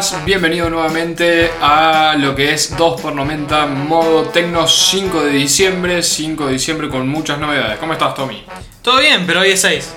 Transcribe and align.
estás? 0.00 0.24
Bienvenido 0.24 0.70
nuevamente 0.70 1.50
a 1.60 2.14
lo 2.18 2.34
que 2.34 2.54
es 2.54 2.74
2x90 2.78 3.66
modo 3.68 4.22
Tecno 4.22 4.66
5 4.66 5.24
de 5.24 5.32
diciembre. 5.32 6.02
5 6.02 6.46
de 6.46 6.52
diciembre 6.54 6.88
con 6.88 7.06
muchas 7.08 7.38
novedades. 7.38 7.78
¿Cómo 7.78 7.92
estás, 7.92 8.14
Tommy? 8.14 8.42
Todo 8.80 9.00
bien, 9.00 9.26
pero 9.26 9.40
hoy 9.40 9.50
es 9.50 9.60
6. 9.60 9.94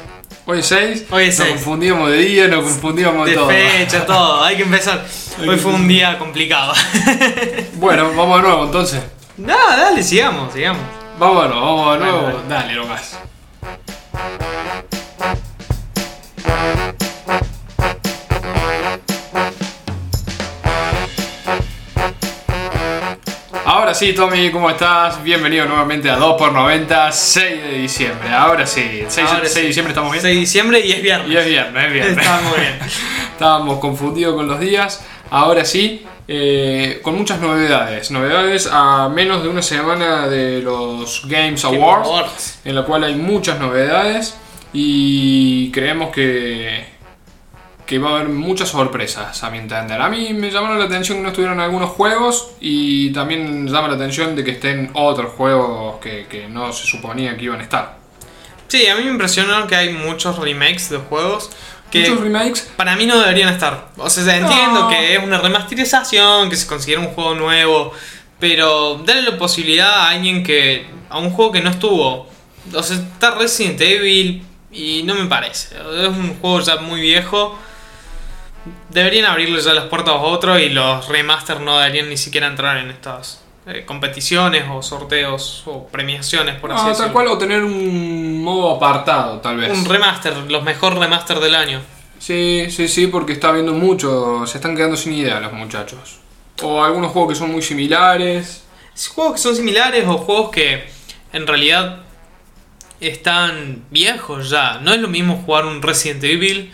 Hoy 0.47 0.59
es 0.59 0.65
6. 0.65 1.05
Hoy 1.11 1.23
es 1.25 1.39
Nos 1.39 1.47
6. 1.47 1.49
confundíamos 1.61 2.11
de 2.11 2.17
día, 2.17 2.47
nos 2.49 2.63
confundíamos 2.65 3.25
de, 3.25 3.31
De 3.31 3.37
todo. 3.37 3.47
fecha, 3.49 4.05
todo. 4.05 4.43
Hay 4.43 4.57
que 4.57 4.63
empezar. 4.63 5.05
Hoy 5.47 5.57
fue 5.57 5.71
un 5.71 5.87
día 5.87 6.17
complicado. 6.19 6.73
Bueno, 7.75 8.11
vamos 8.15 8.37
de 8.41 8.47
nuevo 8.47 8.65
entonces. 8.65 9.01
no, 9.37 9.55
dale, 9.77 10.03
sigamos, 10.03 10.53
sigamos. 10.53 10.81
Vámonos, 11.17 11.55
vamos 11.55 11.93
de 11.93 12.05
nuevo. 12.05 12.21
Bueno, 12.21 12.39
Dale, 12.49 12.73
nomás. 12.73 13.17
Sí, 23.95 24.11
Tommy, 24.11 24.51
¿cómo 24.51 24.69
estás? 24.69 25.23
Bienvenido 25.23 25.65
nuevamente 25.67 26.09
a 26.09 26.19
2x90, 26.19 27.11
6 27.11 27.63
de 27.63 27.77
diciembre. 27.77 28.27
Ahora 28.29 28.67
sí, 28.67 29.05
6, 29.07 29.27
Ahora 29.29 29.45
6 29.45 29.55
de 29.55 29.61
diciembre 29.61 29.91
estamos 29.91 30.11
bien. 30.11 30.21
6 30.21 30.35
de 30.35 30.39
diciembre 30.41 30.79
y 30.81 30.91
es 30.91 31.01
viernes. 31.01 31.31
Y 31.31 31.37
es 31.37 31.45
viernes, 31.45 31.85
es 31.85 31.93
viernes. 31.93 32.15
Bien. 32.17 32.79
Estábamos 33.31 33.79
confundidos 33.79 34.35
con 34.35 34.49
los 34.49 34.59
días. 34.59 35.05
Ahora 35.29 35.63
sí, 35.63 36.05
eh, 36.27 36.99
con 37.03 37.15
muchas 37.15 37.39
novedades. 37.39 38.11
Novedades 38.11 38.69
a 38.69 39.07
menos 39.07 39.43
de 39.43 39.47
una 39.49 39.61
semana 39.61 40.27
de 40.27 40.61
los 40.61 41.25
Games 41.29 41.63
Awards, 41.63 42.07
Awards. 42.09 42.59
en 42.65 42.75
la 42.75 42.83
cual 42.83 43.05
hay 43.05 43.15
muchas 43.15 43.61
novedades 43.61 44.35
y 44.73 45.71
creemos 45.71 46.09
que, 46.09 46.85
que 47.85 47.99
va 47.99 48.09
a 48.11 48.15
haber 48.15 48.29
muchas 48.29 48.69
sorpresas, 48.69 49.43
a 49.43 49.49
mi 49.49 49.59
entender. 49.59 50.01
A 50.01 50.09
mí 50.09 50.33
me 50.33 50.49
llamaron 50.49 50.79
la 50.79 50.85
atención 50.85 51.17
que 51.19 51.23
no 51.23 51.29
estuvieran 51.29 51.59
algunos 51.59 51.91
juegos 51.91 52.51
y 52.59 53.11
también 53.13 53.67
llama 53.67 53.87
la 53.89 53.95
atención 53.95 54.35
de 54.35 54.43
que 54.43 54.51
estén 54.51 54.89
otros 54.93 55.33
juegos 55.33 55.97
que, 56.01 56.25
que 56.27 56.47
no 56.47 56.73
se 56.73 56.87
suponía 56.87 57.37
que 57.37 57.45
iban 57.45 57.59
a 57.59 57.63
estar. 57.63 57.97
Sí, 58.67 58.87
a 58.87 58.95
mí 58.95 59.03
me 59.03 59.11
impresionó 59.11 59.67
que 59.67 59.75
hay 59.75 59.93
muchos 59.93 60.39
remakes 60.39 60.89
de 60.89 60.97
juegos 60.97 61.51
que 61.91 61.99
Muchos 62.09 62.21
remakes 62.21 62.71
para 62.75 62.95
mí 62.95 63.05
no 63.05 63.19
deberían 63.19 63.49
estar. 63.53 63.89
O 63.97 64.09
sea, 64.09 64.23
No. 64.39 64.47
entiendo 64.49 64.89
que 64.89 65.15
es 65.15 65.23
una 65.23 65.37
remasterización, 65.39 66.49
que 66.49 66.55
se 66.55 66.65
considera 66.65 66.99
un 67.01 67.07
juego 67.09 67.35
nuevo, 67.35 67.93
pero 68.39 69.01
dale 69.05 69.21
la 69.21 69.37
posibilidad 69.37 69.93
a 69.93 70.09
alguien 70.09 70.43
que. 70.43 70.87
a 71.09 71.19
un 71.19 71.29
juego 71.29 71.51
que 71.51 71.61
no 71.61 71.69
estuvo. 71.69 72.27
O 72.73 72.83
sea, 72.83 72.97
está 72.97 73.31
Resident 73.35 73.79
Evil 73.81 74.43
y 74.71 75.03
no 75.03 75.13
me 75.13 75.25
parece. 75.25 75.75
Es 75.75 76.07
un 76.07 76.35
juego 76.41 76.59
ya 76.61 76.77
muy 76.77 76.99
viejo. 77.01 77.57
Deberían 78.89 79.25
abrirle 79.25 79.61
ya 79.61 79.73
las 79.73 79.85
puertas 79.85 80.15
a 80.15 80.17
otros 80.17 80.59
y 80.59 80.69
los 80.69 81.07
remasters 81.07 81.61
no 81.61 81.79
deberían 81.79 82.09
ni 82.09 82.17
siquiera 82.17 82.47
entrar 82.47 82.77
en 82.77 82.89
estas 82.89 83.43
eh, 83.67 83.83
competiciones 83.85 84.63
o 84.71 84.81
sorteos 84.81 85.63
o 85.65 85.87
premiaciones, 85.87 86.55
por 86.59 86.71
así 86.71 86.87
decirlo. 86.87 87.05
tal 87.05 87.13
cual 87.13 87.27
o 87.27 87.37
tener 87.37 87.63
un 87.63 88.43
modo 88.43 88.75
apartado, 88.75 89.39
tal 89.39 89.57
vez. 89.57 89.75
Un 89.75 89.85
remaster, 89.85 90.37
los 90.49 90.63
mejores 90.63 90.99
remaster 90.99 91.39
del 91.39 91.55
año. 91.55 91.81
Sí, 92.19 92.67
sí, 92.69 92.87
sí, 92.87 93.07
porque 93.07 93.33
está 93.33 93.51
viendo 93.51 93.73
mucho, 93.73 94.45
se 94.47 94.57
están 94.57 94.75
quedando 94.75 94.95
sin 94.95 95.13
idea 95.13 95.39
los 95.39 95.53
muchachos. 95.53 96.19
O 96.61 96.83
algunos 96.83 97.11
juegos 97.11 97.33
que 97.33 97.39
son 97.39 97.51
muy 97.51 97.61
similares. 97.61 98.63
Juegos 99.13 99.33
que 99.33 99.39
son 99.39 99.55
similares 99.55 100.05
o 100.07 100.17
juegos 100.17 100.51
que 100.51 100.87
en 101.33 101.45
realidad 101.45 102.03
están 102.99 103.83
viejos 103.89 104.49
ya. 104.49 104.79
No 104.79 104.93
es 104.93 104.99
lo 104.99 105.07
mismo 105.07 105.41
jugar 105.45 105.65
un 105.65 105.81
Resident 105.81 106.23
Evil, 106.23 106.71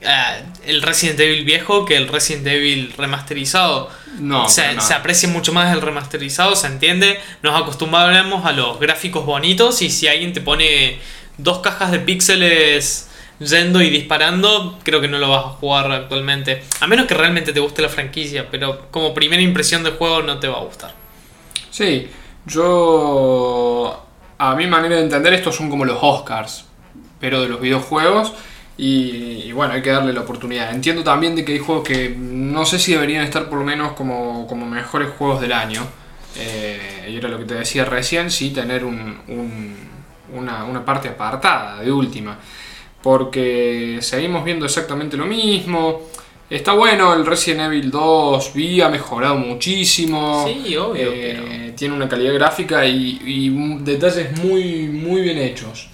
eh, 0.00 0.42
el 0.66 0.82
Resident 0.82 1.18
Evil 1.20 1.44
viejo, 1.44 1.84
que 1.84 1.96
el 1.96 2.08
Resident 2.08 2.46
Evil 2.46 2.92
remasterizado. 2.96 3.90
No, 4.18 4.48
se, 4.48 4.62
nada. 4.62 4.80
se 4.80 4.94
aprecia 4.94 5.28
mucho 5.28 5.52
más 5.52 5.72
el 5.72 5.80
remasterizado, 5.80 6.56
se 6.56 6.66
entiende. 6.66 7.20
Nos 7.42 7.60
acostumbramos 7.60 8.44
a 8.44 8.52
los 8.52 8.80
gráficos 8.80 9.24
bonitos 9.24 9.82
y 9.82 9.90
si 9.90 10.08
alguien 10.08 10.32
te 10.32 10.40
pone 10.40 10.98
dos 11.36 11.58
cajas 11.58 11.92
de 11.92 12.00
píxeles 12.00 13.08
yendo 13.38 13.80
y 13.82 13.90
disparando, 13.90 14.78
creo 14.82 15.00
que 15.00 15.08
no 15.08 15.18
lo 15.18 15.30
vas 15.30 15.44
a 15.44 15.48
jugar 15.50 15.90
actualmente. 15.92 16.62
A 16.80 16.86
menos 16.86 17.06
que 17.06 17.14
realmente 17.14 17.52
te 17.52 17.60
guste 17.60 17.82
la 17.82 17.88
franquicia, 17.88 18.48
pero 18.50 18.88
como 18.90 19.14
primera 19.14 19.42
impresión 19.42 19.82
del 19.82 19.94
juego 19.94 20.22
no 20.22 20.38
te 20.38 20.48
va 20.48 20.58
a 20.58 20.64
gustar. 20.64 20.94
Sí, 21.70 22.08
yo... 22.46 24.04
A 24.40 24.54
mi 24.54 24.68
manera 24.68 24.96
de 24.96 25.02
entender 25.02 25.34
estos 25.34 25.56
son 25.56 25.68
como 25.68 25.84
los 25.84 25.98
Oscars, 26.00 26.64
pero 27.18 27.42
de 27.42 27.48
los 27.48 27.60
videojuegos. 27.60 28.32
Y, 28.78 29.42
y 29.46 29.52
bueno, 29.52 29.74
hay 29.74 29.82
que 29.82 29.90
darle 29.90 30.12
la 30.12 30.20
oportunidad. 30.22 30.72
Entiendo 30.72 31.02
también 31.02 31.34
de 31.36 31.44
que 31.44 31.52
hay 31.52 31.58
juegos 31.58 31.86
que 31.86 32.14
no 32.16 32.64
sé 32.64 32.78
si 32.78 32.92
deberían 32.92 33.24
estar 33.24 33.48
por 33.48 33.58
lo 33.58 33.64
menos 33.64 33.92
como, 33.92 34.46
como 34.46 34.64
mejores 34.66 35.08
juegos 35.18 35.40
del 35.40 35.52
año. 35.52 35.82
Eh, 36.36 37.08
y 37.10 37.16
era 37.16 37.28
lo 37.28 37.38
que 37.38 37.44
te 37.44 37.54
decía 37.54 37.84
recién, 37.84 38.30
sí, 38.30 38.50
tener 38.50 38.84
un- 38.84 39.18
un- 39.28 39.76
una, 40.34 40.64
una 40.64 40.84
parte 40.84 41.08
apartada 41.08 41.82
de 41.82 41.90
última. 41.90 42.38
Porque 43.02 43.98
seguimos 44.00 44.44
viendo 44.44 44.64
exactamente 44.66 45.16
lo 45.16 45.26
mismo. 45.26 46.02
Está 46.50 46.72
bueno, 46.72 47.14
el 47.14 47.26
Resident 47.26 47.60
Evil 47.72 47.90
2 47.90 48.52
vi, 48.54 48.80
ha 48.80 48.88
mejorado 48.88 49.36
muchísimo. 49.36 50.46
Sí, 50.46 50.76
obvio, 50.76 51.10
Eh, 51.12 51.72
Tiene 51.76 51.94
una 51.94 52.08
calidad 52.08 52.34
gráfica 52.34 52.84
y, 52.84 53.20
y 53.24 53.50
detalles 53.84 54.36
muy, 54.38 54.88
muy 54.88 55.20
bien 55.22 55.38
hechos. 55.38 55.88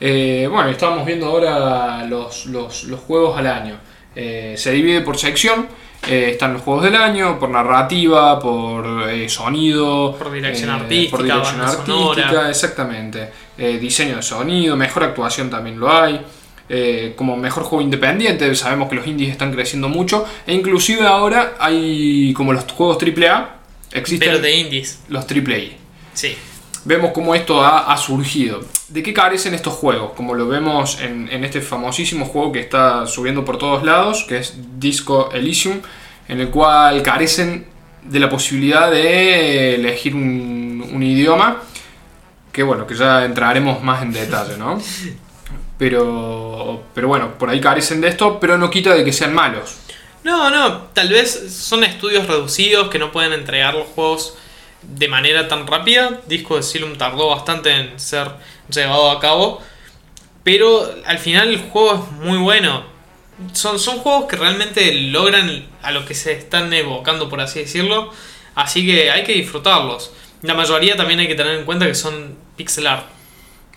Eh, 0.00 0.48
bueno, 0.50 0.70
estamos 0.70 1.04
viendo 1.04 1.26
ahora 1.26 2.04
los, 2.06 2.46
los- 2.46 2.84
los 2.84 3.00
juegos 3.00 3.38
al 3.38 3.46
año. 3.46 3.76
Eh, 4.16 4.54
se 4.56 4.72
divide 4.72 5.02
por 5.02 5.18
sección. 5.18 5.68
Eh, 6.08 6.30
están 6.32 6.54
los 6.54 6.62
juegos 6.62 6.84
del 6.84 6.96
año, 6.96 7.38
por 7.38 7.50
narrativa, 7.50 8.38
por 8.40 9.08
eh, 9.10 9.28
sonido, 9.28 10.16
Por 10.18 10.32
dirección 10.32 10.70
eh, 10.70 10.72
artística, 10.72 11.10
por 11.10 11.22
dirección 11.24 11.60
artística, 11.60 12.28
sonora. 12.28 12.48
exactamente. 12.50 13.28
Eh, 13.58 13.78
diseño 13.78 14.16
de 14.16 14.22
sonido, 14.22 14.76
mejor 14.76 15.04
actuación 15.04 15.50
también 15.50 15.78
lo 15.78 15.92
hay. 15.92 16.18
Eh, 16.72 17.12
como 17.16 17.36
mejor 17.36 17.64
juego 17.64 17.82
independiente, 17.82 18.54
sabemos 18.54 18.88
que 18.88 18.94
los 18.94 19.06
indies 19.06 19.32
están 19.32 19.52
creciendo 19.52 19.88
mucho. 19.90 20.24
E 20.46 20.54
inclusive 20.54 21.06
ahora 21.06 21.54
hay 21.58 22.32
como 22.32 22.52
los 22.54 22.64
juegos 22.64 22.96
AAA, 23.02 23.56
existen 23.92 24.28
Pero 24.30 24.40
de 24.40 24.54
indies. 24.56 25.02
los 25.08 25.26
AAA. 25.26 25.76
Sí. 26.14 26.34
Vemos 26.84 27.10
cómo 27.12 27.34
esto 27.34 27.62
ha, 27.62 27.96
surgido. 27.98 28.62
¿De 28.88 29.02
qué 29.02 29.12
carecen 29.12 29.52
estos 29.52 29.74
juegos? 29.74 30.12
Como 30.16 30.34
lo 30.34 30.48
vemos 30.48 30.98
en, 31.00 31.28
en 31.30 31.44
este 31.44 31.60
famosísimo 31.60 32.24
juego 32.24 32.52
que 32.52 32.60
está 32.60 33.06
subiendo 33.06 33.44
por 33.44 33.58
todos 33.58 33.84
lados, 33.84 34.24
que 34.26 34.38
es 34.38 34.54
Disco 34.78 35.30
Elysium, 35.32 35.80
en 36.28 36.40
el 36.40 36.48
cual 36.48 37.02
carecen 37.02 37.66
de 38.02 38.18
la 38.18 38.30
posibilidad 38.30 38.90
de 38.90 39.74
elegir 39.74 40.14
un, 40.14 40.88
un 40.92 41.02
idioma, 41.02 41.58
que 42.52 42.62
bueno, 42.62 42.86
que 42.86 42.94
ya 42.94 43.24
entraremos 43.24 43.82
más 43.82 44.02
en 44.02 44.12
detalle, 44.12 44.56
¿no? 44.56 44.80
Pero, 45.78 46.84
pero 46.94 47.08
bueno, 47.08 47.38
por 47.38 47.48
ahí 47.50 47.60
carecen 47.60 48.00
de 48.00 48.08
esto, 48.08 48.38
pero 48.40 48.58
no 48.58 48.70
quita 48.70 48.94
de 48.94 49.04
que 49.04 49.12
sean 49.12 49.34
malos. 49.34 49.76
No, 50.24 50.50
no, 50.50 50.82
tal 50.92 51.08
vez 51.08 51.52
son 51.52 51.84
estudios 51.84 52.26
reducidos 52.26 52.88
que 52.88 52.98
no 52.98 53.12
pueden 53.12 53.32
entregar 53.32 53.74
los 53.74 53.86
juegos 53.88 54.36
de 54.82 55.08
manera 55.08 55.48
tan 55.48 55.66
rápida. 55.66 56.20
Disco 56.26 56.56
de 56.56 56.62
Silum 56.62 56.96
tardó 56.96 57.28
bastante 57.28 57.74
en 57.74 57.98
ser 57.98 58.28
llevado 58.68 59.10
a 59.10 59.20
cabo. 59.20 59.62
Pero 60.42 60.94
al 61.04 61.18
final 61.18 61.48
el 61.48 61.58
juego 61.58 61.94
es 61.94 62.12
muy 62.12 62.38
bueno. 62.38 62.84
Son, 63.52 63.78
son 63.78 63.98
juegos 63.98 64.26
que 64.26 64.36
realmente 64.36 64.92
logran 64.92 65.66
a 65.82 65.92
lo 65.92 66.04
que 66.04 66.14
se 66.14 66.32
están 66.32 66.72
evocando, 66.72 67.28
por 67.28 67.40
así 67.40 67.60
decirlo. 67.60 68.12
Así 68.54 68.84
que 68.84 69.10
hay 69.10 69.24
que 69.24 69.32
disfrutarlos. 69.32 70.12
La 70.42 70.54
mayoría 70.54 70.96
también 70.96 71.20
hay 71.20 71.28
que 71.28 71.34
tener 71.34 71.58
en 71.58 71.64
cuenta 71.64 71.86
que 71.86 71.94
son 71.94 72.36
pixel 72.56 72.86
art. 72.86 73.06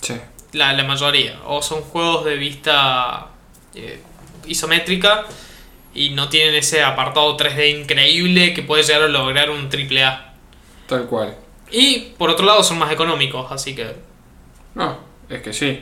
Sí. 0.02 0.16
La, 0.54 0.74
la 0.74 0.84
mayoría. 0.84 1.40
O 1.46 1.62
son 1.62 1.82
juegos 1.82 2.26
de 2.26 2.36
vista 2.36 3.28
eh, 3.76 4.02
isométrica 4.46 5.26
y 5.94 6.10
no 6.10 6.30
tienen 6.30 6.56
ese 6.56 6.84
apartado 6.84 7.38
3D 7.38 7.82
increíble 7.82 8.54
que 8.54 8.64
puede 8.64 8.84
llegar 8.84 9.04
a 9.04 9.08
lograr 9.08 9.50
un 9.50 9.70
AAA. 9.70 10.33
Tal 10.94 11.06
cual. 11.08 11.36
Y 11.72 12.00
por 12.20 12.30
otro 12.30 12.46
lado 12.46 12.64
son 12.64 12.78
más 12.78 12.92
económicos, 12.92 13.52
así 13.52 13.74
que 13.76 13.96
No, 14.76 14.98
es 15.28 15.42
que 15.42 15.52
sí. 15.54 15.82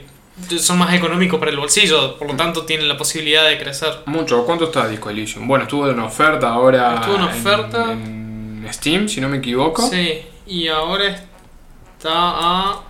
son 0.58 0.78
más 0.78 0.94
económicos 0.94 1.38
para 1.38 1.52
el 1.52 1.58
bolsillo, 1.58 2.18
por 2.18 2.30
lo 2.30 2.36
tanto 2.38 2.63
tienen 2.66 2.88
la 2.88 2.96
posibilidad 2.96 3.46
de 3.46 3.58
crecer. 3.58 3.94
Mucho. 4.06 4.46
¿Cuánto 4.46 4.66
está 4.66 4.88
Disco 4.88 5.10
Elysium? 5.10 5.48
Bueno, 5.48 5.63
estuvo 5.66 5.90
en 5.90 6.00
oferta 6.00 6.50
ahora. 6.50 6.96
Estuvo 6.96 7.16
en 7.16 7.22
oferta. 7.24 7.92
En, 7.92 8.63
en 8.66 8.74
Steam, 8.74 9.10
si 9.10 9.19
no 9.19 9.28
me 9.28 9.38
equivoco. 9.40 9.86
Sí, 9.90 10.22
y 10.48 10.69
ahora 10.69 11.08
está 11.10 12.12
a 12.13 12.84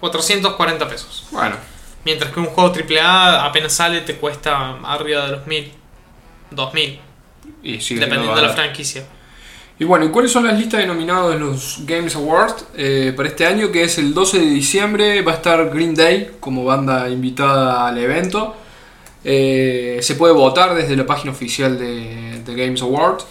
440 0.00 0.88
pesos. 0.88 1.26
Bueno, 1.30 1.56
Mientras 2.04 2.32
que 2.32 2.40
un 2.40 2.46
juego 2.46 2.70
AAA 2.70 3.46
apenas 3.46 3.72
sale 3.72 4.02
te 4.02 4.16
cuesta 4.16 4.76
arriba 4.84 5.24
de 5.24 5.32
los 5.32 5.46
1000, 5.46 5.72
2000, 6.50 7.00
y 7.62 7.80
sigue 7.80 8.00
dependiendo 8.00 8.36
de 8.36 8.42
la 8.42 8.50
franquicia. 8.50 9.06
Y 9.78 9.84
bueno, 9.84 10.04
¿y 10.04 10.10
cuáles 10.10 10.30
son 10.30 10.46
las 10.46 10.56
listas 10.56 10.80
de 10.80 10.86
nominados 10.86 11.34
en 11.34 11.40
los 11.40 11.80
Games 11.84 12.14
Awards 12.14 12.64
eh, 12.76 13.12
para 13.16 13.28
este 13.28 13.44
año? 13.44 13.72
Que 13.72 13.82
es 13.82 13.98
el 13.98 14.14
12 14.14 14.38
de 14.38 14.46
diciembre, 14.46 15.22
va 15.22 15.32
a 15.32 15.34
estar 15.36 15.68
Green 15.70 15.94
Day 15.94 16.36
como 16.38 16.64
banda 16.64 17.08
invitada 17.08 17.88
al 17.88 17.98
evento. 17.98 18.54
Eh, 19.24 19.98
se 20.00 20.14
puede 20.14 20.32
votar 20.32 20.74
desde 20.74 20.94
la 20.96 21.06
página 21.06 21.32
oficial 21.32 21.76
de, 21.76 22.42
de 22.44 22.54
Games 22.54 22.82
Awards. 22.82 23.26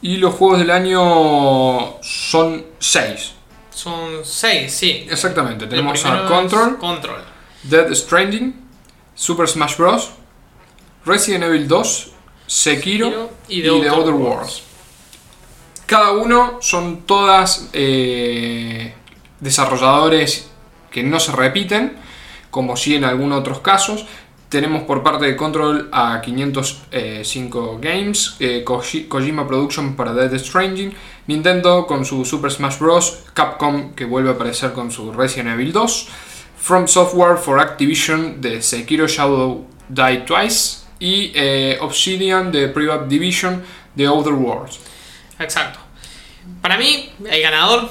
Y 0.00 0.16
los 0.16 0.34
juegos 0.34 0.60
del 0.60 0.70
año 0.70 2.00
son 2.00 2.64
6. 2.78 3.32
Son 3.70 4.24
6, 4.24 4.72
sí. 4.72 5.06
Exactamente. 5.10 5.66
Tenemos 5.66 6.04
a 6.06 6.24
Control, 6.26 6.78
Control. 6.78 7.20
Dead 7.64 7.92
Stranding, 7.94 8.54
Super 9.14 9.48
Smash 9.48 9.76
Bros., 9.76 10.10
Resident 11.04 11.44
Evil 11.44 11.68
2, 11.68 12.10
Sekiro, 12.46 13.06
Sekiro 13.06 13.30
y 13.48 13.58
y 13.58 13.62
The, 13.62 13.68
The 13.68 13.88
Outer 13.88 13.90
Outer 13.90 14.14
Worlds. 14.14 14.67
Cada 15.88 16.12
uno 16.12 16.58
son 16.60 17.06
todas 17.06 17.70
eh, 17.72 18.92
desarrolladores 19.40 20.50
que 20.90 21.02
no 21.02 21.18
se 21.18 21.32
repiten, 21.32 21.96
como 22.50 22.76
si 22.76 22.94
en 22.94 23.04
algunos 23.04 23.40
otros 23.40 23.60
casos. 23.60 24.04
Tenemos 24.50 24.82
por 24.82 25.02
parte 25.02 25.24
de 25.26 25.34
Control 25.36 25.88
a 25.92 26.20
505 26.22 27.78
Games, 27.80 28.36
eh, 28.40 28.62
Koji- 28.66 29.08
Kojima 29.08 29.46
Production 29.46 29.94
para 29.96 30.12
Dead 30.12 30.38
Stranding, 30.38 30.92
Nintendo 31.26 31.86
con 31.86 32.04
su 32.04 32.24
Super 32.24 32.50
Smash 32.50 32.78
Bros., 32.78 33.20
Capcom 33.34 33.94
que 33.94 34.04
vuelve 34.04 34.28
a 34.30 34.32
aparecer 34.34 34.72
con 34.74 34.90
su 34.90 35.10
Resident 35.12 35.50
Evil 35.50 35.72
2, 35.72 36.08
From 36.60 36.86
Software 36.86 37.38
for 37.38 37.60
Activision 37.60 38.40
de 38.42 38.60
Sekiro 38.62 39.06
Shadow 39.06 39.66
Die 39.88 40.18
Twice 40.26 40.78
y 40.98 41.30
eh, 41.34 41.78
Obsidian 41.80 42.50
de 42.52 42.68
Private 42.68 43.06
Division 43.08 43.62
de 43.94 44.06
Outer 44.06 44.32
Worlds. 44.34 44.80
Exacto. 45.38 45.78
Para 46.62 46.76
mí, 46.78 47.10
el 47.30 47.42
ganador 47.42 47.90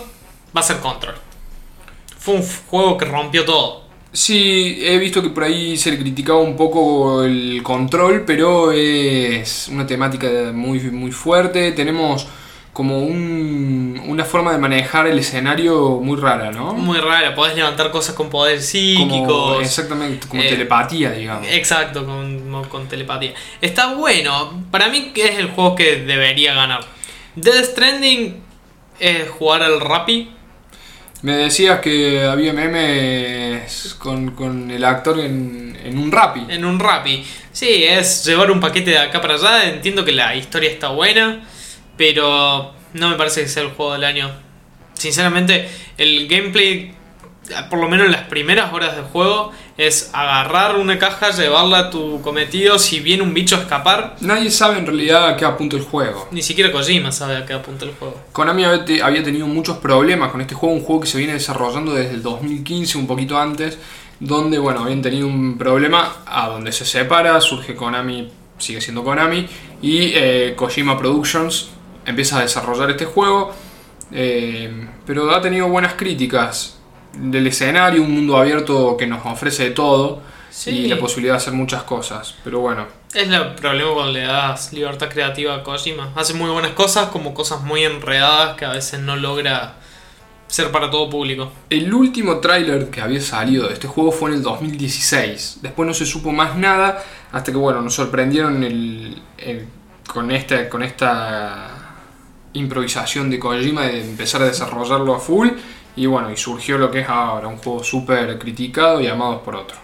va 0.56 0.62
a 0.62 0.64
ser 0.64 0.78
Control. 0.78 1.16
Fue 2.18 2.36
un 2.36 2.44
juego 2.70 2.98
que 2.98 3.06
rompió 3.06 3.46
todo. 3.46 3.86
Sí, 4.12 4.80
he 4.82 4.98
visto 4.98 5.22
que 5.22 5.30
por 5.30 5.44
ahí 5.44 5.78
se 5.78 5.92
le 5.92 6.00
criticaba 6.00 6.40
un 6.40 6.56
poco 6.58 7.24
el 7.24 7.62
control, 7.64 8.24
pero 8.26 8.72
es 8.72 9.68
una 9.72 9.86
temática 9.86 10.28
muy, 10.54 10.80
muy 10.92 11.12
fuerte. 11.12 11.72
Tenemos 11.74 12.26
como 12.74 13.00
un- 13.00 14.02
una 14.08 14.24
forma 14.26 14.52
de 14.52 14.58
manejar 14.60 15.08
el 15.08 15.20
escenario 15.20 16.00
muy 16.02 16.18
rara, 16.20 16.52
¿no? 16.52 16.74
Muy 16.74 17.00
rara, 17.00 17.34
podés 17.36 17.56
levantar 17.56 17.92
cosas 17.92 18.16
con 18.16 18.30
poderes 18.30 18.66
psíquicos. 18.68 19.28
Como, 19.28 19.62
exactamente, 19.62 20.28
como 20.28 20.42
Eh, 20.42 20.50
telepatía, 20.50 21.12
digamos. 21.12 21.48
Exacto, 21.50 22.06
con, 22.06 22.66
con 22.70 22.88
telepatía. 22.88 23.34
Está 23.62 23.94
bueno. 23.94 24.64
Para 24.72 24.90
mí 24.90 25.12
es 25.16 25.38
el 25.38 25.50
juego 25.50 25.76
que 25.76 25.98
debería 25.98 26.54
ganar. 26.54 26.82
Death 27.38 27.66
Stranding 27.66 28.42
es 29.00 29.30
jugar 29.30 29.62
al 29.62 29.80
Rappi. 29.80 30.32
Me 31.22 31.38
decías 31.38 31.82
que 31.82 32.24
había 32.24 32.52
memes 32.52 33.96
con, 34.00 34.32
con 34.32 34.72
el 34.72 34.84
actor 34.84 35.20
en, 35.20 35.78
en 35.84 36.00
un 36.00 36.12
rapi. 36.12 36.48
En 36.50 36.66
un 36.66 36.80
Rappi. 36.80 37.24
Sí, 37.52 37.84
es 37.84 38.26
llevar 38.26 38.50
un 38.50 38.60
paquete 38.60 38.90
de 38.90 38.98
acá 38.98 39.22
para 39.22 39.36
allá. 39.36 39.70
Entiendo 39.70 40.04
que 40.04 40.14
la 40.14 40.36
historia 40.36 40.72
está 40.72 40.90
buena. 40.90 41.44
Pero 41.96 42.74
no 42.94 43.10
me 43.10 43.16
parece 43.18 43.44
que 43.44 43.48
sea 43.48 43.62
el 43.62 43.70
juego 43.70 43.94
del 43.94 44.06
año. 44.06 44.32
Sinceramente, 44.94 45.70
el 46.00 46.28
gameplay, 46.28 46.96
por 47.70 47.78
lo 47.78 47.88
menos 47.88 48.08
en 48.08 48.14
las 48.14 48.24
primeras 48.24 48.74
horas 48.74 48.96
del 48.96 49.06
juego, 49.06 49.52
es 49.78 50.10
agarrar 50.12 50.76
una 50.78 50.98
caja, 50.98 51.30
llevarla 51.30 51.78
a 51.80 51.90
tu 51.92 52.20
cometido. 52.22 52.80
Si 52.80 53.00
viene 53.00 53.22
un 53.24 53.34
bicho 53.34 53.56
a 53.56 53.60
escapar, 53.60 54.16
Nadie 54.22 54.50
sabe 54.50 54.80
en 54.80 54.86
realidad 54.88 55.28
a 55.30 55.38
qué 55.38 55.46
apunta 55.46 55.76
el 55.76 55.84
juego. 55.84 56.28
ni 56.32 56.42
siquiera 56.42 56.72
Kojima 56.72 57.12
sabe 57.12 57.38
a 57.38 57.46
qué 57.46 57.54
apunta 57.54 57.86
el 57.86 57.92
juego. 57.94 58.20
Konami 58.32 58.64
había 58.66 58.84
te- 58.86 59.02
había 59.04 59.24
tenido 59.24 59.46
muchos 59.48 59.78
problemas 59.78 60.32
con 60.32 60.42
este 60.42 60.56
juego, 60.56 60.76
un 60.76 60.82
juego 60.84 61.02
que 61.02 61.08
se 61.08 61.18
viene 61.20 61.34
desarrollando 61.34 61.94
desde 61.94 62.16
el 62.16 62.24
2015, 62.24 62.98
un 62.98 63.06
poquito 63.08 63.38
antes, 63.38 63.78
donde 64.20 64.58
bueno, 64.58 64.82
habían 64.84 65.02
tenido 65.04 65.28
un 65.28 65.58
problema 65.60 66.18
a 66.26 66.48
donde 66.50 66.72
se 66.72 66.84
separa, 66.86 67.40
surge 67.40 67.76
Konami, 67.76 68.32
sigue 68.58 68.82
siendo 68.82 69.04
Konami, 69.04 69.48
y 69.84 70.12
eh, 70.16 70.54
Kojima 70.56 70.98
Productions 70.98 71.70
empieza 72.04 72.40
a 72.40 72.42
desarrollar 72.42 72.90
este 72.90 73.06
juego, 73.06 73.54
eh, 74.12 74.88
pero 75.06 75.30
ha 75.36 75.42
tenido 75.42 75.68
buenas 75.68 75.94
críticas 75.94 76.77
del 77.18 77.48
escenario, 77.48 78.02
un 78.02 78.12
mundo 78.14 78.38
abierto 78.38 78.96
que 78.98 79.08
nos 79.08 79.26
ofrece 79.26 79.66
de 79.66 79.72
todo 79.72 80.22
Sí. 80.50 80.72
y 80.72 80.88
la 80.88 80.98
posibilidad 80.98 81.34
de 81.34 81.38
hacer 81.38 81.54
muchas 81.54 81.84
cosas, 81.84 82.34
pero 82.44 82.60
bueno. 82.62 82.86
Es 83.14 83.28
el 83.30 83.54
problema 83.56 83.94
cuando 83.94 84.12
le 84.12 84.22
das 84.22 84.74
libertad 84.74 85.08
creativa 85.10 85.56
a 85.56 85.64
Kojima. 85.64 86.12
Hace 86.16 86.34
muy 86.34 86.50
buenas 86.50 86.72
cosas 86.72 87.10
como 87.10 87.34
cosas 87.34 87.62
muy 87.62 87.84
enredadas 87.84 88.56
que 88.58 88.66
a 88.66 88.72
veces 88.72 89.00
no 89.02 89.16
logra 89.16 89.76
ser 90.48 90.72
para 90.72 90.90
todo 90.90 91.10
público. 91.10 91.52
El 91.70 91.94
último 91.94 92.38
tráiler 92.40 92.90
que 92.90 93.02
había 93.02 93.22
salido 93.22 93.68
de 93.68 93.74
este 93.74 93.88
juego 93.88 94.12
fue 94.12 94.30
en 94.32 94.38
el 94.38 94.44
2016. 94.44 95.60
Después 95.62 95.86
no 95.88 95.94
se 95.94 96.06
supo 96.06 96.32
más 96.32 96.56
nada 96.56 97.04
hasta 97.32 97.52
que 97.52 97.58
bueno, 97.58 97.82
nos 97.82 97.94
sorprendieron 97.94 98.64
el- 98.64 99.22
el- 99.38 99.68
con, 100.08 100.32
esta, 100.32 100.70
con 100.70 100.82
esta 100.84 101.68
improvisación 102.54 103.30
de 103.30 103.40
Kojima 103.40 103.84
de 103.84 104.02
empezar 104.02 104.42
a 104.42 104.46
desarrollarlo 104.46 105.14
a 105.16 105.20
full. 105.20 105.50
Y 105.98 106.06
bueno, 106.06 106.32
y 106.32 106.38
surgió 106.38 106.78
lo 106.78 106.90
que 106.90 107.02
es 107.02 107.10
ahora, 107.10 107.48
un 107.48 107.58
juego 107.58 107.84
súper 107.84 108.38
criticado 108.40 109.02
y 109.02 109.08
amado 109.08 109.44
por 109.44 109.56
otro. 109.56 109.78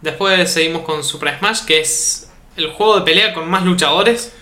Después 0.00 0.52
seguimos 0.52 0.82
con 0.82 1.02
Super 1.02 1.38
Smash, 1.38 1.64
que 1.64 1.80
es 1.80 2.30
el 2.56 2.70
juego 2.70 2.98
de 2.98 3.02
pelea 3.02 3.34
con 3.34 3.48
más 3.50 3.64
luchadores. 3.64 4.34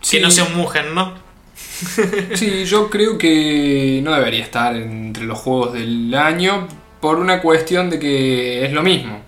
Sí, 0.00 0.16
Que 0.16 0.22
no 0.22 0.30
sea 0.30 0.44
un 0.44 0.56
Mugen, 0.56 0.94
¿no? 0.94 1.14
sí, 2.34 2.64
yo 2.64 2.90
creo 2.90 3.16
que 3.16 4.00
no 4.02 4.12
debería 4.12 4.42
estar 4.42 4.74
entre 4.74 5.24
los 5.24 5.38
juegos 5.38 5.74
del 5.74 6.14
año 6.14 6.66
por 7.00 7.18
una 7.18 7.40
cuestión 7.40 7.88
de 7.88 7.98
que 7.98 8.64
es 8.64 8.72
lo 8.72 8.82
mismo. 8.82 9.20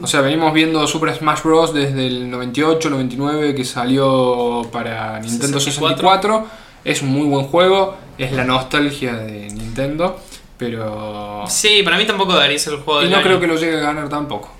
O 0.00 0.06
sea, 0.06 0.20
venimos 0.20 0.52
viendo 0.52 0.86
Super 0.86 1.14
Smash 1.14 1.42
Bros. 1.42 1.74
desde 1.74 2.06
el 2.06 2.30
98, 2.30 2.90
99 2.90 3.54
que 3.54 3.64
salió 3.64 4.68
para 4.70 5.18
Nintendo 5.18 5.58
64. 5.58 6.46
Es 6.88 7.02
un 7.02 7.10
muy 7.10 7.26
buen 7.26 7.44
juego, 7.48 7.98
es 8.16 8.32
la 8.32 8.44
nostalgia 8.44 9.12
de 9.12 9.48
Nintendo, 9.50 10.18
pero... 10.56 11.44
Sí, 11.46 11.82
para 11.82 11.98
mí 11.98 12.06
tampoco 12.06 12.32
debería 12.34 12.58
ser 12.58 12.72
el 12.72 12.80
juego 12.80 13.02
Y 13.02 13.10
no 13.10 13.16
año. 13.16 13.24
creo 13.24 13.38
que 13.40 13.46
lo 13.46 13.56
llegue 13.56 13.76
a 13.76 13.80
ganar 13.80 14.08
tampoco. 14.08 14.50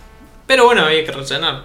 Pero 0.46 0.66
bueno, 0.66 0.84
había 0.84 1.02
que 1.06 1.12
rellenar. 1.12 1.64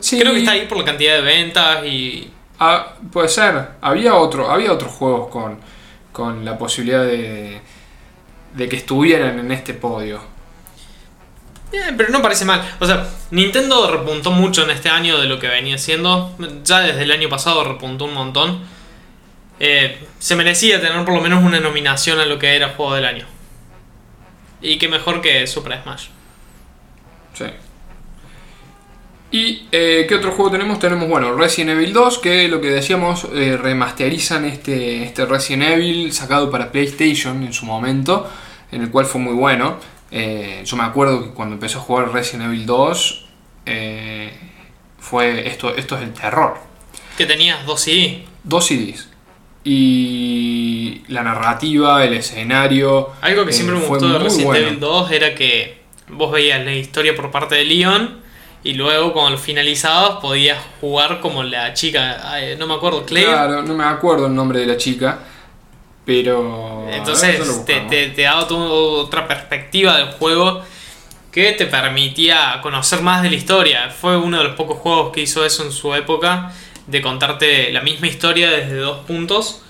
Sí, 0.00 0.18
Creo 0.18 0.32
que 0.32 0.38
está 0.38 0.52
ahí 0.52 0.66
por 0.66 0.78
la 0.78 0.84
cantidad 0.84 1.16
de 1.16 1.20
ventas 1.20 1.84
y... 1.84 2.30
Ah, 2.58 2.94
puede 3.12 3.28
ser. 3.28 3.72
Había 3.82 4.14
otro, 4.14 4.50
había 4.50 4.72
otros 4.72 4.92
juegos 4.92 5.28
con, 5.28 5.58
con 6.10 6.42
la 6.42 6.56
posibilidad 6.56 7.04
de, 7.04 7.60
de 8.54 8.68
que 8.68 8.76
estuvieran 8.76 9.38
en 9.40 9.52
este 9.52 9.74
podio. 9.74 10.20
Eh, 11.72 11.92
pero 11.98 12.08
no 12.08 12.22
parece 12.22 12.46
mal. 12.46 12.62
O 12.80 12.86
sea, 12.86 13.06
Nintendo 13.30 13.90
repuntó 13.90 14.30
mucho 14.30 14.62
en 14.64 14.70
este 14.70 14.88
año 14.88 15.18
de 15.18 15.26
lo 15.26 15.38
que 15.38 15.48
venía 15.48 15.74
haciendo. 15.74 16.34
Ya 16.64 16.80
desde 16.80 17.02
el 17.02 17.12
año 17.12 17.28
pasado 17.28 17.62
repuntó 17.62 18.06
un 18.06 18.14
montón. 18.14 18.79
Eh, 19.60 19.98
se 20.18 20.36
merecía 20.36 20.80
tener 20.80 21.04
por 21.04 21.14
lo 21.14 21.20
menos 21.20 21.44
una 21.44 21.60
nominación 21.60 22.18
a 22.18 22.24
lo 22.24 22.38
que 22.38 22.56
era 22.56 22.70
juego 22.70 22.94
del 22.94 23.04
año. 23.04 23.26
Y 24.62 24.78
qué 24.78 24.88
mejor 24.88 25.20
que 25.20 25.46
Super 25.46 25.80
Smash. 25.82 26.06
Sí. 27.34 27.44
¿Y 29.32 29.68
eh, 29.70 30.06
qué 30.08 30.16
otro 30.16 30.32
juego 30.32 30.50
tenemos? 30.50 30.80
Tenemos, 30.80 31.08
bueno, 31.08 31.34
Resident 31.36 31.70
Evil 31.70 31.92
2, 31.92 32.18
que 32.18 32.48
lo 32.48 32.60
que 32.60 32.68
decíamos, 32.68 33.28
eh, 33.32 33.56
remasterizan 33.56 34.44
este, 34.44 35.04
este 35.04 35.24
Resident 35.24 35.62
Evil 35.74 36.12
sacado 36.12 36.50
para 36.50 36.72
PlayStation 36.72 37.42
en 37.44 37.52
su 37.52 37.64
momento, 37.64 38.28
en 38.72 38.82
el 38.82 38.90
cual 38.90 39.06
fue 39.06 39.20
muy 39.20 39.34
bueno. 39.34 39.78
Eh, 40.10 40.62
yo 40.64 40.76
me 40.76 40.82
acuerdo 40.82 41.22
que 41.22 41.30
cuando 41.30 41.54
empecé 41.54 41.76
a 41.78 41.80
jugar 41.80 42.12
Resident 42.12 42.46
Evil 42.46 42.66
2, 42.66 43.26
eh, 43.66 44.32
fue 44.98 45.46
esto, 45.46 45.74
esto 45.76 45.96
es 45.96 46.02
el 46.02 46.12
terror. 46.12 46.58
Que 47.16 47.26
tenías 47.26 47.64
dos 47.64 47.82
CD. 47.82 48.24
Dos 48.42 48.66
CDs. 48.66 49.09
Y 49.62 51.02
la 51.08 51.22
narrativa, 51.22 52.04
el 52.04 52.14
escenario. 52.14 53.10
Algo 53.20 53.44
que 53.44 53.50
eh, 53.50 53.54
siempre 53.54 53.76
me 53.76 53.86
gustó 53.86 54.08
de 54.08 54.18
Resident 54.18 54.46
bueno. 54.46 54.66
Evil 54.66 54.80
2 54.80 55.10
era 55.10 55.34
que 55.34 55.80
vos 56.08 56.32
veías 56.32 56.64
la 56.64 56.72
historia 56.72 57.14
por 57.14 57.30
parte 57.30 57.56
de 57.56 57.64
Leon. 57.64 58.20
Y 58.62 58.74
luego 58.74 59.12
cuando 59.12 59.30
lo 59.30 59.38
finalizabas 59.38 60.20
podías 60.20 60.58
jugar 60.80 61.20
como 61.20 61.42
la 61.42 61.72
chica, 61.72 62.20
ay, 62.30 62.56
no 62.58 62.66
me 62.66 62.74
acuerdo, 62.74 63.04
Claire. 63.06 63.30
Claro, 63.30 63.62
no 63.62 63.74
me 63.74 63.84
acuerdo 63.84 64.26
el 64.26 64.34
nombre 64.34 64.60
de 64.60 64.66
la 64.66 64.76
chica. 64.76 65.18
Pero. 66.04 66.86
Entonces 66.90 67.64
te, 67.64 67.80
te, 67.80 68.08
te 68.08 68.22
daba 68.22 68.46
toda 68.46 68.68
otra 68.68 69.26
perspectiva 69.26 69.96
del 69.96 70.08
juego 70.12 70.62
que 71.30 71.52
te 71.52 71.66
permitía 71.66 72.58
conocer 72.62 73.02
más 73.02 73.22
de 73.22 73.30
la 73.30 73.36
historia. 73.36 73.90
Fue 73.90 74.16
uno 74.16 74.38
de 74.38 74.44
los 74.44 74.56
pocos 74.56 74.78
juegos 74.78 75.12
que 75.12 75.20
hizo 75.22 75.44
eso 75.44 75.64
en 75.64 75.72
su 75.72 75.94
época, 75.94 76.52
de 76.90 77.02
contarte 77.02 77.72
la 77.72 77.80
misma 77.82 78.06
historia 78.08 78.50
desde 78.50 78.76
dos 78.76 79.04
puntos, 79.06 79.62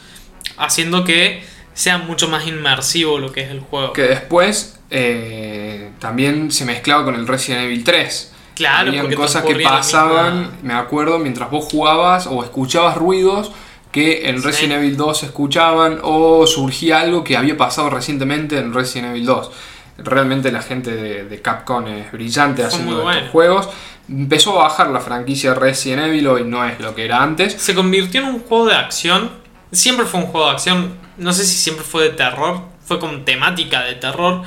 haciendo 0.57 1.05
que 1.05 1.43
sea 1.75 1.99
mucho 1.99 2.29
más 2.29 2.47
inmersivo 2.47 3.19
lo 3.19 3.33
que 3.33 3.43
es 3.43 3.51
el 3.51 3.61
juego. 3.61 3.93
Que 3.93 4.03
después 4.03 4.79
eh, 4.91 5.91
también 5.99 6.51
se 6.51 6.65
mezclaba 6.65 7.05
con 7.05 7.15
el 7.15 7.27
Resident 7.27 7.65
Evil 7.65 7.85
3. 7.85 8.33
Claro, 8.55 8.89
Habían 8.91 9.13
cosas 9.15 9.43
que 9.45 9.55
pasaban, 9.61 10.41
misma- 10.41 10.57
me 10.63 10.75
acuerdo, 10.75 11.19
mientras 11.19 11.51
vos 11.51 11.65
jugabas 11.65 12.27
o 12.27 12.43
escuchabas 12.45 12.97
ruidos 12.97 13.53
que 13.91 14.29
en 14.29 14.39
Sí. 14.41 14.47
Resident 14.47 14.75
Evil 14.75 14.97
2 14.97 15.19
se 15.19 15.27
escuchaban 15.27 15.99
o 16.03 16.47
surgía 16.47 17.01
algo 17.01 17.25
que 17.25 17.37
había 17.37 17.57
pasado 17.57 17.89
recientemente 17.91 18.59
en 18.59 18.75
Resident 18.75 19.11
Evil 19.11 19.27
2. 19.27 19.51
Realmente 19.99 20.53
la 20.53 20.63
gente 20.63 20.91
de, 20.95 21.25
de 21.25 21.43
Capcom 21.43 21.87
es 21.87 22.13
brillante 22.13 22.63
Fue 22.63 22.69
haciendo 22.69 22.93
estos 22.99 23.05
bueno. 23.05 23.29
juegos. 23.33 23.69
Empezó 24.11 24.59
a 24.61 24.65
bajar 24.65 24.89
la 24.91 25.01
franquicia 25.01 25.55
Resident 25.55 26.03
Evil, 26.09 26.27
hoy 26.27 26.45
no 26.45 26.65
es 26.69 26.81
lo 26.81 26.95
que 26.97 27.05
era 27.05 27.23
antes. 27.23 27.55
Se 27.55 27.75
convirtió 27.77 28.21
en 28.23 28.27
un 28.27 28.41
juego 28.41 28.67
de 28.67 28.75
acción. 28.75 29.31
Siempre 29.71 30.05
fue 30.05 30.21
un 30.21 30.27
juego 30.27 30.47
de 30.49 30.53
acción. 30.53 30.95
No 31.17 31.33
sé 31.33 31.45
si 31.45 31.55
siempre 31.55 31.85
fue 31.85 32.05
de 32.05 32.11
terror. 32.11 32.63
Fue 32.85 32.99
con 32.99 33.25
temática 33.25 33.83
de 33.85 33.95
terror. 33.95 34.43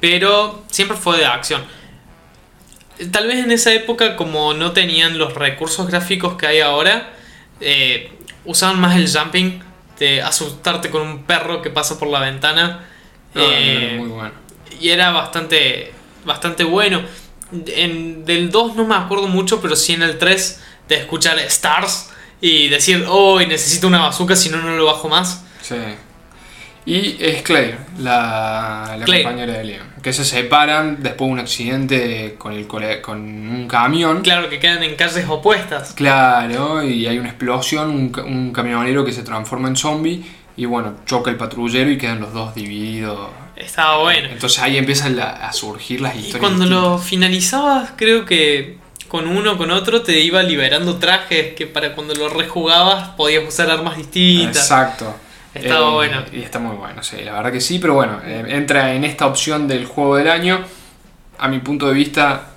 Pero 0.00 0.62
siempre 0.70 0.96
fue 0.96 1.18
de 1.18 1.26
acción. 1.26 1.62
Tal 3.10 3.26
vez 3.26 3.38
en 3.42 3.50
esa 3.50 3.72
época, 3.72 4.14
como 4.14 4.54
no 4.54 4.72
tenían 4.72 5.18
los 5.18 5.34
recursos 5.34 5.88
gráficos 5.88 6.34
que 6.36 6.46
hay 6.46 6.60
ahora, 6.60 7.10
eh, 7.60 8.12
usaban 8.44 8.78
más 8.78 8.96
el 8.96 9.08
jumping 9.10 9.60
de 9.98 10.22
asustarte 10.22 10.88
con 10.90 11.02
un 11.02 11.22
perro 11.24 11.62
que 11.62 11.70
pasa 11.70 11.98
por 11.98 12.08
la 12.08 12.20
ventana. 12.20 12.86
No, 13.34 13.42
Eh, 13.44 13.94
muy 13.98 14.08
bueno. 14.08 14.32
y 14.80 14.90
era 14.90 15.10
bastante 15.10 15.92
bastante 16.24 16.64
bueno. 16.64 17.00
En, 17.52 18.24
del 18.24 18.50
2 18.50 18.76
no 18.76 18.86
me 18.86 18.94
acuerdo 18.94 19.26
mucho, 19.28 19.60
pero 19.60 19.76
sí 19.76 19.94
en 19.94 20.02
el 20.02 20.18
3 20.18 20.60
de 20.88 20.96
escuchar 20.96 21.38
Stars 21.40 22.10
y 22.40 22.68
decir, 22.68 23.04
oh, 23.08 23.38
necesito 23.40 23.86
una 23.86 24.00
bazooka, 24.00 24.36
si 24.36 24.48
no, 24.48 24.58
no 24.62 24.76
lo 24.76 24.86
bajo 24.86 25.08
más. 25.08 25.44
Sí. 25.62 25.76
Y 26.86 27.16
es 27.20 27.42
Claire, 27.42 27.76
la, 27.98 28.94
la 28.98 29.04
Claire. 29.04 29.24
compañera 29.24 29.52
de 29.58 29.64
Leon. 29.64 29.86
Que 30.02 30.12
se 30.14 30.24
separan 30.24 31.02
después 31.02 31.28
de 31.28 31.32
un 31.34 31.38
accidente 31.38 32.34
con, 32.38 32.52
el, 32.54 32.66
cole- 32.66 33.02
con 33.02 33.18
un 33.20 33.68
camión. 33.68 34.22
Claro 34.22 34.48
que 34.48 34.58
quedan 34.58 34.82
en 34.82 34.94
calles 34.96 35.26
opuestas. 35.28 35.92
Claro, 35.92 36.82
y 36.82 37.06
hay 37.06 37.18
una 37.18 37.28
explosión, 37.28 37.90
un, 37.90 38.20
un 38.26 38.52
camionero 38.52 39.04
que 39.04 39.12
se 39.12 39.22
transforma 39.22 39.68
en 39.68 39.76
zombie. 39.76 40.24
Y 40.56 40.64
bueno, 40.64 40.94
choca 41.06 41.30
el 41.30 41.36
patrullero 41.36 41.90
y 41.90 41.98
quedan 41.98 42.20
los 42.20 42.32
dos 42.32 42.54
divididos. 42.54 43.28
Estaba 43.60 43.98
bueno. 43.98 44.28
Entonces 44.30 44.58
ahí 44.60 44.76
empiezan 44.76 45.16
la- 45.16 45.30
a 45.48 45.52
surgir 45.52 46.00
las 46.00 46.14
Y 46.14 46.18
historias. 46.18 46.40
cuando 46.40 46.64
distintas. 46.64 46.82
lo 46.92 46.98
finalizabas, 46.98 47.90
creo 47.96 48.24
que 48.24 48.78
con 49.08 49.26
uno 49.26 49.58
con 49.58 49.70
otro 49.70 50.02
te 50.02 50.20
iba 50.20 50.42
liberando 50.42 50.96
trajes 50.96 51.54
que 51.54 51.66
para 51.66 51.94
cuando 51.94 52.14
lo 52.14 52.28
rejugabas 52.28 53.08
podías 53.10 53.46
usar 53.46 53.70
armas 53.70 53.96
distintas. 53.96 54.56
Exacto. 54.56 55.14
Estaba 55.54 55.88
Eh, 55.88 55.92
bueno. 55.94 56.22
Y 56.32 56.42
está 56.42 56.58
muy 56.60 56.76
bueno, 56.76 57.02
sí, 57.02 57.16
la 57.24 57.32
verdad 57.32 57.50
que 57.52 57.60
sí, 57.60 57.78
pero 57.80 57.94
bueno, 57.94 58.20
eh, 58.24 58.44
entra 58.48 58.94
en 58.94 59.02
esta 59.04 59.26
opción 59.26 59.66
del 59.66 59.84
juego 59.86 60.16
del 60.16 60.28
año. 60.30 60.60
A 61.38 61.48
mi 61.48 61.58
punto 61.58 61.88
de 61.88 61.94
vista, 61.94 62.50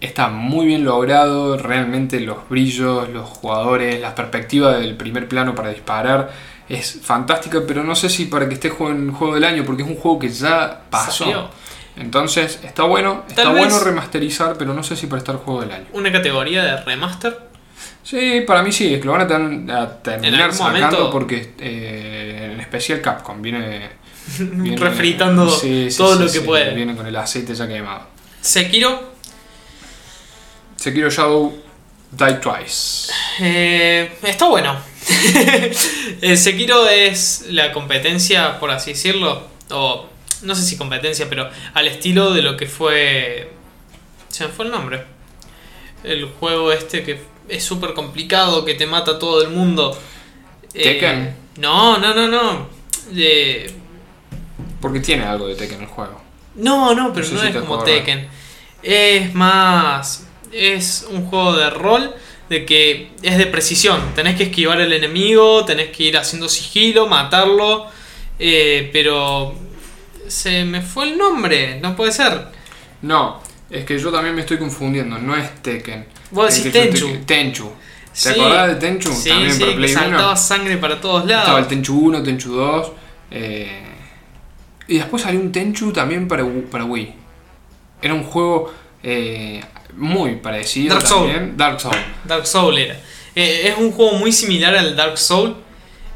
está 0.00 0.28
muy 0.28 0.66
bien 0.66 0.84
logrado. 0.84 1.56
Realmente 1.56 2.20
los 2.20 2.46
brillos, 2.50 3.08
los 3.08 3.26
jugadores, 3.26 3.98
la 4.00 4.14
perspectiva 4.14 4.76
del 4.76 4.94
primer 4.96 5.26
plano 5.26 5.54
para 5.54 5.70
disparar 5.70 6.30
es 6.68 7.00
fantástica, 7.02 7.60
pero 7.66 7.82
no 7.84 7.94
sé 7.94 8.08
si 8.08 8.24
para 8.26 8.48
que 8.48 8.54
esté 8.54 8.68
en 8.68 9.12
juego 9.12 9.34
del 9.34 9.44
año, 9.44 9.64
porque 9.64 9.82
es 9.82 9.88
un 9.88 9.96
juego 9.96 10.18
que 10.18 10.28
ya 10.28 10.82
pasó. 10.90 11.24
Salió. 11.24 11.48
Entonces, 11.96 12.58
está 12.64 12.82
bueno, 12.84 13.24
está 13.28 13.44
Tal 13.44 13.52
bueno 13.56 13.78
remasterizar, 13.78 14.56
pero 14.58 14.74
no 14.74 14.82
sé 14.82 14.96
si 14.96 15.06
para 15.06 15.18
estar 15.18 15.36
juego 15.36 15.60
del 15.60 15.70
año. 15.72 15.86
Una 15.92 16.10
categoría 16.10 16.64
de 16.64 16.76
remaster. 16.82 17.38
Sí, 18.02 18.42
para 18.46 18.62
mí 18.62 18.72
sí, 18.72 18.92
es 18.94 19.00
que 19.00 19.06
lo 19.06 19.12
van 19.12 19.20
a, 19.22 19.26
ten- 19.26 19.70
a 19.70 19.88
terminar 20.02 20.52
sacando 20.52 20.80
momento- 20.80 21.10
porque 21.10 21.54
eh, 21.58 22.50
en 22.52 22.60
especial 22.60 23.00
Capcom 23.00 23.40
viene, 23.40 23.90
viene- 24.38 24.76
Refritando 24.76 25.48
Sí, 25.48 25.90
sí, 25.90 25.96
todo 25.96 26.16
sí, 26.16 26.24
lo 26.24 26.32
que 26.32 26.40
puede. 26.40 26.74
Viene 26.74 26.94
con 26.96 27.06
el 27.06 27.14
aceite 27.16 27.54
ya 27.54 27.66
quemado. 27.68 28.08
Sekiro, 28.40 29.14
Sekiro 30.76 31.08
Shadow 31.10 31.54
Die 32.10 32.34
Twice. 32.34 33.10
Eh, 33.40 34.18
está 34.22 34.46
bueno. 34.48 34.76
el 36.20 36.38
Sekiro 36.38 36.88
es 36.88 37.46
la 37.48 37.72
competencia, 37.72 38.58
por 38.58 38.70
así 38.70 38.92
decirlo, 38.92 39.46
o 39.70 40.06
no 40.42 40.54
sé 40.54 40.62
si 40.62 40.76
competencia, 40.76 41.28
pero 41.28 41.48
al 41.74 41.86
estilo 41.86 42.32
de 42.32 42.42
lo 42.42 42.56
que 42.56 42.66
fue... 42.66 43.50
Se 44.28 44.46
me 44.46 44.52
fue 44.52 44.64
el 44.66 44.70
nombre. 44.70 45.04
El 46.02 46.26
juego 46.26 46.72
este 46.72 47.02
que 47.02 47.20
es 47.48 47.64
súper 47.64 47.94
complicado, 47.94 48.64
que 48.64 48.74
te 48.74 48.86
mata 48.86 49.12
a 49.12 49.18
todo 49.18 49.42
el 49.42 49.50
mundo. 49.50 49.98
Eh, 50.72 50.82
¿Tekken? 50.82 51.36
no, 51.58 51.98
no, 51.98 52.14
no, 52.14 52.28
no. 52.28 52.68
Porque 54.80 55.00
tiene 55.00 55.24
algo 55.24 55.46
de 55.46 55.54
Tekken 55.54 55.82
el 55.82 55.86
juego. 55.86 56.20
No, 56.56 56.94
no, 56.94 57.12
pero 57.12 57.26
No 57.28 57.42
es 57.42 57.56
como. 57.56 57.82
Tekken. 57.82 58.28
Es 58.82 59.34
más. 59.34 60.26
Es 60.52 61.06
un 61.10 61.26
juego 61.26 61.56
de 61.56 61.70
rol 61.70 62.14
de 62.48 62.64
que 62.66 63.10
es 63.22 63.38
de 63.38 63.46
precisión. 63.46 64.00
Tenés 64.14 64.36
que 64.36 64.44
esquivar 64.44 64.80
el 64.80 64.92
enemigo, 64.92 65.64
tenés 65.64 65.90
que 65.90 66.04
ir 66.04 66.16
haciendo 66.16 66.48
sigilo, 66.48 67.06
matarlo. 67.06 67.86
eh, 68.38 68.90
pero. 68.92 69.54
Se 70.28 70.64
me 70.64 70.80
fue 70.80 71.10
el 71.10 71.18
nombre, 71.18 71.78
no 71.80 71.94
puede 71.94 72.10
ser. 72.10 72.46
No, 73.02 73.40
es 73.70 73.84
que 73.84 73.98
yo 73.98 74.10
también 74.10 74.34
me 74.34 74.40
estoy 74.40 74.56
confundiendo. 74.58 75.18
No 75.18 75.36
es 75.36 75.54
Tekken. 75.62 76.06
Vos 76.30 76.54
decís 76.56 76.72
Tenchu. 76.72 77.08
te- 77.12 77.18
Tenchu. 77.18 77.64
¿Te 77.68 77.72
Sí. 78.12 78.28
acordás 78.30 78.68
de 78.68 78.74
Tenchu? 78.76 79.12
Sí, 79.12 79.28
también 79.28 79.52
sí, 79.52 79.60
para 79.60 79.72
que 79.72 79.76
Play 79.76 79.88
saltaba 79.90 80.28
1. 80.32 80.36
sangre 80.36 80.76
para 80.78 81.00
todos 81.00 81.22
Estaba 81.24 81.42
el 81.42 81.52
lados. 81.54 81.68
Tenchu 81.68 81.98
1, 81.98 82.22
Tenchu 82.22 82.52
2. 82.54 82.92
eh, 83.30 83.82
y 84.88 84.96
después 84.98 85.22
salió 85.22 85.40
un 85.40 85.52
Tenchu 85.52 85.92
también 85.92 86.26
para, 86.26 86.44
para 86.70 86.84
Wii. 86.84 87.14
Era 88.00 88.14
un 88.14 88.22
juego 88.24 88.72
eh, 89.04 89.62
muy 89.94 90.36
parecido 90.36 90.94
Dark 90.96 91.06
Soul. 91.06 91.30
también. 91.30 91.56
Dark 91.56 91.80
Soul. 91.80 91.96
Dark 92.24 92.46
Soul 92.46 92.78
era. 92.78 92.94
Eh, 93.36 93.68
es 93.68 93.78
un 93.78 93.92
juego 93.92 94.12
muy 94.18 94.32
similar 94.32 94.74
al 94.74 94.96
Dark 94.96 95.18
Soul 95.18 95.56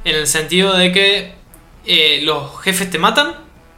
en 0.05 0.17
el 0.17 0.27
sentido 0.27 0.77
de 0.77 0.91
que 0.93 1.33
eh, 1.85 2.21
los 2.23 2.61
jefes 2.63 2.91
te 2.91 2.99
matan 2.99 3.35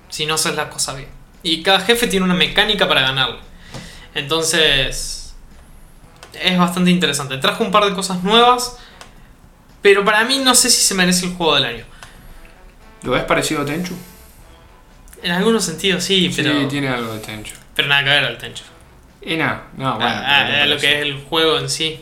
si 0.08 0.26
no 0.26 0.34
haces 0.34 0.54
la 0.56 0.70
cosa 0.70 0.94
bien. 0.94 1.08
Y 1.42 1.62
cada 1.62 1.80
jefe 1.80 2.06
tiene 2.06 2.24
una 2.24 2.34
mecánica 2.34 2.86
para 2.88 3.00
ganarle. 3.02 3.38
Entonces 4.14 5.34
es 6.34 6.58
bastante 6.58 6.90
interesante. 6.90 7.36
Trajo 7.38 7.64
un 7.64 7.70
par 7.70 7.84
de 7.84 7.94
cosas 7.94 8.22
nuevas, 8.22 8.76
pero 9.82 10.04
para 10.04 10.24
mí 10.24 10.38
no 10.38 10.54
sé 10.54 10.70
si 10.70 10.80
se 10.82 10.94
merece 10.94 11.26
el 11.26 11.32
juego 11.34 11.54
del 11.54 11.64
año. 11.64 11.84
¿Lo 13.02 13.12
ves 13.12 13.24
parecido 13.24 13.62
a 13.62 13.64
Tenchu? 13.64 13.94
En 15.22 15.32
algunos 15.32 15.64
sentidos 15.64 16.04
sí, 16.04 16.30
pero, 16.34 16.60
Sí, 16.60 16.66
tiene 16.68 16.88
algo 16.88 17.12
de 17.14 17.20
Tenchu. 17.20 17.54
pero 17.74 17.88
nada 17.88 18.04
que 18.04 18.10
ver 18.10 18.24
al 18.24 18.38
Tenchu. 18.38 18.64
Y 19.22 19.36
nada, 19.36 19.68
no, 19.76 19.96
bueno. 19.96 20.10
Ah, 20.10 20.24
ah, 20.26 20.44
pero 20.48 20.62
a 20.62 20.66
lo 20.66 20.78
que 20.78 20.92
es 20.92 21.02
el 21.02 21.22
juego 21.24 21.58
en 21.58 21.68
sí. 21.68 22.00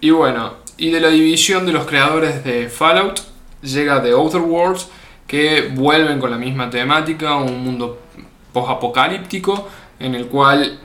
Y 0.00 0.10
bueno, 0.10 0.54
y 0.76 0.90
de 0.90 1.00
la 1.00 1.08
división 1.08 1.64
de 1.64 1.72
los 1.72 1.86
creadores 1.86 2.42
de 2.44 2.68
Fallout 2.68 3.20
llega 3.62 4.02
The 4.02 4.10
Outer 4.10 4.40
Worlds, 4.40 4.88
que 5.26 5.70
vuelven 5.74 6.18
con 6.18 6.30
la 6.30 6.38
misma 6.38 6.68
temática, 6.70 7.36
un 7.36 7.62
mundo 7.64 8.02
post-apocalíptico, 8.52 9.68
en 10.00 10.14
el 10.14 10.26
cual 10.26 10.80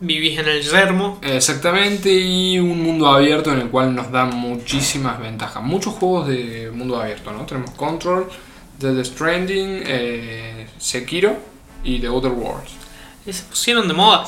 Vivís 0.00 0.38
en 0.38 0.46
el 0.46 0.62
yermo. 0.62 1.18
Exactamente, 1.22 2.12
y 2.12 2.60
un 2.60 2.80
mundo 2.80 3.08
abierto 3.08 3.52
en 3.52 3.62
el 3.62 3.68
cual 3.68 3.94
nos 3.96 4.12
dan 4.12 4.34
muchísimas 4.36 5.18
ventajas. 5.18 5.60
Muchos 5.62 5.94
juegos 5.94 6.28
de 6.28 6.70
mundo 6.72 7.00
abierto, 7.00 7.32
¿no? 7.32 7.44
Tenemos 7.44 7.70
Control, 7.70 8.28
The 8.78 9.04
Stranding, 9.04 9.82
eh, 9.84 10.68
Sekiro 10.78 11.36
y 11.82 11.98
The 11.98 12.06
Outer 12.06 12.30
Worlds. 12.30 12.70
Y 13.26 13.32
se 13.32 13.42
pusieron 13.42 13.88
de 13.88 13.94
moda. 13.94 14.24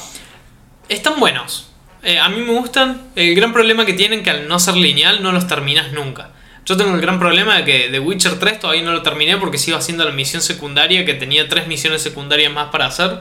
Están 0.90 1.20
buenos. 1.20 1.68
Eh, 2.02 2.18
a 2.18 2.28
mí 2.28 2.40
me 2.40 2.52
gustan. 2.52 3.12
El 3.14 3.37
gran 3.37 3.52
problema 3.52 3.87
que 3.87 3.92
tienen 3.92 4.25
que 4.25 4.30
al 4.30 4.49
no 4.49 4.59
ser 4.59 4.75
lineal 4.75 5.23
no 5.23 5.30
los 5.30 5.47
terminas 5.47 5.92
nunca. 5.92 6.30
Yo 6.66 6.76
tengo 6.76 6.92
el 6.97 7.00
gran 7.00 7.20
problema 7.20 7.59
de 7.59 7.64
que 7.64 7.88
The 7.92 8.00
Witcher 8.00 8.40
3 8.40 8.59
todavía 8.59 8.82
no 8.82 8.90
lo 8.90 9.00
terminé 9.00 9.37
porque 9.37 9.56
sigo 9.56 9.76
haciendo 9.76 10.04
la 10.04 10.11
misión 10.11 10.42
secundaria 10.42 11.04
que 11.04 11.14
tenía 11.14 11.49
tres 11.49 11.68
misiones 11.68 12.02
secundarias 12.02 12.52
más 12.52 12.70
para 12.70 12.87
hacer. 12.87 13.20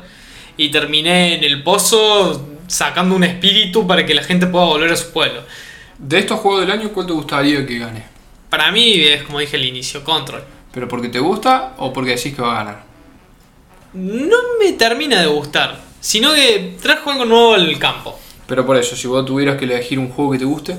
Y 0.57 0.69
terminé 0.71 1.35
en 1.35 1.43
el 1.43 1.61
pozo 1.61 2.43
sacando 2.65 3.15
un 3.15 3.23
espíritu 3.23 3.85
para 3.85 4.03
que 4.03 4.15
la 4.15 4.23
gente 4.23 4.47
pueda 4.47 4.65
volver 4.65 4.91
a 4.91 4.95
su 4.95 5.11
pueblo. 5.11 5.43
De 5.99 6.17
estos 6.17 6.39
juegos 6.39 6.61
del 6.61 6.71
año, 6.71 6.89
¿cuál 6.89 7.05
te 7.05 7.13
gustaría 7.13 7.67
que 7.67 7.77
gane? 7.77 8.03
Para 8.49 8.71
mí 8.71 8.99
es 8.99 9.21
como 9.21 9.37
dije 9.37 9.57
al 9.57 9.65
inicio, 9.65 10.03
Control. 10.03 10.43
¿Pero 10.71 10.87
porque 10.87 11.09
te 11.09 11.19
gusta 11.19 11.75
o 11.77 11.93
porque 11.93 12.15
decís 12.15 12.33
que 12.33 12.41
va 12.41 12.53
a 12.53 12.63
ganar? 12.63 12.83
No 13.93 14.37
me 14.59 14.71
termina 14.71 15.21
de 15.21 15.27
gustar, 15.27 15.88
sino 15.99 16.33
que 16.33 16.77
trajo 16.81 17.11
algo 17.11 17.25
nuevo 17.25 17.53
al 17.53 17.77
campo. 17.79 18.19
Pero 18.47 18.65
por 18.65 18.77
eso, 18.77 18.95
si 18.95 19.07
vos 19.07 19.25
tuvieras 19.25 19.57
que 19.57 19.65
elegir 19.65 19.99
un 19.99 20.09
juego 20.09 20.31
que 20.31 20.39
te 20.39 20.45
guste, 20.45 20.77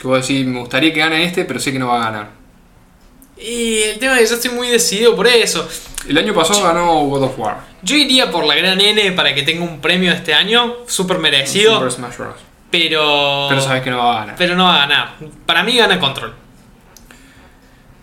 que 0.00 0.06
vos 0.06 0.20
decís, 0.20 0.46
me 0.46 0.60
gustaría 0.60 0.92
que 0.92 1.00
gane 1.00 1.24
este, 1.24 1.44
pero 1.44 1.58
sé 1.58 1.72
que 1.72 1.78
no 1.78 1.88
va 1.88 2.00
a 2.00 2.04
ganar. 2.10 2.42
Y 3.36 3.82
el 3.82 3.98
tema 3.98 4.14
es 4.14 4.20
que 4.20 4.26
yo 4.28 4.34
estoy 4.36 4.50
muy 4.52 4.68
decidido 4.68 5.16
por 5.16 5.26
eso. 5.26 5.68
El 6.08 6.16
año 6.16 6.32
pasado 6.32 6.62
ganó 6.62 7.00
God 7.06 7.22
of 7.24 7.38
War. 7.38 7.58
Yo 7.82 7.96
iría 7.96 8.30
por 8.30 8.44
la 8.44 8.54
gran 8.54 8.80
N 8.80 9.12
para 9.12 9.34
que 9.34 9.42
tenga 9.42 9.64
un 9.64 9.80
premio 9.80 10.12
este 10.12 10.34
año, 10.34 10.76
súper 10.86 11.18
merecido, 11.18 11.74
Super 11.74 11.90
Smash 11.90 12.16
Bros. 12.16 12.34
pero... 12.70 13.46
Pero 13.48 13.60
sabes 13.60 13.82
que 13.82 13.90
no 13.90 13.98
va 13.98 14.12
a 14.12 14.20
ganar. 14.20 14.36
pero 14.38 14.54
no 14.54 14.64
va 14.64 14.76
a 14.76 14.86
ganar. 14.86 15.14
Para 15.46 15.64
mí 15.64 15.76
gana 15.76 15.98
Control. 15.98 16.34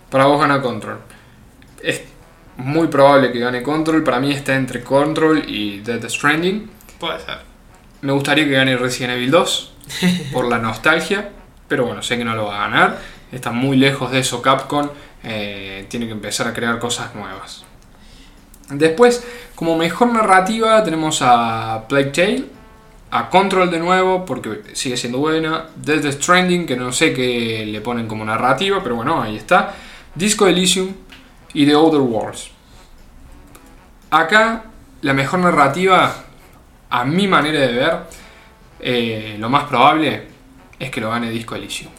Para 0.09 0.25
vos 0.25 0.39
gana 0.41 0.61
Control. 0.61 0.99
Es 1.81 2.01
muy 2.59 2.87
probable 2.87 3.31
que 3.31 3.39
gane 3.39 3.63
Control. 3.63 4.03
Para 4.03 4.19
mí 4.19 4.31
está 4.31 4.55
entre 4.55 4.83
Control 4.83 5.43
y 5.47 5.79
Death 5.79 6.09
Stranding. 6.09 6.69
Puede 6.99 7.19
ser. 7.19 7.39
Me 8.01 8.11
gustaría 8.11 8.45
que 8.45 8.51
gane 8.51 8.77
Resident 8.77 9.13
Evil 9.13 9.31
2 9.31 9.73
por 10.33 10.47
la 10.47 10.59
nostalgia. 10.59 11.29
Pero 11.67 11.85
bueno, 11.85 12.01
sé 12.01 12.17
que 12.17 12.25
no 12.25 12.35
lo 12.35 12.45
va 12.45 12.65
a 12.65 12.69
ganar. 12.69 12.97
Está 13.31 13.51
muy 13.51 13.77
lejos 13.77 14.11
de 14.11 14.19
eso 14.19 14.41
Capcom. 14.41 14.89
eh, 15.23 15.85
tiene 15.89 16.05
que 16.05 16.11
empezar 16.11 16.47
a 16.47 16.53
crear 16.53 16.79
cosas 16.79 17.13
nuevas. 17.15 17.63
Después, 18.69 19.25
como 19.55 19.77
mejor 19.77 20.13
narrativa, 20.13 20.83
tenemos 20.83 21.21
a 21.21 21.85
Plague 21.87 22.11
Tale. 22.11 22.45
a 23.11 23.29
Control 23.29 23.71
de 23.71 23.79
nuevo, 23.79 24.25
porque 24.25 24.61
sigue 24.73 24.95
siendo 24.97 25.17
buena. 25.19 25.67
Death 25.75 26.11
Stranding, 26.13 26.65
que 26.65 26.75
no 26.75 26.91
sé 26.91 27.13
qué 27.13 27.65
le 27.65 27.81
ponen 27.81 28.07
como 28.07 28.23
narrativa, 28.25 28.81
pero 28.83 28.95
bueno, 28.95 29.21
ahí 29.21 29.35
está. 29.35 29.73
Disco 30.13 30.47
Elysium 30.47 30.93
y 31.53 31.65
The 31.65 31.73
Outer 31.73 31.99
Worlds. 32.01 32.51
Acá, 34.11 34.65
la 35.01 35.13
mejor 35.13 35.39
narrativa, 35.39 36.15
a 36.89 37.05
mi 37.05 37.27
manera 37.27 37.59
de 37.59 37.73
ver, 37.73 37.99
eh, 38.79 39.35
lo 39.39 39.49
más 39.49 39.65
probable 39.65 40.27
es 40.79 40.89
que 40.89 41.01
lo 41.01 41.09
gane 41.09 41.29
Disco 41.29 41.55
Elysium. 41.55 41.91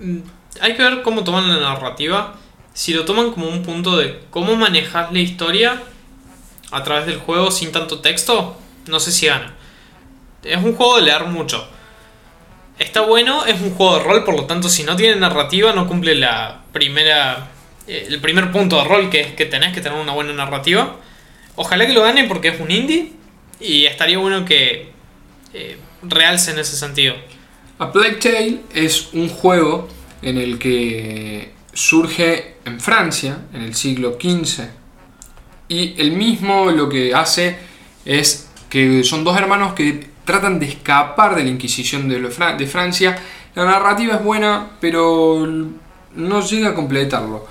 Mm, 0.00 0.18
Hay 0.60 0.74
que 0.76 0.82
ver 0.82 1.02
cómo 1.02 1.24
toman 1.24 1.48
la 1.48 1.60
narrativa. 1.60 2.34
Si 2.74 2.92
lo 2.92 3.04
toman 3.04 3.30
como 3.32 3.48
un 3.48 3.62
punto 3.62 3.96
de 3.96 4.24
cómo 4.30 4.54
manejas 4.56 5.12
la 5.12 5.18
historia 5.18 5.82
a 6.70 6.82
través 6.82 7.06
del 7.06 7.18
juego 7.18 7.50
sin 7.50 7.72
tanto 7.72 8.00
texto, 8.00 8.56
no 8.86 9.00
sé 9.00 9.12
si 9.12 9.26
gana. 9.26 9.54
Es 10.42 10.62
un 10.62 10.74
juego 10.74 10.96
de 10.96 11.02
leer 11.02 11.24
mucho. 11.26 11.66
Está 12.78 13.02
bueno, 13.02 13.44
es 13.46 13.60
un 13.60 13.74
juego 13.74 13.98
de 13.98 14.04
rol, 14.04 14.24
por 14.24 14.34
lo 14.34 14.44
tanto, 14.46 14.68
si 14.68 14.82
no 14.82 14.96
tiene 14.96 15.16
narrativa, 15.16 15.72
no 15.72 15.86
cumple 15.86 16.14
la 16.16 16.62
primera. 16.72 17.48
Eh, 17.86 18.06
el 18.08 18.20
primer 18.20 18.50
punto 18.50 18.76
de 18.76 18.84
rol 18.84 19.10
que 19.10 19.20
es 19.20 19.32
que 19.34 19.46
tenés 19.46 19.72
que 19.72 19.80
tener 19.80 19.98
una 19.98 20.12
buena 20.12 20.32
narrativa. 20.32 20.96
Ojalá 21.56 21.86
que 21.86 21.92
lo 21.92 22.02
gane 22.02 22.24
porque 22.24 22.48
es 22.48 22.60
un 22.60 22.70
indie. 22.70 23.12
Y 23.60 23.84
estaría 23.84 24.18
bueno 24.18 24.44
que 24.44 24.90
eh, 25.54 25.76
realce 26.02 26.50
en 26.50 26.58
ese 26.58 26.76
sentido. 26.76 27.14
A 27.78 27.92
Plague 27.92 28.16
Tale 28.16 28.60
es 28.74 29.12
un 29.12 29.28
juego 29.28 29.88
en 30.20 30.38
el 30.38 30.58
que 30.58 31.52
surge 31.72 32.56
en 32.64 32.80
Francia 32.80 33.38
en 33.52 33.62
el 33.62 33.74
siglo 33.74 34.18
XV 34.20 34.82
y 35.72 35.94
el 35.96 36.12
mismo 36.12 36.70
lo 36.70 36.86
que 36.86 37.14
hace 37.14 37.56
es 38.04 38.50
que 38.68 39.02
son 39.04 39.24
dos 39.24 39.38
hermanos 39.38 39.72
que 39.72 40.06
tratan 40.26 40.60
de 40.60 40.66
escapar 40.66 41.34
de 41.34 41.44
la 41.44 41.48
Inquisición 41.48 42.10
de, 42.10 42.66
Francia. 42.66 43.18
La 43.54 43.64
narrativa 43.64 44.16
es 44.16 44.22
buena, 44.22 44.72
pero 44.80 45.46
no 46.14 46.40
llega 46.46 46.68
a 46.68 46.74
completarlo. 46.74 47.46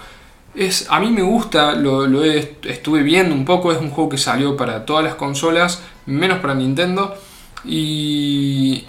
Es, 0.54 0.88
a 0.90 1.00
mí 1.00 1.10
me 1.12 1.22
gusta, 1.22 1.74
lo, 1.74 2.24
he- 2.26 2.56
estuve 2.64 3.04
viendo 3.04 3.34
un 3.34 3.46
poco, 3.46 3.72
es 3.72 3.80
un 3.80 3.90
juego 3.90 4.10
que 4.10 4.18
salió 4.18 4.58
para 4.58 4.86
todas 4.86 5.04
las 5.04 5.16
consolas, 5.16 5.82
menos 6.06 6.40
para 6.40 6.54
Nintendo. 6.56 7.16
Y 7.64 8.84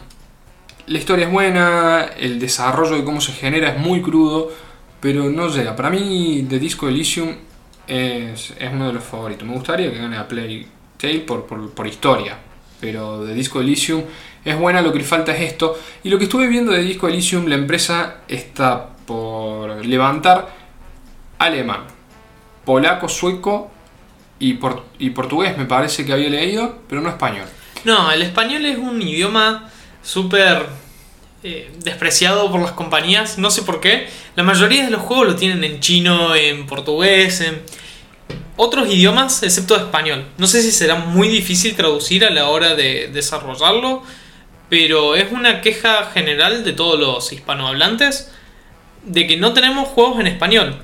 la 0.87 0.99
historia 0.99 1.27
es 1.27 1.33
buena, 1.33 2.05
el 2.19 2.41
desarrollo 2.41 2.97
de 2.97 3.05
cómo 3.05 3.21
se 3.21 3.33
genera 3.33 3.69
es 3.71 3.79
muy 3.79 4.03
crudo, 4.03 4.51
pero 5.01 5.31
no 5.31 5.49
llega. 5.49 5.77
Para 5.77 5.91
mí, 5.91 6.47
The 6.49 6.59
Disco 6.59 6.89
Elysium 6.89 7.31
es, 7.87 8.53
es 8.59 8.73
uno 8.73 8.89
de 8.89 8.95
los 8.95 9.05
favoritos. 9.05 9.47
Me 9.47 9.55
gustaría 9.55 9.91
que 9.93 9.99
gane 9.99 10.17
a 10.17 10.27
Plague 10.27 10.67
Tale 10.99 11.21
por, 11.21 11.47
por, 11.47 11.71
por 11.71 11.87
historia, 11.87 12.37
pero 12.81 13.25
The 13.25 13.35
Disco 13.35 13.61
Elysium 13.61 14.03
es 14.45 14.59
buena, 14.59 14.83
lo 14.83 14.93
que 14.93 14.99
le 14.99 15.05
falta 15.05 15.33
es 15.33 15.53
esto. 15.53 15.79
Y 16.03 16.09
lo 16.09 16.19
que 16.19 16.25
estuve 16.25 16.49
viendo 16.49 16.73
de 16.73 16.83
Disco 16.83 17.07
Elysium, 17.09 17.47
la 17.47 17.55
empresa 17.55 18.19
está 18.27 18.89
por 19.07 19.85
levantar 19.85 20.62
alemán, 21.47 21.85
polaco, 22.65 23.09
sueco 23.09 23.71
y, 24.39 24.55
por- 24.55 24.85
y 24.99 25.11
portugués, 25.11 25.57
me 25.59 25.65
parece 25.67 26.05
que 26.05 26.13
había 26.13 26.29
leído, 26.31 26.79
pero 26.89 27.01
no 27.01 27.09
español. 27.09 27.47
No, 27.85 28.11
el 28.13 28.23
español 28.23 28.65
es 28.67 28.79
un 28.79 29.01
idioma 29.03 29.69
súper 30.03 30.67
eh, 31.43 31.73
despreciado 31.83 32.51
por 32.51 32.61
las 32.61 32.73
compañías, 32.73 33.39
no 33.39 33.51
sé 33.51 33.63
por 33.63 33.81
qué. 33.81 34.09
La 34.37 34.43
mayoría 34.45 34.85
de 34.85 34.91
los 34.91 35.03
juegos 35.03 35.27
lo 35.27 35.37
tienen 35.37 35.65
en 35.65 35.81
chino, 35.81 36.35
en 36.37 36.67
portugués, 36.67 37.41
en 37.41 37.61
otros 38.57 38.89
idiomas 38.89 39.43
excepto 39.43 39.77
español. 39.77 40.25
No 40.39 40.47
sé 40.47 40.63
si 40.63 40.71
será 40.71 40.95
muy 40.95 41.29
difícil 41.29 41.75
traducir 41.75 42.25
a 42.25 42.31
la 42.31 42.49
hora 42.49 42.75
de 42.77 43.11
desarrollarlo, 43.13 44.03
pero 44.69 45.17
es 45.17 45.33
una 45.33 45.61
queja 45.61 46.11
general 46.15 46.65
de 46.65 46.73
todos 46.73 46.99
los 46.99 47.33
hispanohablantes 47.33 48.31
de 49.05 49.27
que 49.27 49.37
no 49.37 49.53
tenemos 49.53 49.89
juegos 49.89 50.21
en 50.21 50.29
español. 50.29 50.81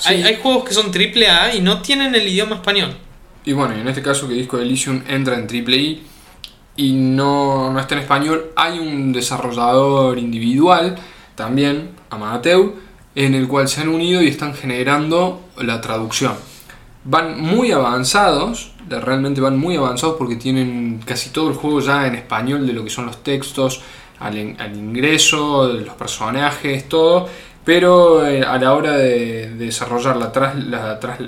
Sí. 0.00 0.14
Hay, 0.14 0.22
hay 0.22 0.36
juegos 0.42 0.64
que 0.64 0.74
son 0.74 0.90
triple 0.90 1.28
A 1.28 1.54
y 1.54 1.60
no 1.60 1.80
tienen 1.82 2.14
el 2.14 2.26
idioma 2.26 2.56
español. 2.56 2.96
Y 3.44 3.52
bueno, 3.52 3.74
en 3.74 3.86
este 3.88 4.02
caso 4.02 4.28
que 4.28 4.34
Disco 4.34 4.58
Elysium 4.58 5.02
entra 5.08 5.36
en 5.36 5.46
triple 5.46 5.76
I 5.76 6.02
y 6.76 6.92
no, 6.92 7.72
no 7.72 7.80
está 7.80 7.94
en 7.94 8.02
español, 8.02 8.50
hay 8.56 8.78
un 8.78 9.12
desarrollador 9.12 10.18
individual, 10.18 10.96
también 11.34 11.90
amateur, 12.10 12.74
en 13.14 13.34
el 13.34 13.48
cual 13.48 13.68
se 13.68 13.80
han 13.80 13.88
unido 13.88 14.22
y 14.22 14.28
están 14.28 14.54
generando 14.54 15.42
la 15.58 15.80
traducción. 15.80 16.34
Van 17.04 17.40
muy 17.40 17.72
avanzados, 17.72 18.72
realmente 18.88 19.40
van 19.40 19.58
muy 19.58 19.76
avanzados 19.76 20.16
porque 20.18 20.36
tienen 20.36 21.00
casi 21.04 21.30
todo 21.30 21.48
el 21.48 21.54
juego 21.54 21.80
ya 21.80 22.06
en 22.06 22.14
español 22.14 22.66
de 22.66 22.72
lo 22.72 22.84
que 22.84 22.90
son 22.90 23.06
los 23.06 23.22
textos, 23.22 23.80
al, 24.18 24.56
al 24.58 24.76
ingreso, 24.76 25.68
de 25.68 25.84
los 25.84 25.94
personajes, 25.94 26.88
todo. 26.88 27.28
Pero 27.64 28.26
eh, 28.26 28.42
a 28.42 28.56
la 28.58 28.72
hora 28.74 28.92
de, 28.92 29.50
de 29.50 29.66
desarrollar 29.66 30.16
la, 30.16 30.32
tras- 30.32 30.54
la 30.56 30.98
tras- 30.98 31.18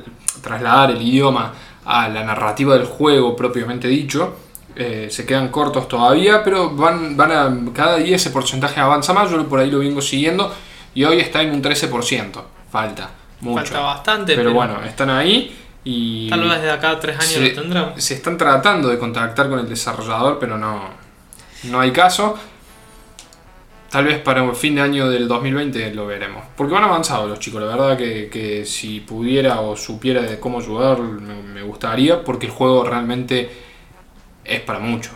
trasladar 0.43 0.91
el 0.91 1.03
idioma 1.03 1.53
a 1.85 2.09
la 2.09 2.25
narrativa 2.25 2.75
del 2.75 2.87
juego 2.87 3.37
propiamente 3.37 3.87
dicho, 3.89 4.35
eh, 4.75 5.09
se 5.11 5.27
quedan 5.27 5.49
cortos 5.49 5.87
todavía, 5.89 6.43
pero 6.43 6.71
van, 6.71 7.17
van 7.17 7.33
a, 7.33 7.73
cada 7.75 7.97
día 7.99 8.17
ese 8.17 8.31
porcentaje 8.31 8.81
avanza 8.81 9.13
más, 9.13 9.31
yo 9.31 9.47
por 9.49 9.59
ahí 9.61 9.71
lo 9.71 9.81
vengo 9.81 10.01
siguiendo 10.01 10.53
y 10.95 11.05
hoy 11.05 11.21
está 11.21 11.43
en 11.43 11.53
un 11.53 11.63
13%, 11.63 12.31
falta 12.71 13.11
mucho. 13.41 13.65
Falta 13.65 13.81
bastante, 13.81 14.35
pero, 14.37 14.53
bueno, 14.55 14.83
están 14.85 15.11
ahí 15.11 15.59
y 15.85 16.31
tal 16.31 16.49
vez 16.49 16.63
de 16.63 16.71
acá 16.71 16.91
a 16.93 17.01
tres 17.01 17.17
años 17.17 17.29
se, 17.31 17.49
lo 17.49 17.61
tendremos. 17.61 18.03
se 18.05 18.15
están 18.15 18.39
tratando 18.39 18.89
de 18.89 18.99
contactar 18.99 19.51
con 19.51 19.59
el 19.59 19.69
desarrollador, 19.69 20.39
pero 20.39 20.57
no, 20.57 20.85
no 21.65 21.81
hay 21.81 21.91
caso. 21.93 22.39
Tal 23.93 24.07
vez 24.07 24.21
para 24.21 24.43
el 24.43 24.57
fin 24.57 24.77
de 24.77 24.81
año 24.81 25.11
del 25.11 25.29
2020 25.29 25.95
lo 25.95 26.07
veremos. 26.07 26.45
Porque 26.57 26.73
van 26.73 26.85
avanzados 26.85 27.29
los 27.29 27.39
chicos. 27.39 27.61
La 27.61 27.77
verdad 27.77 27.99
que, 27.99 28.31
que 28.31 28.65
si 28.65 29.01
pudiera 29.01 29.61
o 29.61 29.77
supiera 29.77 30.23
de 30.23 30.41
cómo 30.41 30.61
ayudar, 30.61 30.99
me, 30.99 31.35
me 31.43 31.63
gustaría. 31.63 32.25
Porque 32.25 32.47
el 32.47 32.53
juego 32.53 32.85
realmente 32.85 33.51
es 34.47 34.61
para 34.61 34.79
mucho. 34.79 35.11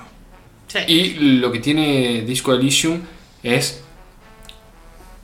Sí. 0.66 0.80
Y 0.88 1.14
lo 1.38 1.50
que 1.50 1.60
tiene 1.60 2.20
Disco 2.26 2.52
Elysium 2.52 3.00
es 3.42 3.82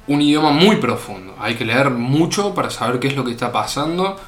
un 0.06 0.22
idioma 0.22 0.50
muy 0.52 0.76
profundo. 0.76 1.36
Hay 1.38 1.54
que 1.54 1.66
leer 1.66 1.90
mucho 1.90 2.54
para 2.54 2.70
saber 2.70 3.00
qué 3.00 3.08
es 3.08 3.16
lo 3.16 3.22
que 3.22 3.32
está 3.32 3.52
pasando, 3.52 4.18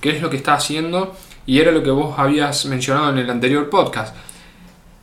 qué 0.00 0.08
es 0.16 0.22
lo 0.22 0.30
que 0.30 0.38
está 0.38 0.54
haciendo. 0.54 1.14
Y 1.44 1.60
era 1.60 1.70
lo 1.70 1.82
que 1.82 1.90
vos 1.90 2.18
habías 2.18 2.64
mencionado 2.64 3.10
en 3.10 3.18
el 3.18 3.28
anterior 3.28 3.68
podcast. 3.68 4.16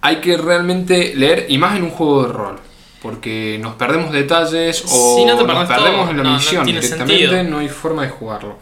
Hay 0.02 0.16
que 0.16 0.36
realmente 0.36 1.14
leer, 1.16 1.46
y 1.48 1.60
más 1.60 1.78
en 1.78 1.84
un 1.84 1.92
juego 1.92 2.24
de 2.24 2.34
rol. 2.34 2.60
Porque 3.02 3.60
nos 3.62 3.76
perdemos 3.76 4.12
detalles 4.12 4.84
o 4.90 5.24
no 5.26 5.36
nos 5.44 5.68
perdemos 5.68 6.02
todo. 6.02 6.10
en 6.12 6.18
la 6.18 6.24
No, 6.24 6.34
misión. 6.36 6.66
Directamente 6.66 7.18
sentido. 7.28 7.44
no 7.44 7.60
hay 7.60 7.70
forma 7.70 8.04
de 8.04 8.10
jugarlo. 8.10 8.58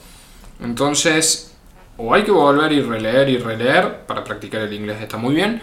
Entonces, 0.62 1.56
o 1.98 2.14
hay 2.14 2.24
que 2.24 2.32
volver 2.32 2.72
y 2.74 2.82
releer 2.82 3.30
y 3.30 3.38
releer 3.38 4.02
para 4.06 4.24
practicar 4.24 4.62
el 4.62 4.74
inglés, 4.74 4.98
está 5.02 5.18
muy 5.18 5.34
bien. 5.36 5.62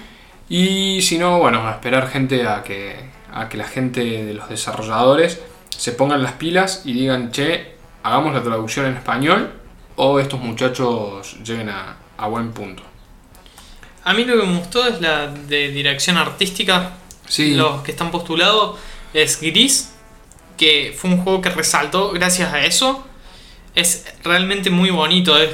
Y 0.49 1.01
si 1.03 1.19
no, 1.19 1.39
bueno, 1.39 1.67
a 1.67 1.73
esperar 1.73 2.09
gente 2.09 2.47
a 2.47 2.63
que, 2.63 2.97
a 3.33 3.49
que 3.49 3.57
la 3.57 3.65
gente 3.67 4.01
de 4.03 4.35
los 4.35 4.49
desarrolladores 4.49 5.41
se 5.71 5.93
pongan 5.93 6.23
las 6.23 6.33
pilas 6.33 6.83
y 6.85 6.93
digan, 6.93 7.31
che, 7.31 7.73
hagamos 8.03 8.35
la 8.35 8.43
traducción 8.43 8.87
en 8.87 8.97
español 8.97 9.51
o 9.97 10.19
estos 10.19 10.41
muchachos 10.41 11.37
lleguen 11.45 11.69
a, 11.71 11.97
a 12.19 12.27
buen 12.27 12.53
punto. 12.53 12.83
A 14.05 14.15
mí 14.15 14.25
lo 14.25 14.39
que 14.41 14.47
me 14.47 14.59
gustó 14.59 14.87
es 14.87 15.01
la 15.01 15.29
de 15.29 15.69
dirección 15.69 16.17
artística. 16.17 16.93
Sí, 17.33 17.55
Los 17.55 17.81
que 17.81 17.93
están 17.93 18.11
postulados 18.11 18.79
es 19.15 19.41
Gris, 19.41 19.95
que 20.59 20.95
fue 20.95 21.09
un 21.09 21.23
juego 21.23 21.41
que 21.41 21.49
resaltó 21.49 22.11
gracias 22.11 22.53
a 22.53 22.63
eso. 22.67 23.07
Es 23.75 24.05
realmente 24.23 24.69
muy 24.69 24.91
bonito, 24.91 25.39
es 25.39 25.49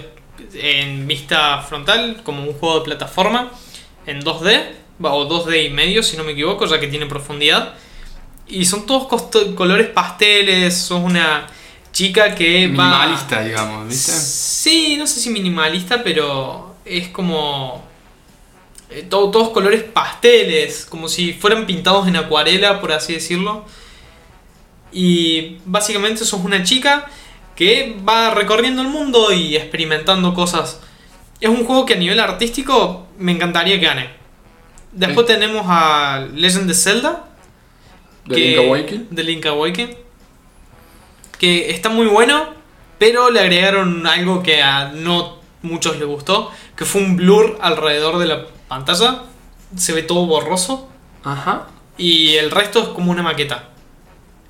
en 0.54 1.06
vista 1.06 1.62
frontal, 1.62 2.22
como 2.24 2.42
un 2.42 2.52
juego 2.54 2.80
de 2.80 2.84
plataforma, 2.84 3.52
en 4.06 4.22
2D, 4.22 4.72
va, 5.04 5.14
o 5.14 5.28
2D 5.28 5.66
y 5.66 5.70
medio 5.70 6.02
si 6.02 6.16
no 6.16 6.24
me 6.24 6.32
equivoco, 6.32 6.66
ya 6.66 6.80
que 6.80 6.88
tiene 6.88 7.06
profundidad. 7.06 7.74
Y 8.48 8.64
son 8.64 8.84
todos 8.84 9.06
colores 9.54 9.86
pasteles, 9.90 10.76
sos 10.76 11.00
una 11.00 11.46
chica 11.92 12.34
que 12.34 12.66
va... 12.66 13.06
minimalista, 13.06 13.44
digamos, 13.44 13.86
¿viste? 13.86 14.10
Sí, 14.10 14.96
no 14.98 15.06
sé 15.06 15.20
si 15.20 15.30
minimalista, 15.30 16.02
pero 16.02 16.74
es 16.84 17.06
como. 17.10 17.86
Eh, 18.90 19.06
todo- 19.08 19.30
todos 19.30 19.50
colores 19.50 19.82
pasteles, 19.82 20.86
como 20.86 21.08
si 21.08 21.32
fueran 21.32 21.66
pintados 21.66 22.08
en 22.08 22.16
acuarela, 22.16 22.80
por 22.80 22.92
así 22.92 23.12
decirlo. 23.14 23.64
Y 24.92 25.58
básicamente 25.64 26.24
sos 26.24 26.40
una 26.40 26.62
chica 26.62 27.06
que 27.54 27.96
va 28.08 28.30
recorriendo 28.30 28.82
el 28.82 28.88
mundo 28.88 29.32
y 29.32 29.56
experimentando 29.56 30.32
cosas. 30.32 30.80
Es 31.40 31.48
un 31.50 31.64
juego 31.64 31.84
que 31.86 31.94
a 31.94 31.98
nivel 31.98 32.18
artístico 32.20 33.06
me 33.18 33.32
encantaría 33.32 33.78
que 33.78 33.86
gane. 33.86 34.10
Después 34.92 35.26
tenemos 35.26 35.64
a 35.68 36.26
Legend 36.34 36.70
of 36.70 36.76
Zelda. 36.76 37.24
De 38.24 38.34
que- 38.34 38.40
Link 38.56 38.58
Awakening. 38.66 39.06
de 39.10 39.22
Link 39.24 39.46
Awakening. 39.46 39.96
Que 41.38 41.70
está 41.70 41.88
muy 41.88 42.06
bueno, 42.06 42.46
pero 42.98 43.30
le 43.30 43.40
agregaron 43.40 44.06
algo 44.06 44.42
que 44.42 44.62
a 44.62 44.86
no 44.94 45.37
muchos 45.62 45.98
les 45.98 46.06
gustó, 46.06 46.50
que 46.76 46.84
fue 46.84 47.00
un 47.02 47.16
blur 47.16 47.58
alrededor 47.60 48.18
de 48.18 48.26
la 48.26 48.46
pantalla. 48.68 49.22
se 49.76 49.92
ve 49.92 50.02
todo 50.02 50.24
borroso. 50.26 50.88
Ajá. 51.24 51.66
Y 51.98 52.36
el 52.36 52.50
resto 52.50 52.80
es 52.80 52.88
como 52.88 53.10
una 53.10 53.22
maqueta. 53.22 53.68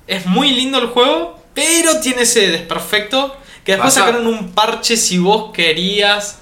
Es 0.07 0.25
muy 0.25 0.51
lindo 0.51 0.77
el 0.79 0.87
juego, 0.87 1.37
pero 1.53 1.99
tiene 1.99 2.21
ese 2.21 2.47
desperfecto. 2.49 3.35
Que 3.65 3.73
después 3.73 3.93
Pasa- 3.93 4.05
sacaron 4.07 4.27
un 4.27 4.51
parche 4.51 4.95
si 4.97 5.17
vos 5.17 5.51
querías 5.53 6.39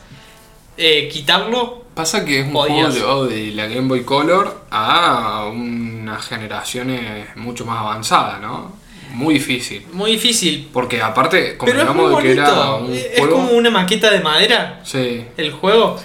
eh, 0.77 1.09
quitarlo. 1.11 1.85
Pasa 1.95 2.23
que 2.23 2.41
es 2.41 2.45
un 2.47 2.53
Podías. 2.53 2.89
juego 2.91 2.93
llevado 2.95 3.25
de 3.25 3.47
la 3.53 3.65
Game 3.65 3.87
Boy 3.87 4.03
Color 4.03 4.65
a 4.69 5.45
unas 5.51 6.23
generaciones 6.27 7.35
mucho 7.35 7.65
más 7.65 7.79
avanzadas, 7.79 8.39
¿no? 8.39 8.73
Muy 9.11 9.35
difícil. 9.35 9.85
Muy 9.93 10.11
difícil. 10.11 10.69
Porque 10.71 11.01
aparte, 11.01 11.57
Pero 11.63 11.81
es 11.81 11.95
muy 11.95 12.21
que 12.21 12.31
era 12.33 12.75
un 12.75 12.93
Es 12.93 13.17
juego. 13.17 13.31
como 13.37 13.51
una 13.51 13.69
maqueta 13.69 14.11
de 14.11 14.19
madera. 14.19 14.81
Sí. 14.83 15.25
el 15.37 15.51
juego. 15.51 15.99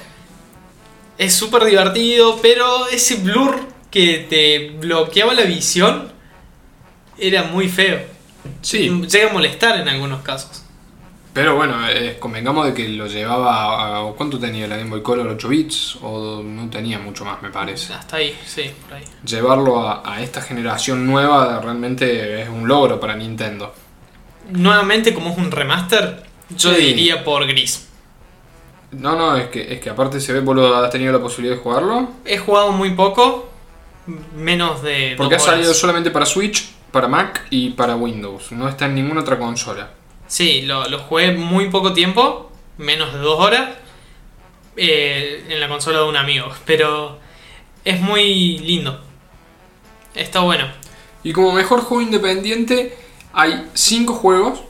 Es 1.18 1.34
súper 1.34 1.64
divertido, 1.64 2.38
pero 2.40 2.86
ese 2.88 3.16
blur 3.16 3.60
que 3.90 4.26
te 4.28 4.70
bloqueaba 4.78 5.34
la 5.34 5.42
visión 5.42 6.10
era 7.18 7.42
muy 7.44 7.68
feo. 7.68 8.00
Sí. 8.62 8.88
Llega 9.08 9.30
a 9.30 9.32
molestar 9.32 9.78
en 9.80 9.88
algunos 9.88 10.22
casos. 10.22 10.62
Pero 11.33 11.57
bueno, 11.57 11.77
eh, 11.88 12.18
convengamos 12.21 12.66
de 12.66 12.75
que 12.75 12.88
lo 12.90 13.07
llevaba 13.07 13.99
a. 14.09 14.12
¿Cuánto 14.12 14.38
tenía 14.38 14.68
la 14.68 14.77
Game 14.77 14.90
Boy 14.90 15.03
Color? 15.03 15.35
¿8 15.38 15.49
bits? 15.49 15.97
O 16.03 16.42
no 16.42 16.68
tenía 16.68 16.99
mucho 16.99 17.25
más, 17.25 17.40
me 17.40 17.49
parece. 17.51 17.95
Hasta 17.95 18.16
ahí, 18.18 18.38
sí, 18.45 18.71
por 18.87 18.99
ahí. 18.99 19.05
Llevarlo 19.25 19.81
a, 19.88 20.03
a 20.05 20.21
esta 20.21 20.42
generación 20.42 21.07
nueva 21.07 21.59
realmente 21.61 22.42
es 22.42 22.49
un 22.51 22.68
logro 22.68 23.01
para 23.01 23.16
Nintendo. 23.16 23.75
Nuevamente, 24.51 25.14
como 25.14 25.31
es 25.31 25.38
un 25.38 25.51
remaster, 25.51 26.23
yo 26.51 26.75
Sí. 26.75 26.81
diría 26.83 27.25
por 27.25 27.47
gris. 27.47 27.88
No, 28.90 29.16
no, 29.16 29.35
es 29.38 29.47
que, 29.49 29.73
es 29.73 29.81
que 29.81 29.88
aparte 29.88 30.21
se 30.21 30.35
ve, 30.35 30.40
vos 30.40 30.55
lo 30.55 30.77
has 30.77 30.90
tenido 30.90 31.14
la 31.14 31.21
posibilidad 31.21 31.57
de 31.57 31.62
jugarlo. 31.62 32.11
He 32.27 32.37
jugado 32.37 32.73
muy 32.73 32.90
poco, 32.90 33.49
menos 34.37 34.83
de. 34.83 35.14
Porque 35.16 35.37
ha 35.37 35.38
salido 35.38 35.73
solamente 35.73 36.11
para 36.11 36.27
Switch, 36.27 36.73
para 36.90 37.09
Mac 37.09 37.47
y 37.49 37.71
para 37.71 37.97
Windows. 37.97 38.53
No 38.53 38.68
está 38.68 38.85
en 38.85 38.97
ninguna 38.97 39.23
otra 39.23 39.38
consola. 39.38 39.88
Sí, 40.33 40.62
lo, 40.62 40.83
jugué 40.99 41.33
muy 41.33 41.68
poco 41.68 41.92
tiempo, 41.92 42.51
menos 42.79 43.12
de 43.12 43.18
dos 43.18 43.38
horas, 43.38 43.77
eh, 44.79 45.45
en 45.47 45.61
la 45.61 45.68
consola 45.68 45.99
de 45.99 46.09
un 46.09 46.16
amigo. 46.16 46.47
Pero 46.64 47.18
es 47.85 48.01
muy 48.01 48.57
lindo. 48.61 48.99
Está 50.14 50.40
bueno. 50.40 50.64
Y 51.23 51.35
como 51.35 51.53
mejor 51.53 51.83
juego 51.83 52.03
independiente 52.03 52.97
hay 53.35 53.68
5 53.75 54.14
juegos, 54.14 54.62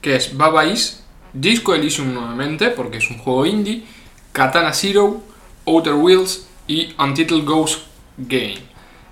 que 0.00 0.16
es 0.16 0.36
Baba 0.36 0.64
Is, 0.64 1.04
Disco 1.32 1.76
Elysium 1.76 2.12
nuevamente, 2.12 2.70
porque 2.70 2.98
es 2.98 3.08
un 3.08 3.18
juego 3.18 3.46
indie, 3.46 3.84
Katana 4.32 4.72
Zero, 4.72 5.22
Outer 5.64 5.94
Wheels 5.94 6.48
y 6.66 6.92
Untitled 6.98 7.44
Ghost 7.44 7.84
Game. 8.16 8.58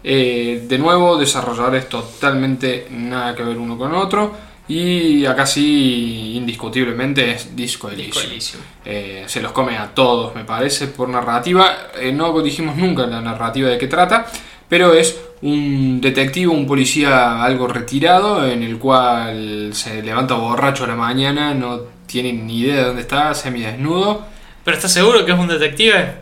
Eh, 0.02 0.64
de 0.66 0.78
nuevo, 0.78 1.16
desarrolladores 1.16 1.88
totalmente 1.88 2.88
nada 2.90 3.36
que 3.36 3.44
ver 3.44 3.56
uno 3.56 3.78
con 3.78 3.94
otro. 3.94 4.50
Y 4.68 5.26
acá 5.26 5.44
sí, 5.44 6.34
indiscutiblemente, 6.36 7.32
es 7.32 7.54
Disco 7.54 7.90
Elysium. 7.90 8.62
Eh, 8.84 9.24
se 9.26 9.42
los 9.42 9.52
come 9.52 9.76
a 9.76 9.94
todos, 9.94 10.34
me 10.34 10.44
parece, 10.44 10.86
por 10.86 11.08
narrativa. 11.08 11.88
Eh, 12.00 12.12
no 12.12 12.40
dijimos 12.40 12.76
nunca 12.76 13.06
la 13.06 13.20
narrativa 13.20 13.68
de 13.68 13.78
qué 13.78 13.88
trata, 13.88 14.26
pero 14.68 14.94
es 14.94 15.20
un 15.42 16.00
detective, 16.00 16.48
un 16.48 16.66
policía 16.66 17.42
algo 17.42 17.66
retirado, 17.66 18.46
en 18.46 18.62
el 18.62 18.78
cual 18.78 19.70
se 19.74 20.02
levanta 20.02 20.34
borracho 20.34 20.84
a 20.84 20.86
la 20.86 20.96
mañana, 20.96 21.52
no 21.52 21.80
tiene 22.06 22.32
ni 22.32 22.60
idea 22.60 22.76
de 22.76 22.84
dónde 22.84 23.02
está, 23.02 23.34
semidesnudo, 23.34 24.26
¿Pero 24.64 24.76
estás 24.76 24.92
seguro 24.92 25.24
que 25.24 25.32
es 25.32 25.38
un 25.38 25.48
detective? 25.48 26.14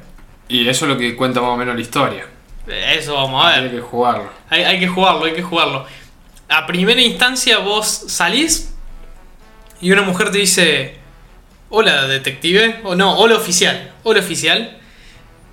y 0.49 0.69
eso 0.69 0.85
es 0.85 0.91
lo 0.91 0.99
que 0.99 1.15
cuenta 1.15 1.41
más 1.41 1.51
o 1.51 1.57
menos 1.57 1.77
la 1.77 1.81
historia. 1.81 2.27
Eso 2.67 3.15
vamos 3.15 3.45
a 3.45 3.61
ver. 3.61 3.71
que 3.71 3.81
jugarlo. 3.81 4.31
Hay, 4.49 4.63
hay 4.63 4.81
que 4.81 4.89
jugarlo, 4.89 5.25
hay 5.25 5.33
que 5.33 5.43
jugarlo. 5.43 5.87
A 6.51 6.67
primera 6.67 7.01
instancia 7.01 7.59
vos 7.59 7.87
salís 8.09 8.75
y 9.81 9.93
una 9.93 10.03
mujer 10.03 10.31
te 10.31 10.39
dice, 10.39 10.97
hola 11.71 12.07
detective, 12.09 12.81
o 12.85 12.95
no, 12.97 13.17
hola 13.19 13.37
oficial, 13.37 13.93
hola 14.03 14.21
oficial. 14.21 14.79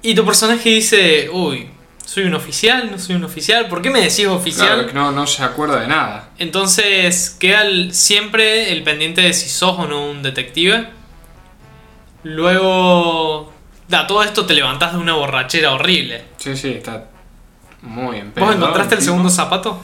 Y 0.02 0.16
tu 0.16 0.26
personaje 0.26 0.70
dice, 0.70 1.30
uy, 1.32 1.70
soy 2.04 2.24
un 2.24 2.34
oficial, 2.34 2.90
no 2.92 2.98
soy 2.98 3.16
un 3.16 3.24
oficial, 3.26 3.68
¿por 3.68 3.82
qué 3.82 3.90
me 3.90 4.02
decís 4.02 4.26
oficial? 4.28 4.68
Claro, 4.68 4.88
que 4.88 4.94
no, 4.94 5.12
no 5.12 5.28
se 5.28 5.44
acuerda 5.44 5.80
de 5.82 5.88
nada. 5.88 6.30
Entonces 6.40 7.30
queda 7.40 7.62
el- 7.62 7.94
siempre 7.94 8.72
el 8.72 8.84
pendiente 8.84 9.22
de 9.22 9.34
si 9.34 9.50
sos 9.50 9.78
o 9.78 9.88
no 9.88 10.10
un 10.10 10.24
detective. 10.24 10.88
Luego, 12.24 13.54
da, 13.88 14.08
todo 14.08 14.24
esto 14.24 14.46
te 14.46 14.54
levantás 14.54 14.94
de 14.94 15.00
una 15.00 15.14
borrachera 15.14 15.74
horrible. 15.74 16.24
Sí, 16.38 16.56
sí, 16.58 16.70
está 16.72 17.06
muy 17.82 18.16
bien. 18.16 18.34
¿Vos 18.36 18.56
encontraste 18.56 18.96
el 18.96 19.02
segundo 19.02 19.30
zapato? 19.30 19.82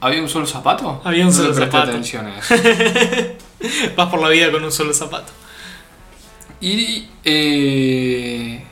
¿Había 0.00 0.22
un 0.22 0.28
solo 0.28 0.46
zapato? 0.46 1.00
Había 1.04 1.24
un 1.26 1.30
No 1.30 1.36
solo 1.36 1.54
zapato. 1.54 1.90
atención 1.90 2.26
a 2.26 2.38
eso. 2.38 2.54
Vas 3.96 4.08
por 4.08 4.20
la 4.20 4.28
vida 4.30 4.50
con 4.50 4.64
un 4.64 4.72
solo 4.72 4.94
zapato. 4.94 5.32
Y 6.60 7.08
eh, 7.24 8.64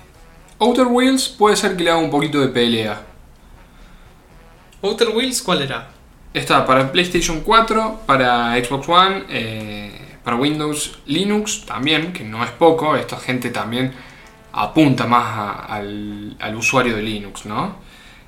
Outer 0.59 0.87
Wheels 0.87 1.29
puede 1.29 1.57
ser 1.57 1.77
que 1.77 1.85
le 1.85 1.91
haga 1.91 1.99
un 2.01 2.11
poquito 2.11 2.41
de 2.41 2.49
pelea. 2.49 3.03
Outer 4.83 5.09
Wheels, 5.09 5.43
¿cuál 5.43 5.63
era? 5.63 5.89
Está 6.33 6.65
para 6.65 6.93
PlayStation 6.93 7.41
4, 7.41 8.03
para 8.07 8.55
Xbox 8.63 8.89
One, 8.89 9.25
eh, 9.29 10.17
para 10.23 10.37
Windows, 10.37 10.99
Linux 11.07 11.65
también, 11.67 12.13
que 12.13 12.25
no 12.25 12.45
es 12.45 12.51
poco. 12.53 12.95
Esta 12.97 13.19
gente 13.19 13.51
también 13.51 13.93
apunta 14.53 15.07
más 15.07 15.25
a- 15.27 15.53
al, 15.75 16.37
al 16.39 16.55
usuario 16.57 16.95
de 16.97 17.03
Linux, 17.03 17.45
¿no? 17.47 17.77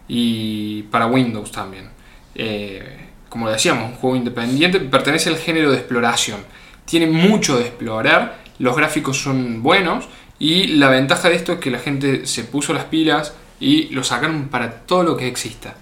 Y 0.09 0.83
para 0.85 1.07
Windows 1.07 1.53
también. 1.53 1.91
Eh, 2.35 3.07
como 3.29 3.49
decíamos, 3.51 3.91
un 3.91 3.97
juego 3.97 4.17
independiente, 4.17 4.81
pertenece 4.81 5.29
al 5.29 5.37
género 5.37 5.71
de 5.71 5.79
exploración. 5.79 6.41
Tiene 6.85 7.07
mucho 7.07 7.57
de 7.57 7.63
explorar, 7.67 8.39
los 8.59 8.77
gráficos 8.77 9.19
son 9.19 9.63
buenos 9.63 10.07
y 10.39 10.67
la 10.79 10.89
ventaja 10.89 11.29
de 11.29 11.37
esto 11.37 11.53
es 11.53 11.59
que 11.61 11.71
la 11.71 11.79
gente 11.79 12.27
se 12.27 12.45
puso 12.45 12.73
las 12.73 12.85
pilas 12.85 13.35
y 13.61 13.89
lo 13.91 14.03
sacaron 14.03 14.49
para 14.49 14.71
todo 14.87 15.03
lo 15.05 15.17
que 15.17 15.29
exista. 15.29 15.75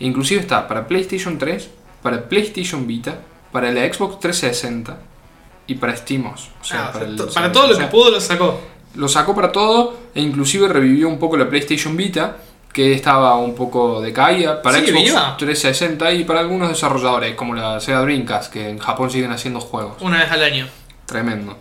E 0.00 0.06
inclusive 0.06 0.40
está 0.40 0.66
para 0.66 0.86
PlayStation 0.86 1.38
3, 1.38 1.68
para 2.02 2.28
PlayStation 2.28 2.86
Vita, 2.86 3.18
para 3.52 3.70
la 3.70 3.80
Xbox 3.92 4.20
360 4.20 4.98
y 5.66 5.74
para 5.74 5.96
SteamOS. 5.96 6.50
O 6.60 6.64
sea, 6.64 6.86
Ah, 6.88 6.92
para, 6.92 7.04
el- 7.06 7.20
o 7.20 7.24
sea, 7.30 7.42
para 7.42 7.52
todo 7.52 7.68
lo 7.72 7.78
que 7.78 7.84
pudo 7.86 8.10
lo 8.10 8.20
sacó. 8.20 8.60
lo 8.94 9.08
sacó 9.08 9.34
para 9.34 9.52
todo 9.52 9.96
e 10.14 10.20
inclusive 10.22 10.68
revivió 10.68 11.08
un 11.08 11.18
poco 11.18 11.36
la 11.36 11.48
PlayStation 11.48 11.96
Vita, 11.96 12.36
que 12.74 12.92
estaba 12.92 13.36
un 13.36 13.54
poco 13.54 14.00
decaída, 14.02 14.60
para 14.60 14.78
¿Sigue 14.80 14.90
Xbox 14.92 15.04
viva? 15.04 15.36
360 15.38 16.12
y 16.12 16.24
para 16.24 16.40
algunos 16.40 16.68
desarrolladores, 16.68 17.34
como 17.36 17.54
la 17.54 17.80
Sega 17.80 18.00
Dreamcast, 18.02 18.52
que 18.52 18.68
en 18.68 18.78
Japón 18.78 19.10
siguen 19.10 19.30
haciendo 19.32 19.60
juegos. 19.60 19.96
Una 20.02 20.18
vez 20.18 20.30
al 20.30 20.42
año. 20.42 20.66
Tremendo. 21.06 21.56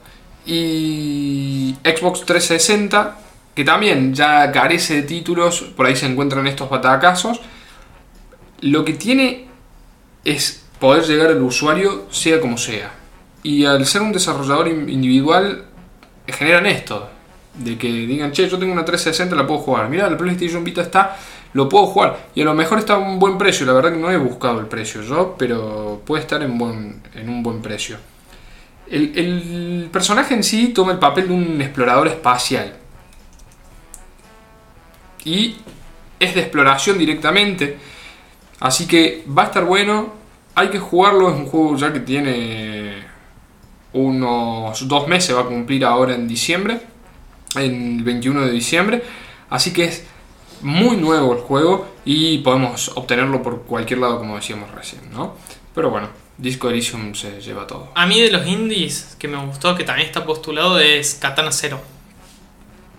Y 0.45 1.76
Xbox 1.84 2.21
360, 2.26 3.17
que 3.56 3.63
también 3.63 4.13
ya 4.13 4.52
carece 4.52 4.95
de 4.95 5.04
títulos, 5.04 5.62
por 5.78 5.86
ahí 5.86 5.95
se 5.95 6.06
encuentran 6.08 6.47
estos 6.47 6.69
batacazos. 6.69 7.39
Lo 8.62 8.84
que 8.84 8.93
tiene 8.93 9.45
es 10.26 10.63
poder 10.80 11.04
llegar 11.06 11.28
al 11.28 11.41
usuario 11.41 12.08
sea 12.10 12.39
como 12.41 12.58
sea. 12.58 12.91
Y 13.43 13.65
al 13.65 13.86
ser 13.86 14.02
un 14.02 14.13
desarrollador 14.13 14.67
in- 14.67 14.89
individual, 14.89 15.65
generan 16.28 16.65
esto. 16.65 17.10
De 17.55 17.77
que 17.77 17.87
digan, 17.87 18.31
che, 18.31 18.49
yo 18.49 18.57
tengo 18.57 18.73
una 18.73 18.83
360, 18.83 19.35
la 19.35 19.45
puedo 19.45 19.59
jugar. 19.59 19.89
Mira, 19.89 20.09
la 20.09 20.17
PlayStation 20.17 20.63
Vita 20.63 20.81
está, 20.81 21.17
lo 21.53 21.69
puedo 21.69 21.85
jugar. 21.85 22.29
Y 22.33 22.41
a 22.41 22.45
lo 22.45 22.53
mejor 22.55 22.79
está 22.79 22.95
a 22.95 22.97
un 22.97 23.19
buen 23.19 23.37
precio. 23.37 23.65
La 23.65 23.73
verdad 23.73 23.91
que 23.91 23.99
no 23.99 24.11
he 24.11 24.17
buscado 24.17 24.59
el 24.59 24.65
precio 24.65 25.01
yo, 25.03 25.35
pero 25.37 26.01
puede 26.03 26.23
estar 26.23 26.41
en, 26.41 26.57
buen, 26.57 27.01
en 27.13 27.29
un 27.29 27.43
buen 27.43 27.61
precio. 27.61 27.97
El, 28.89 29.17
el 29.17 29.89
personaje 29.91 30.33
en 30.33 30.43
sí 30.43 30.69
toma 30.69 30.91
el 30.93 30.99
papel 30.99 31.27
de 31.27 31.33
un 31.33 31.61
explorador 31.61 32.07
espacial. 32.07 32.73
Y 35.25 35.55
es 36.19 36.33
de 36.33 36.41
exploración 36.41 36.97
directamente. 36.97 37.77
Así 38.59 38.87
que 38.87 39.23
va 39.27 39.43
a 39.43 39.45
estar 39.45 39.65
bueno. 39.65 40.13
Hay 40.55 40.69
que 40.69 40.79
jugarlo. 40.79 41.29
Es 41.29 41.35
un 41.35 41.45
juego 41.45 41.75
ya 41.77 41.93
que 41.93 41.99
tiene 41.99 43.03
unos 43.93 44.87
dos 44.87 45.07
meses. 45.07 45.35
Va 45.35 45.41
a 45.41 45.45
cumplir 45.45 45.85
ahora 45.85 46.15
en 46.15 46.27
diciembre. 46.27 46.92
En 47.55 47.97
el 47.97 48.03
21 48.03 48.45
de 48.45 48.51
diciembre. 48.51 49.03
Así 49.49 49.73
que 49.73 49.85
es 49.85 50.03
muy 50.61 50.97
nuevo 50.97 51.33
el 51.33 51.39
juego. 51.39 51.87
Y 52.05 52.39
podemos 52.39 52.91
obtenerlo 52.95 53.41
por 53.41 53.63
cualquier 53.63 53.99
lado 53.99 54.19
como 54.19 54.35
decíamos 54.35 54.71
recién. 54.71 55.01
¿no? 55.11 55.35
Pero 55.73 55.89
bueno, 55.89 56.09
Disco 56.37 56.69
Elysium 56.69 57.13
se 57.13 57.41
lleva 57.41 57.67
todo. 57.67 57.91
A 57.95 58.05
mí 58.05 58.19
de 58.19 58.31
los 58.31 58.45
indies 58.47 59.15
que 59.19 59.27
me 59.27 59.37
gustó, 59.45 59.75
que 59.75 59.83
también 59.83 60.07
está 60.07 60.25
postulado, 60.25 60.79
es 60.79 61.15
Katana 61.15 61.51
Zero. 61.51 61.79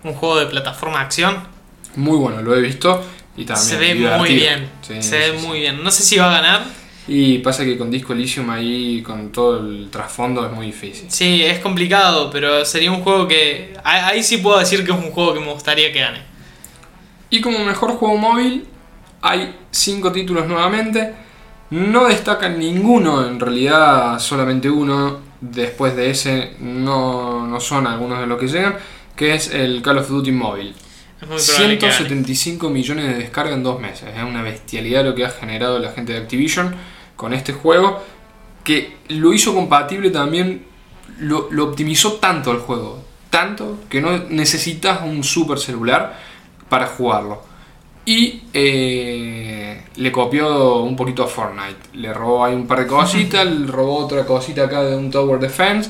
Un 0.03 0.13
juego 0.13 0.39
de 0.39 0.45
plataforma 0.47 0.99
de 0.99 1.05
acción. 1.05 1.47
Muy 1.95 2.17
bueno, 2.17 2.41
lo 2.41 2.55
he 2.55 2.61
visto. 2.61 3.03
Y 3.37 3.45
también 3.45 3.67
se 3.67 3.77
ve 3.77 3.93
divertido. 3.93 4.17
muy 4.17 4.35
bien. 4.35 4.69
Sí, 4.81 5.01
se 5.01 5.17
ve 5.17 5.39
sí. 5.39 5.45
muy 5.45 5.59
bien. 5.59 5.83
No 5.83 5.91
sé 5.91 6.03
si 6.03 6.17
va 6.17 6.29
a 6.29 6.41
ganar. 6.41 6.65
Y 7.07 7.37
pasa 7.39 7.63
que 7.63 7.77
con 7.77 7.91
Disco 7.91 8.13
Elysium 8.13 8.49
ahí, 8.49 9.03
con 9.03 9.31
todo 9.31 9.59
el 9.59 9.89
trasfondo, 9.91 10.45
es 10.45 10.51
muy 10.51 10.67
difícil. 10.67 11.05
Sí, 11.09 11.43
es 11.43 11.59
complicado, 11.59 12.31
pero 12.31 12.65
sería 12.65 12.91
un 12.91 13.01
juego 13.01 13.27
que... 13.27 13.77
Ahí 13.83 14.23
sí 14.23 14.37
puedo 14.37 14.57
decir 14.57 14.83
que 14.83 14.91
es 14.91 14.97
un 14.97 15.11
juego 15.11 15.35
que 15.35 15.39
me 15.39 15.53
gustaría 15.53 15.91
que 15.91 15.99
gane. 15.99 16.21
Y 17.29 17.41
como 17.41 17.59
mejor 17.59 17.91
juego 17.91 18.17
móvil, 18.17 18.65
hay 19.21 19.55
5 19.69 20.11
títulos 20.11 20.47
nuevamente. 20.47 21.13
No 21.69 22.05
destacan 22.07 22.57
ninguno, 22.57 23.27
en 23.27 23.39
realidad 23.39 24.19
solamente 24.19 24.69
uno. 24.69 25.23
Después 25.41 25.95
de 25.95 26.09
ese 26.09 26.53
no, 26.59 27.45
no 27.45 27.59
son 27.59 27.85
algunos 27.85 28.19
de 28.19 28.25
los 28.25 28.39
que 28.39 28.47
llegan, 28.47 28.77
que 29.15 29.35
es 29.35 29.53
el 29.53 29.83
Call 29.83 29.99
of 29.99 30.09
Duty 30.09 30.31
gane. 30.31 30.73
175 31.37 32.69
millones 32.69 33.07
de 33.07 33.13
descargas 33.15 33.53
en 33.53 33.63
dos 33.63 33.79
meses. 33.79 34.09
Es 34.15 34.23
una 34.23 34.41
bestialidad 34.41 35.03
lo 35.05 35.13
que 35.13 35.25
ha 35.25 35.29
generado 35.29 35.77
la 35.79 35.91
gente 35.91 36.13
de 36.13 36.19
Activision 36.19 36.75
con 37.15 37.33
este 37.33 37.53
juego. 37.53 38.01
Que 38.63 38.97
lo 39.09 39.33
hizo 39.33 39.53
compatible 39.53 40.09
también. 40.09 40.65
Lo, 41.19 41.47
lo 41.51 41.65
optimizó 41.65 42.13
tanto 42.13 42.51
el 42.51 42.59
juego. 42.59 43.03
Tanto 43.29 43.79
que 43.89 44.01
no 44.01 44.17
necesitas 44.29 45.01
un 45.03 45.23
super 45.23 45.59
celular 45.59 46.19
para 46.69 46.87
jugarlo. 46.87 47.43
Y 48.05 48.43
eh, 48.53 49.83
le 49.95 50.11
copió 50.11 50.77
un 50.77 50.95
poquito 50.95 51.23
a 51.23 51.27
Fortnite. 51.27 51.89
Le 51.93 52.13
robó 52.13 52.45
ahí 52.45 52.53
un 52.53 52.67
par 52.67 52.79
de 52.79 52.87
cositas. 52.87 53.45
le 53.49 53.67
robó 53.67 53.97
otra 53.97 54.25
cosita 54.25 54.65
acá 54.65 54.83
de 54.83 54.95
un 54.95 55.11
Tower 55.11 55.39
Defense. 55.39 55.89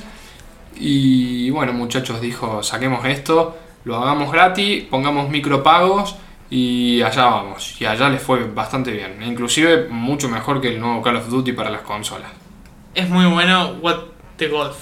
Y 0.78 1.50
bueno, 1.50 1.74
muchachos, 1.74 2.22
dijo: 2.22 2.64
saquemos 2.64 3.06
esto 3.06 3.56
lo 3.86 3.98
hagamos 3.98 4.32
gratis, 4.32 4.84
pongamos 4.90 5.30
micropagos 5.30 6.16
y 6.50 7.02
allá 7.02 7.26
vamos. 7.26 7.80
Y 7.80 7.86
allá 7.86 8.10
les 8.10 8.22
fue 8.22 8.44
bastante 8.44 8.92
bien. 8.92 9.22
Inclusive 9.24 9.88
mucho 9.90 10.30
mejor 10.30 10.62
que 10.62 10.70
el 10.70 10.80
nuevo 10.80 11.02
Call 11.02 11.18
of 11.18 11.30
Duty 11.30 11.54
para 11.54 11.70
las 11.70 11.82
consolas. 11.82 12.32
Es 12.94 13.10
muy 13.10 13.26
bueno 13.26 13.78
What 13.82 13.98
the 14.38 14.48
Golf. 14.48 14.76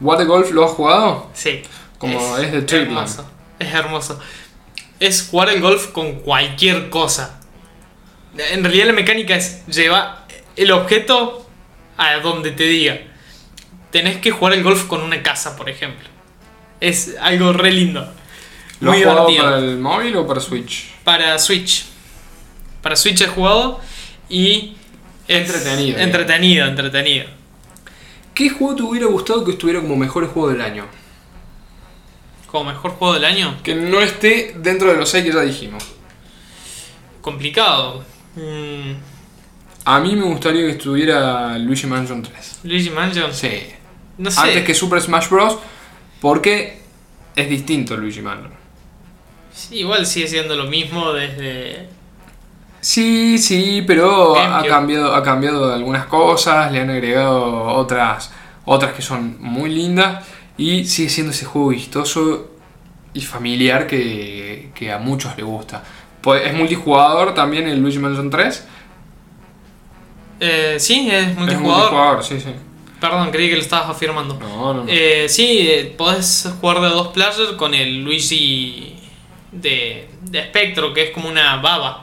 ¿What 0.00 0.18
the 0.18 0.24
Golf 0.24 0.50
lo 0.50 0.64
has 0.64 0.72
jugado? 0.72 1.30
Sí. 1.34 1.62
Como 1.98 2.36
es 2.38 2.52
de 2.52 2.62
Tripman. 2.62 3.04
hermoso. 3.04 3.30
Es 3.58 3.74
hermoso. 3.74 4.20
Es 5.00 5.28
jugar 5.28 5.50
el 5.50 5.60
golf 5.60 5.88
con 5.88 6.14
cualquier 6.20 6.90
cosa. 6.90 7.40
En 8.36 8.64
realidad 8.64 8.86
la 8.86 8.92
mecánica 8.92 9.36
es 9.36 9.64
llevar 9.66 10.26
el 10.56 10.72
objeto 10.72 11.46
a 11.96 12.16
donde 12.16 12.50
te 12.50 12.64
diga. 12.64 12.98
Tenés 13.90 14.18
que 14.18 14.30
jugar 14.32 14.54
el 14.54 14.62
golf 14.62 14.86
con 14.86 15.02
una 15.02 15.22
casa, 15.22 15.56
por 15.56 15.68
ejemplo. 15.70 16.08
Es 16.80 17.16
algo 17.20 17.52
re 17.52 17.70
lindo. 17.70 18.12
¿Lo 18.80 18.90
Muy 18.90 19.02
has 19.02 19.04
jugado 19.08 19.28
divertido. 19.28 19.44
para 19.52 19.64
el 19.64 19.78
móvil 19.78 20.16
o 20.16 20.26
para 20.26 20.40
Switch? 20.40 20.90
Para 21.04 21.38
Switch. 21.38 21.84
Para 22.82 22.96
Switch 22.96 23.20
he 23.22 23.26
jugado 23.28 23.80
y... 24.28 24.76
es 25.28 25.40
Entretenido, 25.40 25.98
Entretenido, 25.98 26.66
entretenido. 26.66 27.26
¿Qué 28.34 28.50
juego 28.50 28.74
te 28.74 28.82
hubiera 28.82 29.06
gustado 29.06 29.44
que 29.44 29.52
estuviera 29.52 29.80
como 29.80 29.96
mejor 29.96 30.26
juego 30.26 30.48
del 30.50 30.60
año? 30.60 30.84
Como 32.46 32.70
mejor 32.72 32.92
juego 32.92 33.14
del 33.14 33.24
año, 33.24 33.56
Que 33.62 33.74
no 33.74 34.00
esté 34.00 34.54
dentro 34.58 34.90
de 34.92 34.96
los 34.98 35.08
6 35.08 35.24
que 35.24 35.32
ya 35.32 35.40
dijimos. 35.40 35.82
complicado. 37.20 38.04
Mm, 38.36 38.92
A 39.86 40.00
mí 40.00 40.16
me 40.16 40.24
gustaría 40.24 40.62
que 40.62 40.70
estuviera 40.72 41.56
Luigi 41.58 41.86
Mansion 41.86 42.22
3. 42.22 42.60
Luigi 42.64 42.90
Mansion. 42.90 43.32
Sí. 43.32 43.62
No 44.18 44.30
sé. 44.30 44.40
Antes 44.40 44.64
que 44.64 44.74
Super 44.74 45.00
Smash 45.00 45.28
Bros. 45.28 45.58
Porque 46.20 46.80
es 47.36 47.48
distinto 47.48 47.96
Luigi 47.96 48.20
Mansion. 48.22 48.52
Sí, 49.54 49.76
igual 49.78 50.04
sigue 50.04 50.26
siendo 50.28 50.56
lo 50.56 50.64
mismo 50.64 51.12
desde. 51.12 51.88
Sí, 52.80 53.38
sí, 53.38 53.82
pero 53.86 54.36
ha 54.36 54.62
cambiado, 54.66 55.14
ha 55.14 55.22
cambiado 55.22 55.72
algunas 55.72 56.04
cosas, 56.06 56.70
le 56.70 56.80
han 56.80 56.90
agregado 56.90 57.64
otras, 57.64 58.30
otras 58.66 58.92
que 58.92 59.00
son 59.00 59.36
muy 59.40 59.70
lindas 59.70 60.26
y 60.58 60.84
sigue 60.84 61.08
siendo 61.08 61.32
ese 61.32 61.46
juego 61.46 61.68
vistoso 61.68 62.50
y 63.14 63.20
familiar 63.22 63.86
que, 63.86 64.70
que 64.74 64.92
a 64.92 64.98
muchos 64.98 65.34
les 65.36 65.46
gusta. 65.46 65.82
Pues, 66.20 66.46
Es 66.46 66.54
multijugador 66.54 67.32
también 67.32 67.68
el 67.68 67.80
Luigi 67.80 67.98
Mansion 67.98 68.28
3. 68.28 68.66
Eh, 70.40 70.76
sí, 70.78 71.08
es 71.10 71.28
Es 71.28 71.36
multijugador. 71.36 72.22
sí, 72.22 72.40
sí. 72.40 72.50
Perdón, 73.00 73.30
creí 73.30 73.48
que 73.50 73.56
lo 73.56 73.62
estabas 73.62 73.90
afirmando. 73.90 74.34
No, 74.34 74.74
no, 74.74 74.84
no. 74.84 74.86
Eh, 74.88 75.26
sí, 75.28 75.66
eh, 75.70 75.94
podés 75.96 76.48
jugar 76.60 76.80
de 76.80 76.88
dos 76.88 77.08
player 77.08 77.56
con 77.56 77.74
el 77.74 78.02
Luigi 78.02 78.93
de, 79.54 80.08
de 80.22 80.42
Spectro, 80.44 80.92
que 80.92 81.04
es 81.04 81.10
como 81.10 81.28
una 81.28 81.56
baba. 81.56 82.00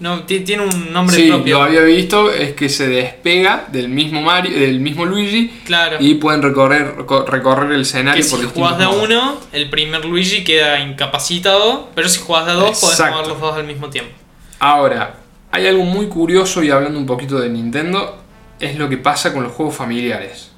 No, 0.00 0.24
ti- 0.24 0.40
tiene 0.40 0.64
un 0.64 0.92
nombre 0.92 1.14
Sí, 1.16 1.28
propio. 1.28 1.58
lo 1.58 1.64
había 1.64 1.82
visto, 1.82 2.32
es 2.32 2.54
que 2.54 2.68
se 2.68 2.88
despega 2.88 3.66
del 3.70 3.88
mismo 3.88 4.20
Mario, 4.20 4.58
del 4.58 4.80
mismo 4.80 5.04
Luigi 5.04 5.48
Claro. 5.64 5.98
y 6.00 6.14
pueden 6.16 6.42
recorrer, 6.42 6.96
reco- 6.96 7.24
recorrer 7.24 7.70
el 7.72 7.82
escenario 7.82 8.22
que 8.24 8.28
por 8.28 8.40
si 8.40 8.46
jugás 8.46 8.78
de 8.78 8.86
uno, 8.88 9.38
el 9.52 9.70
primer 9.70 10.04
Luigi 10.04 10.42
queda 10.42 10.80
incapacitado, 10.80 11.90
pero 11.94 12.08
si 12.08 12.18
jugás 12.20 12.46
de 12.46 12.52
dos, 12.54 12.80
podés 12.80 12.96
jugar 12.96 13.26
los 13.28 13.40
dos 13.40 13.54
al 13.54 13.64
mismo 13.64 13.90
tiempo. 13.90 14.10
Ahora, 14.58 15.16
hay 15.52 15.68
algo 15.68 15.84
muy 15.84 16.08
curioso 16.08 16.64
y 16.64 16.70
hablando 16.70 16.98
un 16.98 17.06
poquito 17.06 17.38
de 17.38 17.48
Nintendo, 17.50 18.18
es 18.58 18.76
lo 18.76 18.88
que 18.88 18.96
pasa 18.96 19.32
con 19.32 19.44
los 19.44 19.52
juegos 19.52 19.76
familiares. 19.76 20.50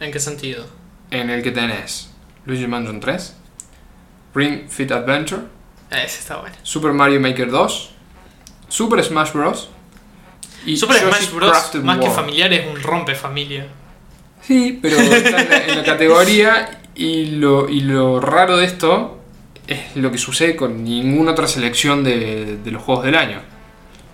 ¿En 0.00 0.10
qué 0.10 0.18
sentido? 0.18 0.66
En 1.12 1.30
el 1.30 1.42
que 1.42 1.50
tenés 1.52 2.10
Luigi 2.44 2.66
Mansion 2.66 2.98
3, 3.00 3.36
Ring 4.34 4.68
Fit 4.68 4.90
Adventure, 4.92 5.42
Eh, 5.90 6.02
Ese 6.04 6.20
está 6.20 6.36
bueno. 6.36 6.54
Super 6.62 6.92
Mario 6.92 7.20
Maker 7.20 7.50
2, 7.50 7.90
Super 8.68 9.02
Smash 9.02 9.32
Bros. 9.32 9.68
y 10.66 10.76
Super 10.76 11.00
Yoshi 11.00 11.24
Smash 11.24 11.30
Bros. 11.34 11.50
Crafted 11.50 11.80
más 11.82 11.98
que 11.98 12.10
familiar 12.10 12.52
es 12.52 12.66
un 12.66 12.80
rompe 12.82 13.14
familia. 13.14 13.66
Sí, 14.42 14.78
pero 14.80 14.98
está 15.00 15.42
en 15.42 15.50
la, 15.50 15.66
en 15.66 15.76
la 15.78 15.84
categoría 15.84 16.80
y 16.94 17.26
lo, 17.36 17.68
y 17.68 17.80
lo 17.80 18.20
raro 18.20 18.56
de 18.56 18.66
esto 18.66 19.18
es 19.66 19.96
lo 19.96 20.10
que 20.10 20.18
sucede 20.18 20.56
con 20.56 20.82
ninguna 20.84 21.32
otra 21.32 21.46
selección 21.46 22.02
de, 22.04 22.58
de 22.62 22.70
los 22.70 22.82
juegos 22.82 23.04
del 23.04 23.14
año. 23.16 23.40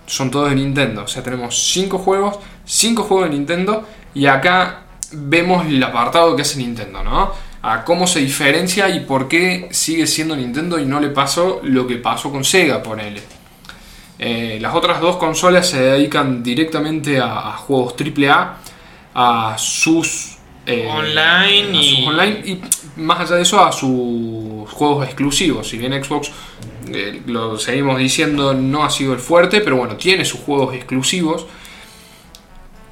Son 0.07 0.31
todos 0.31 0.51
de 0.51 0.55
Nintendo. 0.57 1.03
O 1.05 1.09
sea, 1.09 1.23
tenemos 1.23 1.59
5 1.73 1.99
juegos, 1.99 2.39
5 2.65 3.03
juegos 3.03 3.29
de 3.29 3.35
Nintendo 3.37 3.87
y 4.15 4.27
acá 4.27 4.83
vemos 5.13 5.67
el 5.67 5.83
apartado 5.83 6.37
que 6.37 6.43
hace 6.43 6.59
Nintendo, 6.59 7.03
¿no? 7.03 7.33
A 7.63 7.85
cómo 7.85 8.07
se 8.07 8.21
diferencia 8.21 8.89
y 8.89 9.01
por 9.01 9.29
qué 9.29 9.69
sigue 9.73 10.07
siendo 10.07 10.37
Nintendo 10.37 10.79
y 10.79 10.85
no 10.87 11.01
le 11.01 11.09
pasó 11.09 11.61
lo 11.65 11.87
que 11.87 11.97
pasó 11.97 12.31
con 12.31 12.45
Sega, 12.45 12.83
ponele. 12.83 13.23
Eh, 14.19 14.59
las 14.61 14.75
otras 14.75 15.01
dos 15.01 15.17
consolas 15.17 15.69
se 15.69 15.81
dedican 15.81 16.43
directamente 16.43 17.19
a, 17.21 17.51
a 17.51 17.53
juegos 17.57 17.95
AAA, 18.01 18.57
a 19.15 19.57
sus 19.59 20.37
eh, 20.65 20.87
Online 20.91 21.77
a 21.79 21.83
y- 21.83 21.97
sus 21.97 22.07
online 22.09 22.43
y 22.45 22.61
más 23.01 23.21
allá 23.21 23.37
de 23.37 23.43
eso 23.43 23.65
a 23.65 23.73
sus 23.73 24.71
juegos 24.71 25.05
exclusivos. 25.07 25.69
Si 25.69 25.77
bien 25.79 25.93
Xbox 26.03 26.31
eh, 26.93 27.21
lo 27.27 27.59
seguimos 27.59 27.99
diciendo 27.99 28.55
no 28.55 28.85
ha 28.85 28.91
sido 28.91 29.13
el 29.13 29.19
fuerte, 29.21 29.61
pero 29.61 29.77
bueno 29.77 29.97
tiene 29.97 30.25
sus 30.25 30.41
juegos 30.41 30.75
exclusivos. 30.75 31.47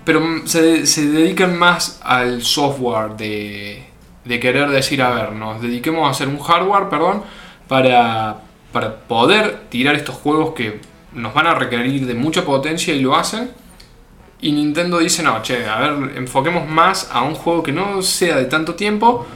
Pero 0.05 0.21
mm, 0.21 0.47
se, 0.47 0.87
se 0.87 1.07
dedican 1.07 1.57
más 1.59 2.01
al 2.03 2.43
software 2.43 3.17
de, 3.17 3.83
de 4.25 4.41
querer 4.41 4.71
decir, 4.71 5.03
a 5.03 5.11
ver, 5.11 5.33
nos 5.33 5.61
dediquemos 5.61 6.07
a 6.07 6.11
hacer 6.11 6.29
un 6.29 6.39
hardware, 6.39 6.89
perdón, 6.89 7.23
para, 7.69 8.39
para 8.73 8.97
poder 8.97 9.65
tirar 9.69 9.95
estos 9.95 10.15
juegos 10.17 10.55
que 10.55 10.81
nos 11.13 11.35
van 11.35 11.47
a 11.47 11.55
requerir 11.55 12.07
de 12.07 12.15
mucha 12.15 12.45
potencia 12.45 12.95
y 12.95 13.01
lo 13.01 13.15
hacen. 13.15 13.51
Y 14.41 14.53
Nintendo 14.53 14.99
dice, 14.99 15.23
no, 15.23 15.41
che, 15.43 15.67
a 15.67 15.79
ver, 15.79 16.17
enfoquemos 16.17 16.69
más 16.69 17.11
a 17.13 17.23
un 17.23 17.35
juego 17.35 17.63
que 17.63 17.73
no 17.73 18.03
sea 18.03 18.37
de 18.37 18.45
tanto 18.45 18.75
tiempo 18.75 19.27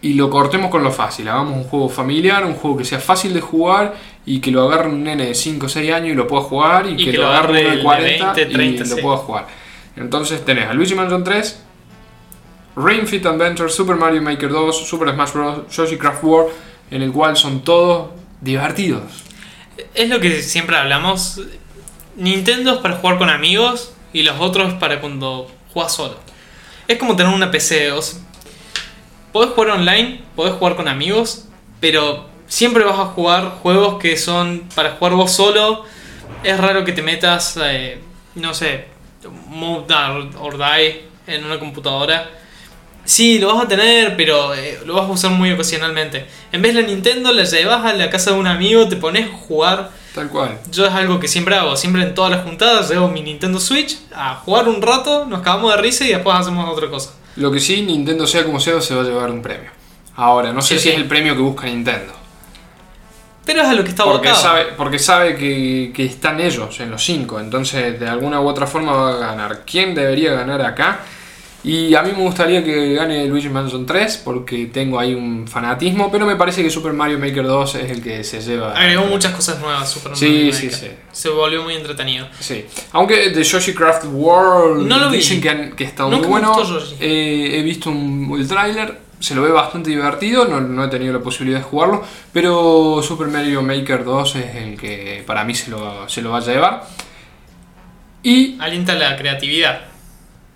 y 0.00 0.14
lo 0.14 0.30
cortemos 0.30 0.70
con 0.70 0.82
lo 0.84 0.92
fácil. 0.92 1.28
Hagamos 1.28 1.56
un 1.56 1.64
juego 1.64 1.88
familiar, 1.88 2.44
un 2.44 2.54
juego 2.54 2.76
que 2.78 2.84
sea 2.84 3.00
fácil 3.00 3.34
de 3.34 3.40
jugar 3.40 3.94
y 4.24 4.40
que 4.40 4.50
lo 4.50 4.62
agarre 4.62 4.88
un 4.88 5.02
nene 5.02 5.26
de 5.26 5.34
5 5.34 5.66
o 5.66 5.68
6 5.68 5.92
años 5.92 6.10
y 6.10 6.14
lo 6.14 6.26
pueda 6.26 6.42
jugar 6.42 6.86
y, 6.86 6.96
que, 6.96 7.12
lo 7.12 7.26
agarre 7.26 7.60
uno 7.62 7.70
de 7.70 7.76
de 7.76 7.82
40 7.82 8.32
20, 8.32 8.54
30, 8.54 8.84
y 8.84 8.88
lo 8.88 8.96
sí. 8.96 9.02
pueda 9.02 9.16
jugar. 9.16 9.46
Entonces 9.96 10.44
tenés 10.44 10.68
a 10.68 10.74
Luigi 10.74 10.94
Mansion 10.94 11.24
3, 11.24 11.65
Ring 12.76 13.08
Adventure, 13.26 13.70
Super 13.70 13.96
Mario 13.96 14.20
Maker 14.20 14.50
2, 14.50 14.86
Super 14.86 15.12
Smash 15.14 15.32
Bros., 15.32 15.74
Yoshi 15.74 15.96
Craft 15.96 16.22
World, 16.22 16.52
en 16.90 17.02
el 17.02 17.10
cual 17.10 17.36
son 17.36 17.62
todos 17.62 18.10
divertidos. 18.40 19.24
Es 19.94 20.08
lo 20.10 20.20
que 20.20 20.42
siempre 20.42 20.76
hablamos. 20.76 21.40
Nintendo 22.16 22.74
es 22.74 22.78
para 22.78 22.96
jugar 22.96 23.18
con 23.18 23.30
amigos 23.30 23.94
y 24.12 24.22
los 24.22 24.38
otros 24.40 24.74
para 24.74 25.00
cuando 25.00 25.50
juegas 25.72 25.94
solo. 25.94 26.16
Es 26.86 26.98
como 26.98 27.16
tener 27.16 27.32
una 27.32 27.50
PC. 27.50 27.92
O 27.92 28.00
podés 29.32 29.50
jugar 29.50 29.70
online, 29.70 30.20
podés 30.34 30.54
jugar 30.54 30.76
con 30.76 30.86
amigos, 30.86 31.46
pero 31.80 32.28
siempre 32.46 32.84
vas 32.84 32.98
a 32.98 33.06
jugar 33.06 33.58
juegos 33.62 33.98
que 33.98 34.16
son 34.18 34.68
para 34.74 34.92
jugar 34.92 35.14
vos 35.14 35.32
solo. 35.32 35.84
Es 36.42 36.58
raro 36.58 36.84
que 36.84 36.92
te 36.92 37.02
metas, 37.02 37.58
eh, 37.62 38.00
no 38.34 38.52
sé, 38.52 38.88
Move 39.48 39.86
or 40.38 40.58
Die 40.58 41.04
en 41.26 41.44
una 41.44 41.58
computadora. 41.58 42.30
Sí, 43.06 43.38
lo 43.38 43.54
vas 43.54 43.64
a 43.64 43.68
tener, 43.68 44.16
pero 44.16 44.52
eh, 44.54 44.80
lo 44.84 44.94
vas 44.94 45.04
a 45.04 45.12
usar 45.12 45.30
muy 45.30 45.50
ocasionalmente. 45.52 46.26
En 46.52 46.60
vez 46.60 46.74
de 46.74 46.82
la 46.82 46.88
Nintendo, 46.88 47.32
la 47.32 47.44
llevas 47.44 47.84
a 47.84 47.92
la 47.94 48.10
casa 48.10 48.32
de 48.32 48.38
un 48.38 48.46
amigo, 48.46 48.88
te 48.88 48.96
pones 48.96 49.30
a 49.30 49.32
jugar. 49.32 49.90
Tal 50.14 50.28
cual. 50.28 50.58
Yo 50.72 50.84
es 50.86 50.92
algo 50.92 51.20
que 51.20 51.28
siempre 51.28 51.54
hago, 51.54 51.76
siempre 51.76 52.02
en 52.02 52.14
todas 52.14 52.30
las 52.32 52.42
juntadas 52.42 52.90
llevo 52.90 53.08
mi 53.08 53.22
Nintendo 53.22 53.60
Switch 53.60 53.96
a 54.14 54.34
jugar 54.36 54.68
un 54.68 54.82
rato, 54.82 55.24
nos 55.26 55.40
cagamos 55.40 55.74
de 55.74 55.80
risa 55.80 56.04
y 56.04 56.08
después 56.08 56.36
hacemos 56.36 56.68
otra 56.68 56.88
cosa. 56.90 57.10
Lo 57.36 57.52
que 57.52 57.60
sí, 57.60 57.82
Nintendo 57.82 58.26
sea 58.26 58.44
como 58.44 58.58
sea, 58.58 58.80
se 58.80 58.94
va 58.94 59.02
a 59.02 59.04
llevar 59.04 59.30
un 59.30 59.40
premio. 59.42 59.70
Ahora, 60.16 60.52
no 60.52 60.60
sé 60.62 60.74
Sí, 60.74 60.80
si 60.80 60.82
sí. 60.84 60.88
es 60.90 60.96
el 60.96 61.04
premio 61.06 61.34
que 61.34 61.42
busca 61.42 61.66
Nintendo. 61.66 62.12
Pero 63.44 63.62
es 63.62 63.68
a 63.68 63.74
lo 63.74 63.84
que 63.84 63.90
está 63.90 64.02
Porque 64.04 64.28
abocado. 64.28 64.42
sabe, 64.48 64.64
porque 64.76 64.98
sabe 64.98 65.36
que, 65.36 65.92
que 65.94 66.04
están 66.06 66.40
ellos 66.40 66.80
en 66.80 66.90
los 66.90 67.04
cinco, 67.04 67.38
entonces 67.38 68.00
de 68.00 68.08
alguna 68.08 68.40
u 68.40 68.48
otra 68.48 68.66
forma 68.66 68.92
va 68.92 69.10
a 69.10 69.16
ganar. 69.18 69.62
¿Quién 69.64 69.94
debería 69.94 70.32
ganar 70.32 70.62
acá? 70.62 71.00
Y 71.68 71.96
a 71.96 72.02
mí 72.02 72.12
me 72.12 72.22
gustaría 72.22 72.62
que 72.62 72.94
gane 72.94 73.26
Luigi 73.26 73.48
Mansion 73.48 73.84
3 73.84 74.22
porque 74.24 74.66
tengo 74.66 75.00
ahí 75.00 75.14
un 75.14 75.48
fanatismo, 75.48 76.12
pero 76.12 76.24
me 76.24 76.36
parece 76.36 76.62
que 76.62 76.70
Super 76.70 76.92
Mario 76.92 77.18
Maker 77.18 77.44
2 77.44 77.74
es 77.74 77.90
el 77.90 78.00
que 78.00 78.22
se 78.22 78.40
lleva. 78.40 78.72
Agregó 78.72 79.04
muchas 79.06 79.34
cosas 79.34 79.58
nuevas 79.58 79.90
Super 79.90 80.16
Sí, 80.16 80.26
Mario 80.28 80.52
sí, 80.52 80.66
Maker. 80.66 80.78
sí. 80.78 80.88
Se 81.10 81.28
volvió 81.28 81.64
muy 81.64 81.74
entretenido. 81.74 82.28
Sí. 82.38 82.64
Aunque 82.92 83.30
de 83.30 83.42
Yoshi 83.42 83.74
Craft 83.74 84.04
World 84.12 84.86
No 84.86 84.96
lo 84.98 85.10
vi. 85.10 85.16
dicen 85.16 85.40
que, 85.40 85.50
han- 85.50 85.72
que 85.74 85.82
está 85.82 86.06
muy 86.06 86.20
me 86.20 86.26
bueno. 86.28 86.54
gustó 86.54 86.78
Yoshi. 86.78 86.94
Eh, 87.00 87.58
he 87.58 87.62
visto 87.62 87.90
un, 87.90 88.36
el 88.38 88.46
tráiler, 88.46 89.00
se 89.18 89.34
lo 89.34 89.42
ve 89.42 89.50
bastante 89.50 89.90
divertido, 89.90 90.44
no, 90.44 90.60
no 90.60 90.84
he 90.84 90.88
tenido 90.88 91.14
la 91.14 91.20
posibilidad 91.20 91.58
de 91.58 91.64
jugarlo, 91.64 92.04
pero 92.32 93.00
Super 93.02 93.26
Mario 93.26 93.62
Maker 93.62 94.04
2 94.04 94.36
es 94.36 94.54
el 94.54 94.76
que 94.78 95.24
para 95.26 95.42
mí 95.42 95.52
se 95.56 95.70
lo, 95.72 96.08
se 96.08 96.22
lo 96.22 96.30
va 96.30 96.38
a 96.38 96.42
llevar. 96.42 96.84
Y 98.22 98.56
Alienta 98.60 98.94
la 98.94 99.16
creatividad. 99.16 99.80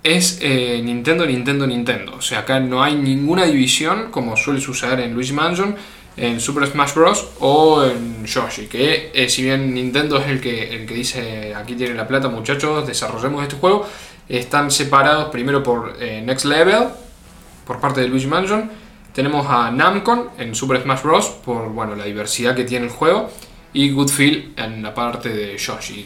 Es 0.03 0.39
eh, 0.41 0.81
Nintendo, 0.83 1.27
Nintendo, 1.27 1.67
Nintendo. 1.67 2.15
O 2.17 2.23
sea, 2.23 2.41
acá 2.41 2.61
no 2.61 2.83
hay 2.83 2.95
ninguna 2.95 3.45
división 3.45 4.11
como 4.11 4.37
suele 4.37 4.61
suceder 4.61 5.01
en 5.01 5.15
Luigi 5.15 5.33
Mansion, 5.33 5.77
en 6.17 6.41
Super 6.41 6.67
Smash 6.67 6.95
Bros. 6.95 7.29
o 7.41 7.85
en 7.85 8.25
Yoshi. 8.25 8.67
Que 8.67 9.11
eh, 9.15 9.29
si 9.29 9.43
bien 9.43 9.75
Nintendo 9.75 10.19
es 10.19 10.29
el 10.29 10.41
que, 10.41 10.75
el 10.75 10.87
que 10.87 10.95
dice 10.95 11.55
aquí 11.55 11.75
tienen 11.75 11.97
la 11.97 12.09
plata 12.09 12.29
muchachos, 12.29 12.87
desarrollemos 12.87 13.43
este 13.43 13.57
juego, 13.57 13.87
están 14.29 14.71
separados 14.71 15.31
primero 15.31 15.63
por 15.63 15.97
eh, 16.01 16.23
Next 16.25 16.47
Level, 16.47 16.89
por 17.67 17.81
parte 17.81 18.01
de 18.01 18.09
Luigi 18.09 18.27
Mansion. 18.27 18.71
Tenemos 19.13 19.47
a 19.49 19.71
Namco 19.71 20.33
en 20.39 20.55
Super 20.55 20.81
Smash 20.83 21.03
Bros. 21.03 21.27
por 21.45 21.69
bueno, 21.71 21.95
la 21.95 22.05
diversidad 22.05 22.55
que 22.55 22.65
tiene 22.65 22.87
el 22.87 22.93
juego. 22.93 23.31
Y 23.73 23.91
Good 23.91 24.09
Feel 24.09 24.55
en 24.57 24.83
la 24.83 24.93
parte 24.93 25.29
de 25.29 25.57
Yoshi. 25.57 26.05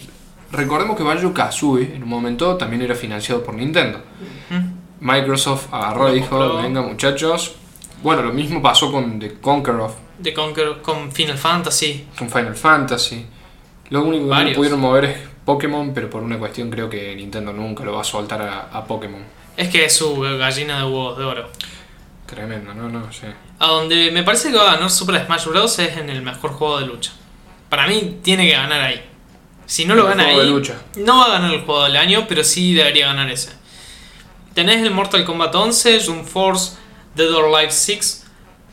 Recordemos 0.52 0.96
que 0.96 1.02
Banjo 1.02 1.33
Kazooie 1.33 1.94
en 1.94 2.02
un 2.02 2.09
momento 2.09 2.57
también 2.57 2.83
era 2.83 2.94
financiado 2.94 3.42
por 3.42 3.54
Nintendo. 3.54 4.00
Microsoft 5.00 5.68
agarró 5.72 6.11
y 6.11 6.16
dijo: 6.16 6.38
compró. 6.38 6.62
Venga, 6.62 6.83
muchachos. 6.83 7.57
Bueno, 8.02 8.22
lo 8.22 8.33
mismo 8.33 8.62
pasó 8.62 8.92
con 8.92 9.18
The 9.18 9.35
Conqueror 9.40 9.80
of 9.83 9.94
De 10.18 10.33
Conquer 10.35 10.83
con 10.83 11.11
Final 11.11 11.38
Fantasy. 11.38 12.07
con 12.18 12.28
Final 12.30 12.54
Fantasy. 12.54 13.26
Lo 13.90 14.02
único 14.04 14.28
que 14.28 14.44
no 14.44 14.52
pudieron 14.52 14.80
mover 14.80 15.04
es 15.07 15.18
Pokémon, 15.44 15.92
pero 15.94 16.09
por 16.09 16.22
una 16.22 16.38
cuestión 16.38 16.70
creo 16.70 16.88
que 16.88 17.14
Nintendo 17.16 17.52
nunca 17.52 17.85
lo 17.85 17.92
va 17.94 18.00
a 18.00 18.04
soltar 18.04 18.42
a, 18.42 18.61
a 18.72 18.85
Pokémon. 18.85 19.22
Es 19.57 19.68
que 19.68 19.85
es 19.85 19.96
su 19.96 20.20
gallina 20.20 20.78
de 20.78 20.85
huevos 20.85 21.18
de 21.18 21.24
oro. 21.24 21.48
Tremendo, 22.26 22.74
no, 22.74 22.88
no, 22.88 23.12
sí. 23.12 23.26
A 23.59 23.66
donde 23.68 24.11
me 24.11 24.22
parece 24.22 24.50
que 24.50 24.57
va 24.57 24.70
a 24.72 24.74
ganar 24.74 24.90
Super 24.90 25.24
Smash 25.26 25.46
Bros. 25.46 25.78
es 25.78 25.96
en 25.96 26.09
el 26.11 26.22
mejor 26.22 26.52
juego 26.52 26.80
de 26.80 26.87
lucha. 26.87 27.12
Para 27.68 27.87
mí 27.87 28.18
tiene 28.22 28.46
que 28.46 28.52
ganar 28.54 28.80
ahí. 28.80 29.02
Si 29.66 29.85
no 29.85 29.94
lo 29.94 30.05
gana 30.07 30.27
ahí, 30.27 30.48
lucha. 30.48 30.81
no 30.96 31.18
va 31.18 31.27
a 31.27 31.31
ganar 31.31 31.55
el 31.55 31.62
juego 31.62 31.85
del 31.85 31.96
año, 31.96 32.27
pero 32.29 32.44
sí 32.44 32.74
debería 32.74 33.07
ganar 33.07 33.31
ese. 33.31 33.50
Tenés 34.55 34.83
el 34.83 34.90
Mortal 34.90 35.24
Kombat 35.24 35.55
11, 35.55 36.05
Jump 36.05 36.27
Force, 36.27 36.77
Dead 37.14 37.33
or 37.33 37.55
Alive 37.55 37.72
6, 37.72 38.27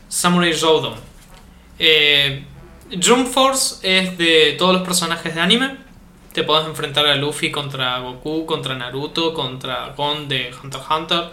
Samurai 0.08 0.52
Shodown. 0.52 0.94
Eh, 1.78 2.44
Jump 3.02 3.28
Force 3.28 3.76
es 3.82 4.16
de 4.18 4.54
todos 4.58 4.74
los 4.74 4.82
personajes 4.82 5.34
de 5.34 5.40
anime. 5.40 5.76
Te 6.32 6.44
podés 6.44 6.66
enfrentar 6.66 7.06
a 7.06 7.14
Luffy 7.16 7.50
contra 7.50 7.98
Goku, 7.98 8.46
contra 8.46 8.74
Naruto, 8.74 9.34
contra 9.34 9.92
Gon 9.96 10.28
de 10.28 10.50
Hunter 10.62 10.80
x 10.80 10.90
Hunter. 10.90 11.24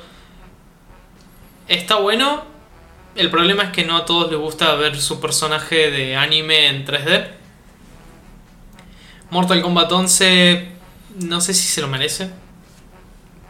Está 1.68 1.96
bueno. 1.98 2.44
El 3.16 3.30
problema 3.30 3.64
es 3.64 3.70
que 3.72 3.86
no 3.86 3.98
a 3.98 4.06
todos 4.06 4.32
les 4.32 4.40
gusta 4.40 4.74
ver 4.76 5.00
su 5.00 5.20
personaje 5.20 5.92
de 5.92 6.16
anime 6.16 6.68
en 6.68 6.86
3D. 6.86 7.39
Mortal 9.32 9.62
Kombat 9.62 9.92
11, 9.92 10.68
no 11.22 11.42
sé 11.42 11.54
si 11.54 11.68
se 11.68 11.82
lo 11.82 11.88
merece. 11.88 12.30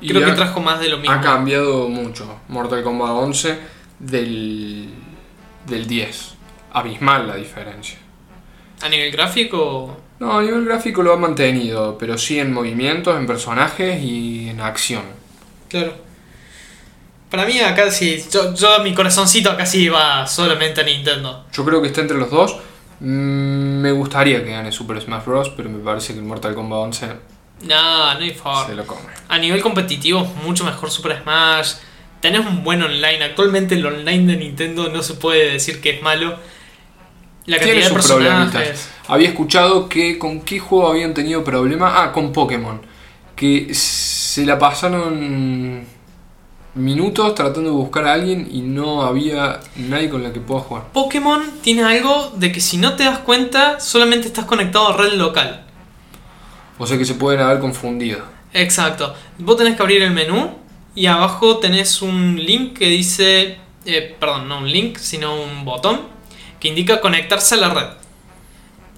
Y 0.01 0.09
Creo 0.09 0.23
que 0.23 0.31
ha- 0.31 0.35
trajo 0.35 0.59
más 0.61 0.79
de 0.79 0.89
lo 0.89 0.97
mismo. 0.97 1.13
Ha 1.13 1.21
cambiado 1.21 1.87
mucho 1.89 2.39
Mortal 2.47 2.83
Kombat 2.83 3.09
11 3.11 3.59
del, 3.99 4.89
del 5.67 5.87
10. 5.87 6.33
Abismal 6.73 7.27
la 7.27 7.35
diferencia. 7.35 7.97
A 8.81 8.87
nivel 8.89 9.11
gráfico, 9.11 9.97
No, 10.19 10.39
a 10.39 10.41
nivel 10.41 10.63
gráfico 10.65 11.01
lo 11.03 11.13
ha 11.13 11.17
mantenido, 11.17 11.97
pero 11.97 12.17
sí 12.17 12.39
en 12.39 12.53
movimientos, 12.53 13.17
en 13.17 13.25
personajes 13.27 14.01
y 14.01 14.49
en 14.49 14.61
acción. 14.61 15.03
claro. 15.67 16.07
Para 17.29 17.45
mí 17.45 17.59
acá 17.59 17.91
sí, 17.91 18.23
yo, 18.31 18.55
yo 18.55 18.79
mi 18.83 18.95
corazoncito 18.95 19.51
acá 19.51 19.63
sí 19.63 19.87
va 19.87 20.25
solamente 20.25 20.81
a 20.81 20.83
Nintendo. 20.83 21.45
Yo 21.53 21.63
creo 21.63 21.79
que 21.79 21.89
está 21.89 22.01
entre 22.01 22.17
los 22.17 22.31
dos. 22.31 22.57
Mm, 22.99 23.81
Me 23.81 23.91
gustaría 23.91 24.43
que 24.43 24.51
gane 24.51 24.71
Super 24.71 25.01
Smash 25.01 25.25
Bros., 25.25 25.49
pero 25.55 25.69
me 25.69 25.79
parece 25.79 26.13
que 26.13 26.19
el 26.19 26.25
Mortal 26.25 26.53
Kombat 26.55 26.79
11 26.79 27.07
No, 27.63 28.13
no 28.13 28.19
hay 28.19 28.31
forma. 28.33 28.65
se 28.67 28.75
lo 28.75 28.85
come. 28.85 29.01
A 29.27 29.37
nivel 29.37 29.61
competitivo, 29.61 30.23
mucho 30.43 30.63
mejor 30.65 30.91
Super 30.91 31.21
Smash. 31.21 31.73
Tenés 32.21 32.45
un 32.45 32.63
buen 32.63 32.81
online. 32.83 33.23
Actualmente 33.23 33.75
el 33.75 33.85
online 33.85 34.33
de 34.33 34.37
Nintendo 34.37 34.89
no 34.89 35.01
se 35.01 35.13
puede 35.13 35.53
decir 35.53 35.79
que 35.81 35.91
es 35.91 36.01
malo. 36.01 36.37
La 37.45 37.57
Tiene 37.57 37.73
cantidad 37.73 37.75
de 37.75 37.83
sus 37.83 37.93
personajes. 37.93 38.89
Había 39.07 39.29
escuchado 39.29 39.87
que 39.89 40.19
con 40.19 40.41
qué 40.41 40.59
juego 40.59 40.89
habían 40.89 41.13
tenido 41.13 41.43
problemas. 41.43 41.93
Ah, 41.95 42.11
con 42.11 42.33
Pokémon. 42.33 42.81
Que 43.35 43.73
se 43.73 44.45
la 44.45 44.59
pasaron 44.59 45.85
minutos 46.75 47.35
tratando 47.35 47.69
de 47.69 47.75
buscar 47.75 48.05
a 48.05 48.13
alguien 48.13 48.47
y 48.51 48.61
no 48.61 49.01
había 49.01 49.59
nadie 49.75 50.09
con 50.09 50.23
la 50.23 50.31
que 50.31 50.39
pueda 50.39 50.61
jugar. 50.61 50.85
Pokémon 50.93 51.41
tiene 51.61 51.83
algo 51.83 52.31
de 52.35 52.51
que 52.51 52.61
si 52.61 52.77
no 52.77 52.95
te 52.95 53.03
das 53.03 53.19
cuenta, 53.19 53.79
solamente 53.79 54.27
estás 54.27 54.45
conectado 54.45 54.89
a 54.89 54.97
red 54.97 55.13
local. 55.13 55.65
O 56.77 56.87
sea 56.87 56.97
que 56.97 57.05
se 57.05 57.15
pueden 57.15 57.41
haber 57.41 57.59
confundido. 57.59 58.19
Exacto. 58.53 59.13
Vos 59.37 59.57
tenés 59.57 59.75
que 59.75 59.81
abrir 59.81 60.01
el 60.01 60.11
menú 60.11 60.55
y 60.95 61.07
abajo 61.07 61.57
tenés 61.57 62.01
un 62.01 62.35
link 62.37 62.77
que 62.77 62.87
dice, 62.87 63.57
eh, 63.85 64.15
perdón, 64.19 64.47
no 64.47 64.59
un 64.59 64.71
link, 64.71 64.97
sino 64.97 65.41
un 65.41 65.65
botón 65.65 66.01
que 66.59 66.67
indica 66.67 67.01
conectarse 67.01 67.55
a 67.55 67.57
la 67.57 67.69
red. 67.69 67.87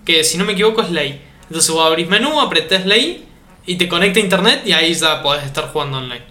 Que 0.06 0.24
si 0.24 0.38
no 0.38 0.46
me 0.46 0.54
equivoco 0.54 0.82
es 0.82 0.92
la 0.92 1.04
I. 1.04 1.22
Entonces 1.44 1.72
vos 1.72 1.86
abrís 1.86 2.08
menú, 2.08 2.40
apretás 2.40 2.86
la 2.86 2.98
I 2.98 3.26
y 3.66 3.76
te 3.76 3.88
conecta 3.88 4.20
a 4.20 4.24
internet 4.24 4.62
y 4.66 4.74
ahí 4.74 4.94
ya 4.94 5.22
podés 5.22 5.44
estar 5.44 5.72
jugando 5.72 5.98
online. 5.98 6.31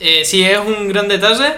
Eh, 0.00 0.24
sí, 0.24 0.42
es 0.44 0.58
un 0.58 0.88
gran 0.88 1.08
detalle. 1.08 1.54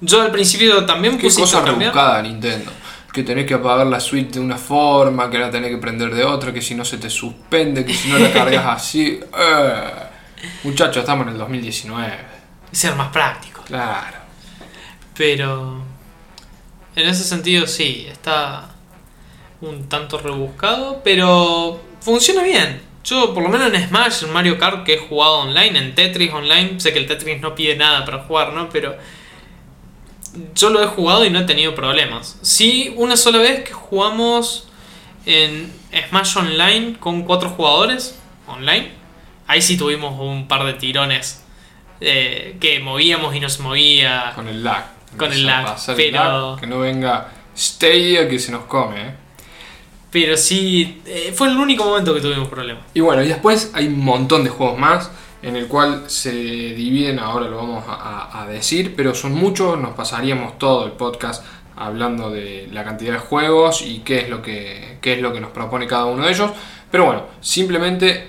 Yo 0.00 0.22
al 0.22 0.30
principio 0.30 0.84
también 0.86 1.16
Qué 1.16 1.24
puse 1.24 1.40
cosa 1.40 1.58
intercambiar. 1.58 1.92
rebuscada 1.92 2.22
Nintendo. 2.22 2.72
Que 3.12 3.22
tenés 3.24 3.44
que 3.46 3.54
apagar 3.54 3.86
la 3.86 3.98
Switch 3.98 4.30
de 4.30 4.40
una 4.40 4.56
forma, 4.56 5.28
que 5.28 5.38
la 5.38 5.50
tenés 5.50 5.70
que 5.70 5.78
prender 5.78 6.14
de 6.14 6.24
otra, 6.24 6.52
que 6.52 6.62
si 6.62 6.74
no 6.74 6.84
se 6.84 6.98
te 6.98 7.10
suspende, 7.10 7.84
que 7.84 7.92
si 7.92 8.08
no 8.08 8.18
la 8.18 8.32
cargas 8.32 8.66
así. 8.66 9.20
Eh. 9.38 9.82
Muchachos, 10.62 10.98
estamos 10.98 11.26
en 11.26 11.32
el 11.32 11.38
2019. 11.38 12.18
Ser 12.72 12.94
más 12.94 13.08
práctico. 13.08 13.62
Claro. 13.64 14.16
Pero 15.16 15.82
en 16.96 17.08
ese 17.08 17.24
sentido 17.24 17.66
sí, 17.66 18.06
está 18.10 18.68
un 19.60 19.88
tanto 19.88 20.16
rebuscado, 20.18 21.02
pero 21.04 21.82
funciona 22.00 22.42
bien. 22.42 22.80
Yo 23.04 23.32
por 23.32 23.42
lo 23.42 23.48
menos 23.48 23.72
en 23.72 23.88
Smash, 23.88 24.24
en 24.24 24.32
Mario 24.32 24.58
Kart 24.58 24.84
que 24.84 24.94
he 24.94 24.98
jugado 24.98 25.40
online, 25.40 25.78
en 25.78 25.94
Tetris 25.94 26.32
online, 26.32 26.78
sé 26.80 26.92
que 26.92 26.98
el 26.98 27.06
Tetris 27.06 27.40
no 27.40 27.54
pide 27.54 27.76
nada 27.76 28.04
para 28.04 28.18
jugar, 28.24 28.52
¿no? 28.52 28.68
Pero 28.68 28.96
yo 30.54 30.70
lo 30.70 30.82
he 30.82 30.86
jugado 30.86 31.24
y 31.24 31.30
no 31.30 31.40
he 31.40 31.44
tenido 31.44 31.74
problemas. 31.74 32.38
Sí, 32.42 32.92
una 32.96 33.16
sola 33.16 33.38
vez 33.38 33.64
que 33.64 33.72
jugamos 33.72 34.68
en 35.26 35.72
Smash 36.08 36.36
Online 36.36 36.96
con 37.00 37.22
cuatro 37.22 37.50
jugadores 37.50 38.18
online, 38.46 38.90
ahí 39.46 39.60
sí 39.62 39.76
tuvimos 39.76 40.18
un 40.20 40.46
par 40.46 40.64
de 40.64 40.74
tirones 40.74 41.42
eh, 42.00 42.56
que 42.60 42.80
movíamos 42.80 43.34
y 43.34 43.40
no 43.40 43.48
se 43.48 43.62
movía. 43.62 44.32
Con 44.34 44.46
el 44.48 44.62
lag. 44.62 44.84
Con 45.16 45.32
el 45.32 45.44
lag, 45.46 45.76
pero- 45.96 46.56
que 46.60 46.66
no 46.66 46.78
venga 46.78 47.28
Stadia 47.56 48.28
que 48.28 48.38
se 48.38 48.52
nos 48.52 48.64
come, 48.64 49.00
¿eh? 49.08 49.14
Pero 50.10 50.36
sí, 50.36 51.02
eh, 51.06 51.32
fue 51.34 51.48
el 51.48 51.56
único 51.56 51.84
momento 51.84 52.14
que 52.14 52.20
tuvimos 52.20 52.48
problemas. 52.48 52.84
Y 52.94 53.00
bueno, 53.00 53.22
y 53.22 53.28
después 53.28 53.70
hay 53.74 53.86
un 53.86 54.04
montón 54.04 54.42
de 54.42 54.50
juegos 54.50 54.78
más 54.78 55.10
en 55.42 55.56
el 55.56 55.68
cual 55.68 56.04
se 56.08 56.32
dividen, 56.32 57.18
ahora 57.18 57.48
lo 57.48 57.56
vamos 57.56 57.84
a, 57.88 58.46
decir, 58.50 58.94
pero 58.96 59.14
son 59.14 59.32
muchos, 59.32 59.78
nos 59.78 59.92
pasaríamos 59.92 60.58
todo 60.58 60.84
el 60.84 60.92
podcast 60.92 61.44
hablando 61.76 62.30
de 62.30 62.68
la 62.72 62.84
cantidad 62.84 63.14
de 63.14 63.18
juegos 63.20 63.80
y 63.82 64.00
qué 64.00 64.20
es 64.20 64.28
lo 64.28 64.42
que, 64.42 64.98
qué 65.00 65.14
es 65.14 65.20
lo 65.20 65.32
que 65.32 65.40
nos 65.40 65.50
propone 65.50 65.86
cada 65.86 66.06
uno 66.06 66.24
de 66.24 66.32
ellos. 66.32 66.50
Pero 66.90 67.06
bueno, 67.06 67.24
simplemente 67.40 68.28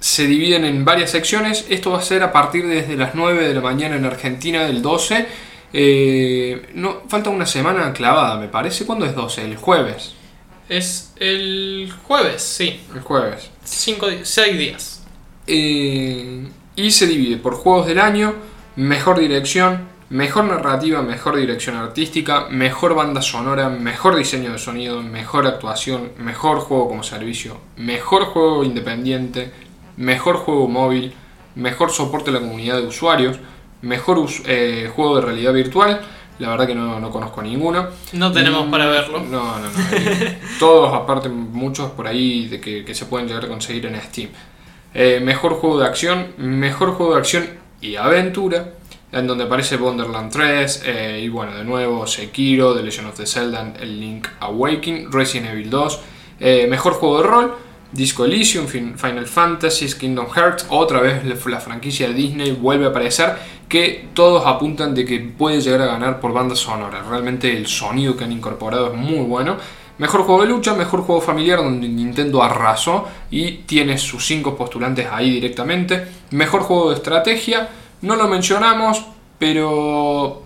se 0.00 0.26
dividen 0.26 0.64
en 0.64 0.84
varias 0.84 1.10
secciones. 1.10 1.66
Esto 1.68 1.92
va 1.92 1.98
a 1.98 2.02
ser 2.02 2.22
a 2.22 2.32
partir 2.32 2.66
desde 2.66 2.96
las 2.96 3.14
9 3.14 3.46
de 3.46 3.54
la 3.54 3.60
mañana 3.60 3.96
en 3.96 4.04
Argentina 4.06 4.64
del 4.64 4.82
12. 4.82 5.26
Eh, 5.72 6.70
no, 6.74 7.02
falta 7.06 7.30
una 7.30 7.46
semana 7.46 7.92
clavada, 7.92 8.36
me 8.40 8.48
parece. 8.48 8.86
¿Cuándo 8.86 9.04
es 9.04 9.14
12? 9.14 9.44
El 9.44 9.56
jueves. 9.56 10.14
Es 10.70 11.12
el 11.16 11.92
jueves, 12.06 12.42
sí. 12.42 12.80
El 12.94 13.00
jueves. 13.00 13.50
Cinco, 13.64 14.06
seis 14.22 14.56
días. 14.56 15.04
Eh, 15.48 16.48
y 16.76 16.90
se 16.92 17.08
divide 17.08 17.38
por 17.38 17.54
juegos 17.54 17.88
del 17.88 17.98
año, 17.98 18.36
mejor 18.76 19.18
dirección, 19.18 19.88
mejor 20.10 20.44
narrativa, 20.44 21.02
mejor 21.02 21.38
dirección 21.38 21.74
artística, 21.74 22.46
mejor 22.50 22.94
banda 22.94 23.20
sonora, 23.20 23.68
mejor 23.68 24.14
diseño 24.14 24.52
de 24.52 24.58
sonido, 24.58 25.02
mejor 25.02 25.48
actuación, 25.48 26.12
mejor 26.18 26.60
juego 26.60 26.88
como 26.88 27.02
servicio, 27.02 27.58
mejor 27.76 28.26
juego 28.26 28.62
independiente, 28.62 29.50
mejor 29.96 30.36
juego 30.36 30.68
móvil, 30.68 31.12
mejor 31.56 31.90
soporte 31.90 32.30
a 32.30 32.34
la 32.34 32.40
comunidad 32.40 32.76
de 32.76 32.86
usuarios, 32.86 33.40
mejor 33.82 34.24
eh, 34.46 34.88
juego 34.94 35.16
de 35.16 35.22
realidad 35.22 35.52
virtual. 35.52 36.00
La 36.40 36.48
verdad 36.48 36.66
que 36.66 36.74
no, 36.74 36.98
no 36.98 37.10
conozco 37.10 37.42
ninguno. 37.42 37.86
No 38.14 38.32
tenemos 38.32 38.66
Mm, 38.66 38.70
para 38.70 38.86
verlo. 38.86 39.20
No, 39.20 39.58
no, 39.58 39.60
no. 39.60 39.68
todos, 40.58 40.92
aparte, 40.94 41.28
muchos 41.28 41.90
por 41.92 42.06
ahí 42.06 42.48
de 42.48 42.60
que, 42.60 42.84
que 42.84 42.94
se 42.94 43.04
pueden 43.06 43.28
llegar 43.28 43.44
a 43.44 43.48
conseguir 43.48 43.86
en 43.86 44.00
Steam. 44.00 44.30
Eh, 44.94 45.20
mejor 45.22 45.54
juego 45.54 45.78
de 45.78 45.86
acción, 45.86 46.28
mejor 46.38 46.92
juego 46.94 47.12
de 47.14 47.18
acción 47.20 47.46
y 47.80 47.94
aventura, 47.96 48.70
en 49.12 49.26
donde 49.26 49.44
aparece 49.44 49.76
Wonderland 49.76 50.32
3, 50.32 50.82
eh, 50.86 51.20
y 51.24 51.28
bueno, 51.28 51.54
de 51.56 51.64
nuevo 51.64 52.06
Sekiro, 52.06 52.74
The 52.74 52.82
Legend 52.82 53.08
of 53.08 53.16
the 53.16 53.26
Zelda, 53.26 53.72
el 53.80 54.00
Link 54.00 54.26
Awakening, 54.40 55.12
Resident 55.12 55.50
Evil 55.52 55.68
2, 55.70 56.00
eh, 56.40 56.66
mejor 56.68 56.94
juego 56.94 57.18
de 57.22 57.28
rol, 57.28 57.54
Disco 57.92 58.24
Elysium, 58.24 58.66
Fin- 58.66 58.96
Final 58.96 59.26
Fantasy, 59.26 59.86
Kingdom 59.98 60.28
Hearts, 60.34 60.66
otra 60.70 61.00
vez 61.00 61.24
la 61.24 61.60
franquicia 61.60 62.06
de 62.08 62.14
Disney 62.14 62.52
vuelve 62.52 62.84
a 62.86 62.88
aparecer, 62.90 63.34
que 63.70 64.08
todos 64.12 64.44
apuntan 64.46 64.94
de 64.94 65.04
que 65.06 65.18
puede 65.20 65.60
llegar 65.62 65.80
a 65.82 65.86
ganar 65.86 66.20
por 66.20 66.32
banda 66.34 66.54
sonora. 66.54 67.02
Realmente 67.08 67.56
el 67.56 67.66
sonido 67.68 68.16
que 68.16 68.24
han 68.24 68.32
incorporado 68.32 68.88
es 68.92 68.94
muy 68.98 69.20
bueno. 69.24 69.56
Mejor 69.98 70.22
juego 70.22 70.42
de 70.42 70.48
lucha, 70.48 70.74
mejor 70.74 71.02
juego 71.02 71.20
familiar 71.20 71.58
donde 71.58 71.86
Nintendo 71.88 72.42
arrasó 72.42 73.06
y 73.30 73.52
tiene 73.66 73.96
sus 73.96 74.26
cinco 74.26 74.56
postulantes 74.56 75.06
ahí 75.10 75.30
directamente. 75.30 76.04
Mejor 76.32 76.62
juego 76.62 76.90
de 76.90 76.96
estrategia, 76.96 77.68
no 78.02 78.16
lo 78.16 78.26
mencionamos, 78.28 79.04
pero 79.38 80.42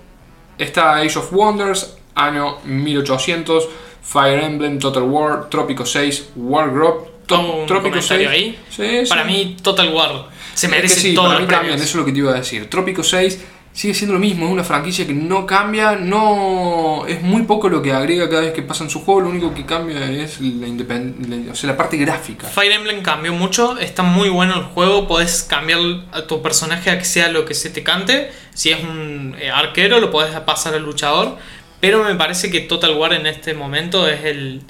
está 0.58 0.96
Age 0.96 1.18
of 1.18 1.32
Wonders, 1.32 1.96
año 2.14 2.58
1800, 2.64 3.68
Fire 4.02 4.42
Emblem, 4.44 4.78
Total 4.78 5.02
War, 5.04 5.48
Trópico 5.48 5.86
6, 5.86 6.30
Wargrove, 6.36 7.12
To- 7.26 7.40
¿Un 7.60 7.66
Trópico 7.66 7.90
comentario 7.90 8.28
6. 8.28 8.30
ahí? 8.30 8.58
Sí, 8.68 9.08
Para 9.08 9.24
sí. 9.24 9.28
mí, 9.32 9.56
Total 9.62 9.92
War 9.94 10.26
se 10.54 10.66
Es 10.66 10.72
que 10.72 10.76
merece 10.76 11.00
sí, 11.00 11.14
todos 11.14 11.28
para 11.28 11.40
mí 11.40 11.46
también, 11.46 11.74
eso 11.76 11.84
es 11.84 11.94
lo 11.96 12.04
que 12.04 12.12
te 12.12 12.18
iba 12.18 12.30
a 12.32 12.34
decir. 12.34 12.68
Trópico 12.70 13.02
6 13.02 13.38
sigue 13.72 13.92
siendo 13.92 14.14
lo 14.14 14.20
mismo, 14.20 14.46
es 14.46 14.52
una 14.52 14.62
franquicia 14.62 15.04
que 15.04 15.12
no 15.14 15.44
cambia, 15.46 15.96
no 15.96 17.04
es 17.08 17.20
muy 17.22 17.42
poco 17.42 17.68
lo 17.68 17.82
que 17.82 17.92
agrega 17.92 18.28
cada 18.28 18.42
vez 18.42 18.52
que 18.52 18.62
pasa 18.62 18.84
en 18.84 18.90
su 18.90 19.00
juego, 19.04 19.22
lo 19.22 19.30
único 19.30 19.52
que 19.52 19.66
cambia 19.66 20.08
es 20.12 20.40
la, 20.40 20.68
independ- 20.68 21.26
la- 21.26 21.50
o 21.52 21.56
sea, 21.56 21.70
la 21.70 21.76
parte 21.76 21.96
gráfica. 21.96 22.46
Fire 22.46 22.70
Emblem 22.70 23.02
cambió 23.02 23.32
mucho, 23.32 23.76
está 23.78 24.04
muy 24.04 24.28
bueno 24.28 24.54
el 24.54 24.62
juego, 24.62 25.08
podés 25.08 25.42
cambiar 25.42 25.80
a 26.12 26.22
tu 26.28 26.40
personaje 26.40 26.90
a 26.90 26.98
que 26.98 27.04
sea 27.04 27.28
lo 27.28 27.44
que 27.44 27.54
se 27.54 27.68
te 27.70 27.82
cante. 27.82 28.30
Si 28.54 28.70
es 28.70 28.80
un 28.84 29.34
eh, 29.40 29.50
arquero, 29.50 29.98
lo 29.98 30.12
podés 30.12 30.38
pasar 30.40 30.74
al 30.74 30.82
luchador. 30.84 31.36
Pero 31.80 32.02
me 32.04 32.14
parece 32.14 32.50
que 32.52 32.60
Total 32.60 32.94
War 32.96 33.12
en 33.12 33.26
este 33.26 33.52
momento 33.54 34.08
es 34.08 34.24
el, 34.24 34.62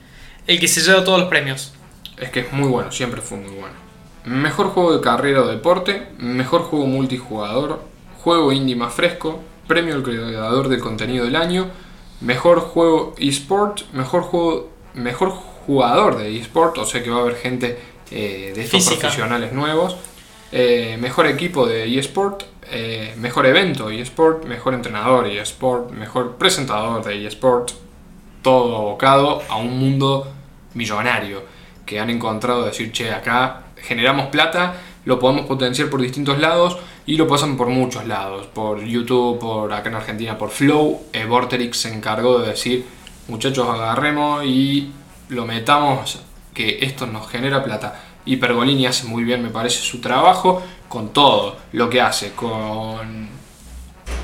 el 0.46 0.58
que 0.58 0.66
se 0.66 0.80
lleva 0.80 1.04
todos 1.04 1.20
los 1.20 1.28
premios. 1.28 1.74
Es 2.16 2.30
que 2.30 2.40
es 2.40 2.52
muy 2.52 2.68
bueno, 2.68 2.90
siempre 2.90 3.20
fue 3.20 3.36
muy 3.36 3.50
bueno. 3.52 3.83
Mejor 4.24 4.68
juego 4.68 4.96
de 4.96 5.02
carrera 5.02 5.42
o 5.42 5.46
deporte, 5.46 6.08
mejor 6.18 6.62
juego 6.62 6.86
multijugador, 6.86 7.82
juego 8.22 8.52
indie 8.52 8.74
más 8.74 8.94
fresco, 8.94 9.40
premio 9.66 9.94
al 9.94 10.02
creador 10.02 10.68
del 10.68 10.80
contenido 10.80 11.26
del 11.26 11.36
año, 11.36 11.68
mejor 12.20 12.60
juego 12.60 13.14
eSport, 13.18 13.82
mejor 13.92 14.22
juego, 14.22 14.70
mejor 14.94 15.30
jugador 15.30 16.16
de 16.16 16.38
eSport, 16.38 16.78
o 16.78 16.86
sea 16.86 17.02
que 17.02 17.10
va 17.10 17.18
a 17.18 17.20
haber 17.20 17.36
gente 17.36 17.78
eh, 18.10 18.52
de 18.54 18.62
estos 18.62 18.80
Física. 18.80 19.00
profesionales 19.00 19.52
nuevos, 19.52 19.96
eh, 20.52 20.96
mejor 20.98 21.26
equipo 21.26 21.66
de 21.66 21.98
eSport, 21.98 22.44
eh, 22.70 23.14
mejor 23.18 23.44
evento 23.44 23.90
eSport, 23.90 24.44
mejor 24.44 24.72
entrenador 24.72 25.26
eSport, 25.26 25.90
mejor 25.90 26.36
presentador 26.36 27.04
de 27.04 27.26
eSport, 27.26 27.72
todo 28.40 28.76
abocado 28.76 29.42
a 29.48 29.56
un 29.56 29.78
mundo 29.78 30.32
millonario 30.74 31.42
que 31.84 32.00
han 32.00 32.10
encontrado 32.10 32.64
decir, 32.64 32.92
che, 32.92 33.10
acá 33.12 33.64
generamos 33.76 34.26
plata, 34.26 34.74
lo 35.04 35.18
podemos 35.18 35.46
potenciar 35.46 35.90
por 35.90 36.00
distintos 36.00 36.38
lados 36.38 36.78
y 37.06 37.16
lo 37.16 37.28
pasan 37.28 37.56
por 37.56 37.68
muchos 37.68 38.06
lados, 38.06 38.46
por 38.46 38.82
YouTube, 38.82 39.38
por 39.38 39.72
acá 39.72 39.90
en 39.90 39.96
Argentina, 39.96 40.38
por 40.38 40.50
Flow. 40.50 41.02
Eh, 41.12 41.26
Vorterix 41.26 41.78
se 41.78 41.92
encargó 41.92 42.38
de 42.38 42.48
decir, 42.48 42.84
muchachos, 43.28 43.68
agarremos 43.68 44.44
y 44.44 44.92
lo 45.28 45.44
metamos, 45.44 46.20
que 46.54 46.78
esto 46.82 47.06
nos 47.06 47.28
genera 47.28 47.62
plata. 47.62 48.00
Y 48.24 48.36
Pergolini 48.36 48.86
hace 48.86 49.06
muy 49.06 49.24
bien, 49.24 49.42
me 49.42 49.50
parece, 49.50 49.80
su 49.80 50.00
trabajo 50.00 50.62
con 50.88 51.10
todo 51.10 51.56
lo 51.72 51.90
que 51.90 52.00
hace, 52.00 52.32
con 52.32 53.28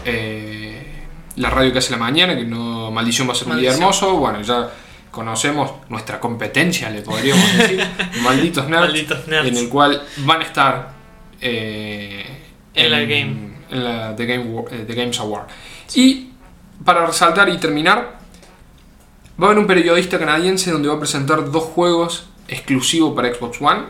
eh, 0.06 1.06
la 1.36 1.50
radio 1.50 1.72
que 1.72 1.78
hace 1.78 1.90
la 1.90 1.98
mañana, 1.98 2.34
que 2.34 2.44
no 2.44 2.90
Maldición 2.90 3.28
va 3.28 3.32
a 3.32 3.34
ser 3.34 3.48
un 3.48 3.60
día 3.60 3.72
hermoso. 3.72 4.16
Bueno, 4.16 4.40
ya 4.40 4.70
conocemos 5.10 5.72
nuestra 5.88 6.20
competencia, 6.20 6.90
le 6.90 7.02
podríamos 7.02 7.56
decir, 7.56 7.84
Malditos 8.22 8.68
Nerds, 8.68 8.88
Malditos 8.88 9.26
nerds. 9.28 9.48
en 9.48 9.56
el 9.56 9.68
cual 9.68 10.02
van 10.18 10.40
a 10.40 10.44
estar 10.44 10.92
eh, 11.40 12.24
En 12.74 12.90
la 12.90 13.00
Game. 13.00 13.50
en 13.70 13.84
la 13.84 14.14
The, 14.16 14.26
Game 14.26 14.64
eh, 14.70 14.84
The 14.86 14.94
Games 14.94 15.18
Award. 15.20 15.46
Y 15.94 16.28
para 16.84 17.06
resaltar 17.06 17.48
y 17.48 17.58
terminar, 17.58 18.18
va 19.40 19.46
a 19.46 19.50
haber 19.50 19.58
un 19.58 19.66
periodista 19.66 20.18
canadiense 20.18 20.70
donde 20.70 20.88
va 20.88 20.94
a 20.94 20.98
presentar 20.98 21.50
dos 21.50 21.64
juegos 21.64 22.26
exclusivos 22.48 23.14
para 23.14 23.32
Xbox 23.34 23.60
One. 23.60 23.82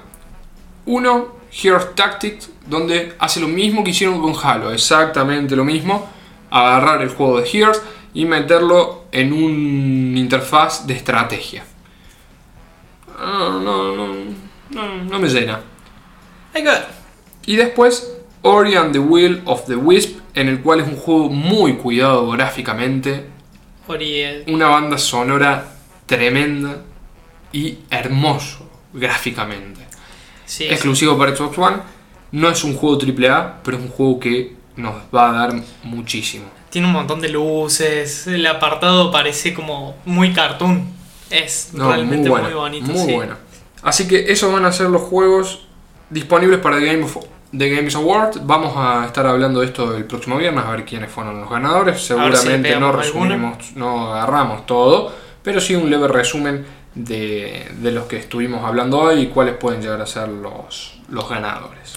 Uno, 0.87 1.37
Heroes 1.63 1.95
Tactics, 1.95 2.51
donde 2.67 3.15
hace 3.19 3.41
lo 3.41 3.49
mismo 3.49 3.85
que 3.85 3.91
hicieron 3.91 4.21
con 4.21 4.35
Halo, 4.43 4.73
exactamente 4.73 5.55
lo 5.57 5.65
mismo. 5.65 6.09
Agarrar 6.51 7.03
el 7.03 7.11
juego 7.11 7.41
de 7.41 7.49
Heroes 7.49 7.81
y 8.15 8.25
meterlo 8.25 9.05
en 9.13 9.33
un 9.33 10.15
interfaz 10.17 10.87
de 10.87 10.95
estrategia. 10.95 11.65
No, 13.19 13.61
no, 13.61 13.95
no, 13.95 14.15
no, 14.71 15.05
no 15.05 15.19
me 15.19 15.29
llena. 15.29 15.61
Y 17.47 17.57
después 17.57 18.17
Ori 18.43 18.75
and 18.75 18.93
the 18.93 18.99
Will 18.99 19.43
of 19.45 19.67
the 19.67 19.77
Wisp, 19.77 20.19
en 20.35 20.49
el 20.49 20.61
cual 20.61 20.81
es 20.81 20.89
un 20.89 20.97
juego 20.97 21.29
muy 21.29 21.75
cuidado 21.75 22.31
gráficamente, 22.31 23.27
Ori, 23.87 24.45
una 24.47 24.69
banda 24.69 24.97
sonora 24.99 25.67
tremenda 26.07 26.83
y 27.53 27.79
hermoso 27.91 28.69
gráficamente. 28.93 29.81
sí, 30.47 30.67
Exclusivo 30.67 31.19
para 31.19 31.35
Xbox 31.35 31.59
One, 31.59 31.77
no 32.33 32.49
es 32.49 32.63
un 32.65 32.75
juego 32.77 32.99
AAA, 32.99 33.63
pero 33.63 33.77
es 33.77 33.83
un 33.83 33.91
juego 33.91 34.21
que 34.21 34.55
nos 34.77 34.95
va 35.15 35.31
a 35.31 35.33
dar 35.33 35.63
muchísimo. 35.83 36.45
Tiene 36.71 36.87
un 36.87 36.93
montón 36.93 37.21
de 37.21 37.29
luces. 37.29 38.27
El 38.27 38.47
apartado 38.47 39.11
parece 39.11 39.53
como 39.55 39.97
muy 40.05 40.33
cartoon. 40.33 40.89
Es 41.31 41.71
No, 41.73 41.89
realmente 41.89 42.29
muy, 42.29 42.41
bueno, 42.41 42.45
muy 42.47 42.55
bonito. 42.55 42.93
muy 42.93 43.07
sí. 43.07 43.15
bueno. 43.15 43.37
Así 43.83 44.09
que 44.09 44.31
esos 44.33 44.53
van 44.53 44.65
a 44.65 44.73
ser 44.73 44.89
los 44.91 45.03
juegos 45.03 45.67
disponibles 46.11 46.59
para 46.61 46.79
The, 46.79 46.87
Game 46.87 47.05
of- 47.05 47.25
The 47.57 47.69
Games 47.71 47.95
Award. 47.95 48.41
Vamos 48.43 48.75
a 48.77 49.07
estar 49.07 49.27
hablando 49.27 49.61
de 49.61 49.67
esto 49.67 49.97
el 49.97 50.05
próximo 50.05 50.37
viernes, 50.39 50.65
a 50.65 50.71
ver 50.73 50.85
quiénes 50.85 51.11
fueron 51.11 51.41
los 51.41 51.49
ganadores. 51.51 52.01
si 52.01 52.09
Seguramente 52.09 52.77
no 52.79 52.93
resumimos, 52.93 53.73
no 53.77 54.13
agarramos 54.13 54.67
todo, 54.67 55.13
pero 55.43 55.61
sí 55.61 55.75
un 55.77 55.89
leve 55.91 56.09
resumen 56.09 56.67
de, 56.95 57.71
de 57.79 57.93
los 57.93 58.05
que 58.07 58.17
estuvimos 58.17 58.65
hablando 58.65 58.99
hoy 58.99 59.21
y 59.23 59.27
cuáles 59.29 59.55
pueden 59.57 59.81
llegar 59.81 60.01
a 60.03 60.07
ser 60.07 60.29
los, 60.29 60.99
los 61.09 61.29
ganadores. 61.29 61.95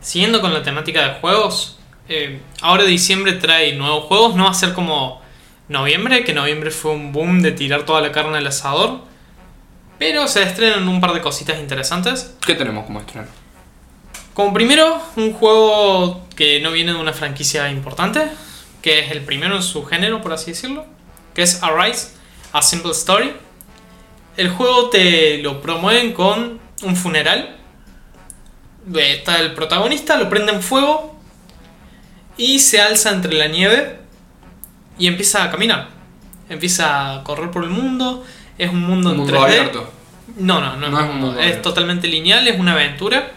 Siguiendo 0.00 0.40
con 0.40 0.54
la 0.54 0.62
temática 0.62 1.02
de 1.06 1.20
juegos, 1.20 1.75
eh, 2.08 2.40
ahora 2.60 2.84
diciembre 2.84 3.34
trae 3.34 3.74
nuevos 3.74 4.04
juegos. 4.04 4.34
No 4.36 4.44
va 4.44 4.50
a 4.50 4.54
ser 4.54 4.72
como 4.72 5.20
noviembre, 5.68 6.24
que 6.24 6.32
noviembre 6.32 6.70
fue 6.70 6.92
un 6.92 7.12
boom 7.12 7.42
de 7.42 7.52
tirar 7.52 7.84
toda 7.84 8.00
la 8.00 8.12
carne 8.12 8.38
al 8.38 8.46
asador. 8.46 9.00
Pero 9.98 10.28
se 10.28 10.42
estrenan 10.42 10.88
un 10.88 11.00
par 11.00 11.14
de 11.14 11.20
cositas 11.20 11.58
interesantes. 11.58 12.34
¿Qué 12.44 12.54
tenemos 12.54 12.84
como 12.84 13.00
estreno? 13.00 13.28
Como 14.34 14.52
primero, 14.52 15.00
un 15.16 15.32
juego 15.32 16.26
que 16.36 16.60
no 16.60 16.70
viene 16.70 16.92
de 16.92 16.98
una 16.98 17.14
franquicia 17.14 17.70
importante, 17.70 18.28
que 18.82 18.98
es 19.00 19.10
el 19.10 19.22
primero 19.22 19.56
en 19.56 19.62
su 19.62 19.84
género, 19.86 20.20
por 20.20 20.34
así 20.34 20.50
decirlo, 20.50 20.84
que 21.34 21.42
es 21.42 21.62
Arise, 21.62 22.10
A 22.52 22.60
Simple 22.60 22.90
Story. 22.90 23.32
El 24.36 24.50
juego 24.50 24.90
te 24.90 25.38
lo 25.38 25.62
promueven 25.62 26.12
con 26.12 26.60
un 26.82 26.96
funeral. 26.96 27.56
Está 28.94 29.40
el 29.40 29.54
protagonista, 29.54 30.18
lo 30.18 30.28
prende 30.28 30.52
en 30.52 30.62
fuego 30.62 31.15
y 32.36 32.58
se 32.58 32.80
alza 32.80 33.10
entre 33.10 33.34
la 33.34 33.48
nieve 33.48 33.98
y 34.98 35.06
empieza 35.06 35.44
a 35.44 35.50
caminar. 35.50 35.88
Empieza 36.48 37.14
a 37.14 37.24
correr 37.24 37.50
por 37.50 37.64
el 37.64 37.70
mundo. 37.70 38.24
Es 38.58 38.70
un 38.70 38.80
mundo 38.82 39.10
Un 39.10 39.14
en 39.16 39.20
mundo 39.22 39.34
3D. 39.38 39.42
abierto. 39.44 39.92
No, 40.38 40.60
no, 40.60 40.76
no, 40.76 40.88
No 40.88 40.98
es, 41.00 41.04
un 41.04 41.10
un- 41.16 41.20
mundo 41.20 41.40
es 41.40 41.60
totalmente 41.62 42.08
lineal, 42.08 42.46
es 42.48 42.58
una 42.58 42.72
aventura. 42.72 43.32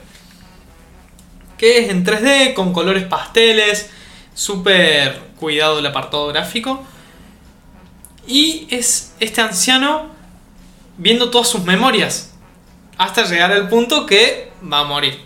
Que 1.57 1.79
es 1.79 1.89
en 1.89 2.05
3D, 2.05 2.53
con 2.53 2.71
colores 2.73 3.03
pasteles, 3.05 3.89
súper 4.33 5.19
cuidado 5.39 5.79
el 5.79 5.85
apartado 5.85 6.27
gráfico. 6.27 6.83
Y 8.27 8.67
es 8.69 9.13
este 9.19 9.41
anciano 9.41 10.07
viendo 10.97 11.29
todas 11.31 11.47
sus 11.49 11.63
memorias. 11.63 12.33
Hasta 12.97 13.23
llegar 13.25 13.51
al 13.51 13.67
punto 13.69 14.05
que 14.05 14.51
va 14.71 14.79
a 14.79 14.83
morir. 14.83 15.19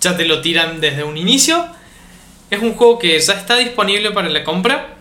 Ya 0.00 0.16
te 0.16 0.24
lo 0.26 0.40
tiran 0.40 0.80
desde 0.80 1.02
un 1.04 1.16
inicio. 1.16 1.66
Es 2.50 2.60
un 2.62 2.74
juego 2.74 2.98
que 2.98 3.18
ya 3.18 3.34
está 3.34 3.56
disponible 3.56 4.10
para 4.12 4.28
la 4.28 4.42
compra 4.44 4.94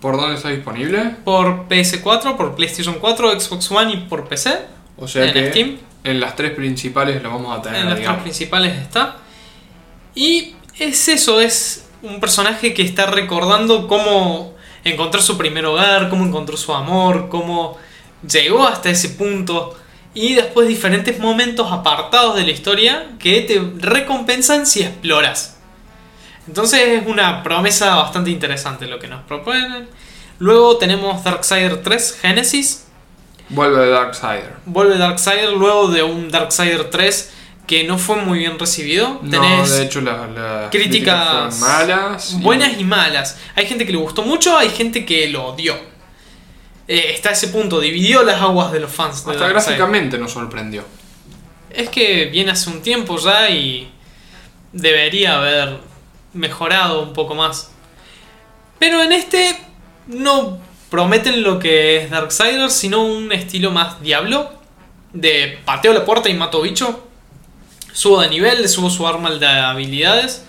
¿Por 0.00 0.16
dónde 0.16 0.34
está 0.36 0.48
disponible? 0.50 1.16
por 1.24 1.68
PS4, 1.68 2.36
por 2.36 2.54
PlayStation 2.56 2.96
4, 3.00 3.40
Xbox 3.40 3.70
One 3.70 3.92
y 3.92 3.96
por 3.98 4.28
PC. 4.28 4.58
O 4.98 5.06
sea 5.06 5.26
En 5.26 5.32
que 5.32 5.50
Steam. 5.50 5.78
en 6.04 6.20
las 6.20 6.34
tres 6.34 6.50
principales 6.52 7.22
lo 7.22 7.30
vamos 7.30 7.56
a 7.56 7.62
tener. 7.62 7.82
En 7.82 7.88
las 7.90 8.00
tres 8.00 8.16
principales 8.18 8.76
está. 8.76 9.18
Y 10.14 10.54
es 10.78 11.08
eso, 11.08 11.40
es 11.40 11.88
un 12.02 12.18
personaje 12.18 12.74
que 12.74 12.82
está 12.82 13.06
recordando 13.06 13.86
cómo 13.86 14.54
encontró 14.84 15.22
su 15.22 15.38
primer 15.38 15.66
hogar, 15.66 16.08
cómo 16.08 16.26
encontró 16.26 16.56
su 16.56 16.74
amor, 16.74 17.28
cómo 17.28 17.78
llegó 18.28 18.66
hasta 18.66 18.90
ese 18.90 19.10
punto. 19.10 19.76
Y 20.14 20.34
después 20.34 20.66
diferentes 20.66 21.18
momentos 21.20 21.70
apartados 21.70 22.34
de 22.34 22.42
la 22.42 22.50
historia 22.50 23.12
que 23.20 23.40
te 23.42 23.62
recompensan 23.78 24.66
si 24.66 24.82
exploras. 24.82 25.60
Entonces 26.46 26.80
es 27.00 27.06
una 27.06 27.42
promesa 27.42 27.96
bastante 27.96 28.30
interesante 28.30 28.86
lo 28.86 28.98
que 28.98 29.08
nos 29.08 29.22
proponen. 29.22 29.88
Luego 30.38 30.76
tenemos 30.76 31.22
Darksider 31.22 31.82
3 31.82 32.18
Genesis. 32.20 32.86
Vuelve 33.48 33.84
de 33.84 33.90
Darksider. 33.90 34.54
Vuelve 34.66 34.98
Darksider 34.98 35.52
luego 35.52 35.88
de 35.88 36.02
un 36.02 36.30
Darksider 36.30 36.90
3 36.90 37.32
que 37.66 37.84
no 37.84 37.96
fue 37.96 38.16
muy 38.16 38.40
bien 38.40 38.58
recibido. 38.58 39.20
No, 39.22 39.30
Tenés 39.30 39.70
de 39.70 39.84
hecho 39.84 40.00
las, 40.00 40.70
críticas 40.70 41.60
malas. 41.60 42.40
buenas 42.40 42.78
y 42.78 42.84
malas. 42.84 43.38
Hay 43.54 43.66
gente 43.66 43.86
que 43.86 43.92
le 43.92 43.98
gustó 43.98 44.22
mucho, 44.22 44.56
hay 44.58 44.70
gente 44.70 45.06
que 45.06 45.28
lo 45.28 45.46
odió. 45.46 45.74
Eh, 46.88 47.12
está 47.14 47.28
a 47.28 47.32
ese 47.32 47.48
punto, 47.48 47.80
dividió 47.80 48.22
las 48.24 48.40
aguas 48.40 48.72
de 48.72 48.80
los 48.80 48.90
fans. 48.90 49.24
De 49.24 49.32
Hasta 49.32 49.48
gráficamente 49.48 50.18
nos 50.18 50.32
sorprendió. 50.32 50.84
Es 51.70 51.88
que 51.88 52.26
viene 52.26 52.50
hace 52.50 52.68
un 52.68 52.82
tiempo 52.82 53.16
ya 53.16 53.48
y 53.48 53.90
debería 54.72 55.36
haber 55.36 55.78
mejorado 56.32 57.02
un 57.02 57.12
poco 57.12 57.34
más. 57.34 57.70
Pero 58.78 59.02
en 59.02 59.12
este 59.12 59.56
no 60.06 60.58
prometen 60.90 61.42
lo 61.42 61.58
que 61.58 61.96
es 61.96 62.10
Darksiders, 62.10 62.72
sino 62.72 63.04
un 63.04 63.32
estilo 63.32 63.70
más 63.70 64.00
diablo. 64.00 64.52
De 65.12 65.58
pateo 65.64 65.92
la 65.92 66.04
puerta 66.04 66.28
y 66.28 66.34
mato 66.34 66.62
bicho. 66.62 67.06
Subo 67.92 68.20
de 68.20 68.28
nivel, 68.28 68.62
le 68.62 68.68
subo 68.68 68.90
su 68.90 69.06
arma 69.06 69.30
de 69.30 69.46
habilidades. 69.46 70.44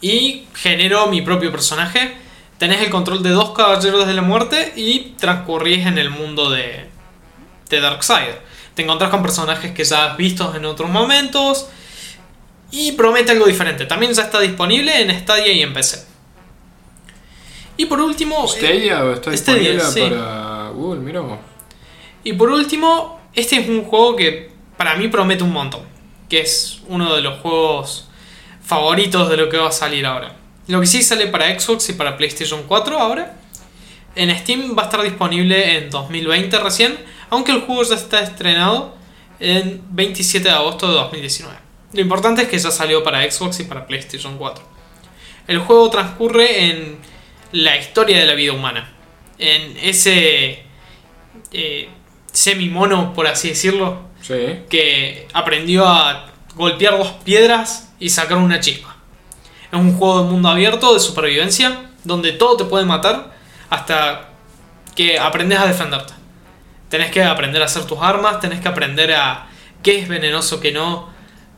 Y 0.00 0.46
genero 0.54 1.06
mi 1.06 1.22
propio 1.22 1.50
personaje. 1.50 2.16
Tenés 2.58 2.80
el 2.80 2.90
control 2.90 3.22
de 3.22 3.30
dos 3.30 3.50
caballeros 3.50 4.06
de 4.06 4.14
la 4.14 4.22
muerte 4.22 4.72
y 4.76 5.14
transcurrís 5.18 5.86
en 5.86 5.98
el 5.98 6.10
mundo 6.10 6.50
de, 6.50 6.88
de 7.68 7.80
Darkseid. 7.80 8.34
Te 8.74 8.82
encontrás 8.82 9.10
con 9.10 9.22
personajes 9.22 9.72
que 9.72 9.84
ya 9.84 10.10
has 10.10 10.16
visto 10.16 10.54
en 10.54 10.64
otros 10.64 10.90
momentos. 10.90 11.68
Y 12.70 12.92
promete 12.92 13.32
algo 13.32 13.46
diferente. 13.46 13.86
También 13.86 14.12
ya 14.12 14.22
está 14.22 14.40
disponible 14.40 15.00
en 15.00 15.10
Stadia 15.20 15.52
y 15.52 15.62
en 15.62 15.72
PC. 15.72 16.04
Y 17.76 17.86
por 17.86 18.00
último. 18.00 18.44
eh, 18.44 18.48
Stadia 18.48 19.12
está 19.12 19.36
Stadia, 19.36 19.72
disponible 19.72 19.84
sí. 19.92 20.00
para 20.00 20.68
Google, 20.70 21.00
mira. 21.00 21.22
Y 22.24 22.32
por 22.32 22.50
último, 22.50 23.20
este 23.34 23.58
es 23.60 23.68
un 23.68 23.84
juego 23.84 24.16
que 24.16 24.50
para 24.76 24.96
mí 24.96 25.08
promete 25.08 25.44
un 25.44 25.52
montón. 25.52 25.82
Que 26.28 26.40
es 26.40 26.80
uno 26.88 27.14
de 27.14 27.22
los 27.22 27.38
juegos 27.40 28.08
favoritos 28.64 29.30
de 29.30 29.36
lo 29.36 29.48
que 29.48 29.58
va 29.58 29.68
a 29.68 29.72
salir 29.72 30.04
ahora. 30.06 30.34
Lo 30.66 30.80
que 30.80 30.86
sí 30.86 31.02
sale 31.02 31.28
para 31.28 31.58
Xbox 31.58 31.88
y 31.90 31.92
para 31.92 32.16
PlayStation 32.16 32.64
4 32.66 32.98
ahora. 32.98 33.36
En 34.16 34.36
Steam 34.36 34.74
va 34.76 34.82
a 34.82 34.84
estar 34.86 35.02
disponible 35.02 35.78
en 35.78 35.90
2020 35.90 36.58
recién. 36.58 36.98
Aunque 37.30 37.52
el 37.52 37.60
juego 37.60 37.82
ya 37.84 37.94
está 37.94 38.20
estrenado 38.20 38.96
en 39.38 39.82
27 39.90 40.48
de 40.48 40.54
agosto 40.54 40.88
de 40.88 40.94
2019. 40.94 41.65
Lo 41.96 42.02
importante 42.02 42.42
es 42.42 42.48
que 42.48 42.58
ya 42.58 42.70
salió 42.70 43.02
para 43.02 43.28
Xbox 43.28 43.60
y 43.60 43.64
para 43.64 43.86
PlayStation 43.86 44.36
4. 44.36 44.62
El 45.48 45.60
juego 45.60 45.88
transcurre 45.88 46.66
en 46.66 46.98
la 47.52 47.76
historia 47.78 48.18
de 48.20 48.26
la 48.26 48.34
vida 48.34 48.52
humana. 48.52 48.92
En 49.38 49.76
ese 49.78 50.62
eh, 51.52 51.88
semi-mono, 52.32 53.14
por 53.14 53.26
así 53.26 53.48
decirlo, 53.48 54.04
Sí. 54.20 54.34
que 54.68 55.26
aprendió 55.32 55.86
a 55.86 56.26
golpear 56.54 56.98
dos 56.98 57.12
piedras 57.24 57.92
y 57.98 58.10
sacar 58.10 58.36
una 58.38 58.60
chispa. 58.60 58.96
Es 59.72 59.78
un 59.78 59.96
juego 59.96 60.22
de 60.24 60.30
mundo 60.30 60.48
abierto, 60.50 60.92
de 60.92 61.00
supervivencia, 61.00 61.90
donde 62.04 62.32
todo 62.32 62.58
te 62.58 62.64
puede 62.64 62.84
matar 62.84 63.34
hasta 63.70 64.30
que 64.94 65.18
aprendes 65.18 65.58
a 65.60 65.66
defenderte. 65.66 66.12
Tenés 66.90 67.10
que 67.10 67.22
aprender 67.22 67.62
a 67.62 67.66
hacer 67.66 67.84
tus 67.86 67.98
armas, 68.02 68.40
tenés 68.40 68.60
que 68.60 68.68
aprender 68.68 69.14
a 69.14 69.46
qué 69.82 69.98
es 70.00 70.08
venenoso, 70.08 70.60
qué 70.60 70.72
no. 70.72 71.08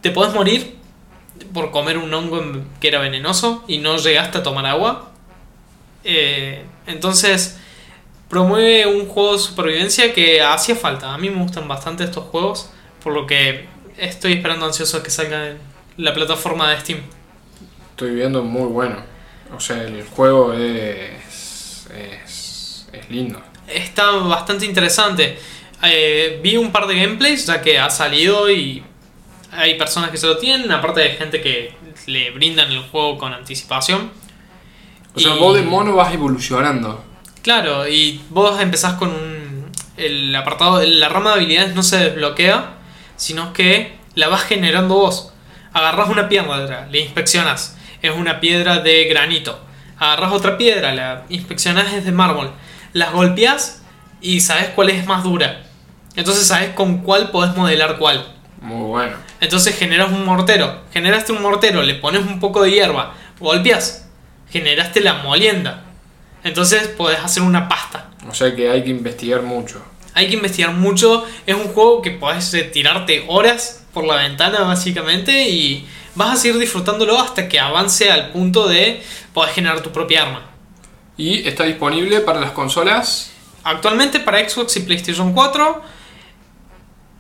Te 0.01 0.11
podés 0.11 0.35
morir 0.35 0.77
por 1.53 1.71
comer 1.71 1.99
un 1.99 2.13
hongo 2.13 2.43
que 2.81 2.89
era 2.89 3.01
venenoso 3.01 3.65
y 3.69 3.79
no 3.79 3.97
llegaste 3.97 4.39
a 4.39 4.43
tomar 4.43 4.67
agua. 4.67 5.11
Eh, 6.05 6.65
entonces, 6.87 7.59
promueve 8.29 8.87
un 8.87 9.07
juego 9.07 9.33
de 9.33 9.39
supervivencia 9.39 10.13
que 10.13 10.43
hacía 10.43 10.77
falta. 10.77 11.15
A 11.15 11.19
mí 11.19 11.31
me 11.31 11.43
gustan 11.43 11.67
bastante 11.67 12.05
estos 12.05 12.25
juegos, 12.25 12.71
por 13.03 13.13
lo 13.13 13.27
que 13.27 13.67
estoy 13.97 14.35
esperando 14.35 14.67
ansioso 14.67 14.99
a 14.99 15.03
que 15.03 15.11
salga 15.11 15.49
en 15.49 15.59
la 15.97 16.15
plataforma 16.15 16.71
de 16.71 16.81
Steam. 16.81 17.01
Estoy 17.91 18.15
viendo 18.15 18.43
muy 18.43 18.69
bueno. 18.69 18.97
O 19.55 19.61
sea, 19.61 19.83
el 19.83 20.05
juego 20.05 20.53
es. 20.53 21.87
es. 21.91 22.87
es 22.93 23.11
lindo. 23.11 23.41
Está 23.67 24.11
bastante 24.13 24.67
interesante. 24.67 25.39
Eh, 25.83 26.41
vi 26.43 26.57
un 26.57 26.73
par 26.73 26.87
de 26.87 27.01
gameplays 27.01 27.47
ya 27.47 27.61
que 27.61 27.79
ha 27.79 27.89
salido 27.91 28.51
y 28.51 28.83
hay 29.53 29.79
personas 29.79 30.11
que 30.11 30.17
se 30.17 30.27
lo 30.27 30.39
tienen, 30.39 30.71
aparte 30.71 31.01
de 31.01 31.11
gente 31.11 31.41
que 31.41 31.75
le 32.07 32.31
brindan 32.31 32.71
el 32.71 32.83
juego 32.83 33.19
con 33.19 33.33
anticipación. 33.33 34.11
O 35.15 35.21
sea, 35.21 35.35
vos 35.35 35.55
de 35.55 35.63
mono 35.63 35.97
vas 35.97 36.13
evolucionando. 36.13 37.05
Claro, 37.43 37.89
y 37.89 38.21
vos 38.31 38.61
empezás 38.61 38.95
con 38.95 39.09
un, 39.09 39.73
el 39.97 40.35
apartado, 40.35 40.83
la 40.83 41.09
rama 41.09 41.31
de 41.31 41.37
habilidades 41.37 41.75
no 41.75 41.83
se 41.83 41.97
desbloquea, 41.97 42.75
sino 43.17 43.53
que 43.53 43.97
la 44.15 44.29
vas 44.29 44.43
generando 44.43 44.95
vos. 44.95 45.33
Agarrás 45.73 46.09
una 46.09 46.29
piedra, 46.29 46.87
le 46.91 47.01
inspeccionas, 47.01 47.77
es 48.03 48.13
una 48.13 48.41
piedra 48.41 48.81
de 48.81 49.05
granito. 49.05 49.61
Agarrás 49.99 50.33
otra 50.33 50.57
piedra, 50.57 50.95
la 50.95 51.25
inspeccionas 51.29 51.93
es 51.93 52.05
de 52.05 52.13
mármol. 52.13 52.53
Las 52.93 53.13
golpeás 53.13 53.83
y 54.21 54.41
sabes 54.41 54.69
cuál 54.75 54.91
es 54.91 55.07
más 55.07 55.25
dura. 55.25 55.63
Entonces 56.15 56.47
sabes 56.47 56.71
con 56.71 56.99
cuál 56.99 57.31
podés 57.31 57.57
modelar 57.57 57.99
cuál. 57.99 58.38
Muy 58.61 58.89
bueno. 58.89 59.17
Entonces 59.41 59.77
generas 59.77 60.11
un 60.11 60.25
mortero. 60.25 60.83
Generaste 60.93 61.33
un 61.33 61.43
mortero, 61.43 61.83
le 61.83 61.95
pones 61.95 62.23
un 62.23 62.41
poco 62.41 62.63
de 62.63 62.73
hierba, 62.73 63.15
golpeas. 63.39 64.07
Generaste 64.51 65.01
la 65.01 65.15
molienda. 65.15 65.85
Entonces 66.45 66.89
podés 66.89 67.21
hacer 67.21 67.43
una 67.43 67.69
pasta. 67.69 68.11
O 68.29 68.35
sea 68.35 68.55
que 68.55 68.71
hay 68.71 68.83
que 68.83 68.91
investigar 68.91 69.43
mucho. 69.43 69.83
Hay 70.15 70.29
que 70.29 70.35
investigar 70.35 70.73
mucho. 70.73 71.25
Es 71.47 71.55
un 71.55 71.69
juego 71.69 72.03
que 72.03 72.11
podés 72.11 72.51
tirarte 72.73 73.25
horas 73.29 73.85
por 73.93 74.05
la 74.05 74.17
ventana 74.17 74.61
básicamente 74.61 75.49
y 75.49 75.87
vas 76.15 76.33
a 76.33 76.37
seguir 76.37 76.59
disfrutándolo 76.59 77.19
hasta 77.19 77.49
que 77.49 77.61
avance 77.61 78.11
al 78.11 78.31
punto 78.31 78.67
de 78.69 79.03
poder 79.33 79.53
generar 79.53 79.81
tu 79.83 79.91
propia 79.91 80.23
arma. 80.23 80.51
Y 81.17 81.47
está 81.47 81.65
disponible 81.65 82.21
para 82.21 82.41
las 82.41 82.53
consolas. 82.53 83.33
Actualmente 83.65 84.21
para 84.21 84.49
Xbox 84.49 84.77
y 84.77 84.81
PlayStation 84.81 85.33
4 85.33 85.83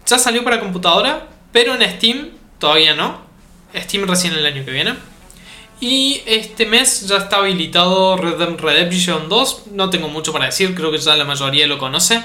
ya 0.09 0.19
salió 0.19 0.43
para 0.43 0.61
computadora, 0.61 1.29
pero 1.53 1.75
en 1.75 1.91
Steam 1.97 2.31
todavía 2.59 2.95
no. 2.95 3.21
Steam 3.77 4.07
recién 4.07 4.33
el 4.33 4.47
año 4.47 4.65
que 4.65 4.71
viene. 4.71 4.95
Y 5.81 6.23
este 6.27 6.67
mes 6.67 7.07
ya 7.07 7.19
está 7.19 7.37
habilitado 7.37 8.17
Red 8.17 8.37
Dead 8.37 8.59
Redemption 8.59 9.29
2. 9.29 9.67
No 9.73 9.91
tengo 9.91 10.09
mucho 10.09 10.33
para 10.33 10.47
decir, 10.47 10.75
creo 10.75 10.91
que 10.91 10.99
ya 10.99 11.15
la 11.15 11.25
mayoría 11.25 11.67
lo 11.67 11.79
conoce. 11.79 12.23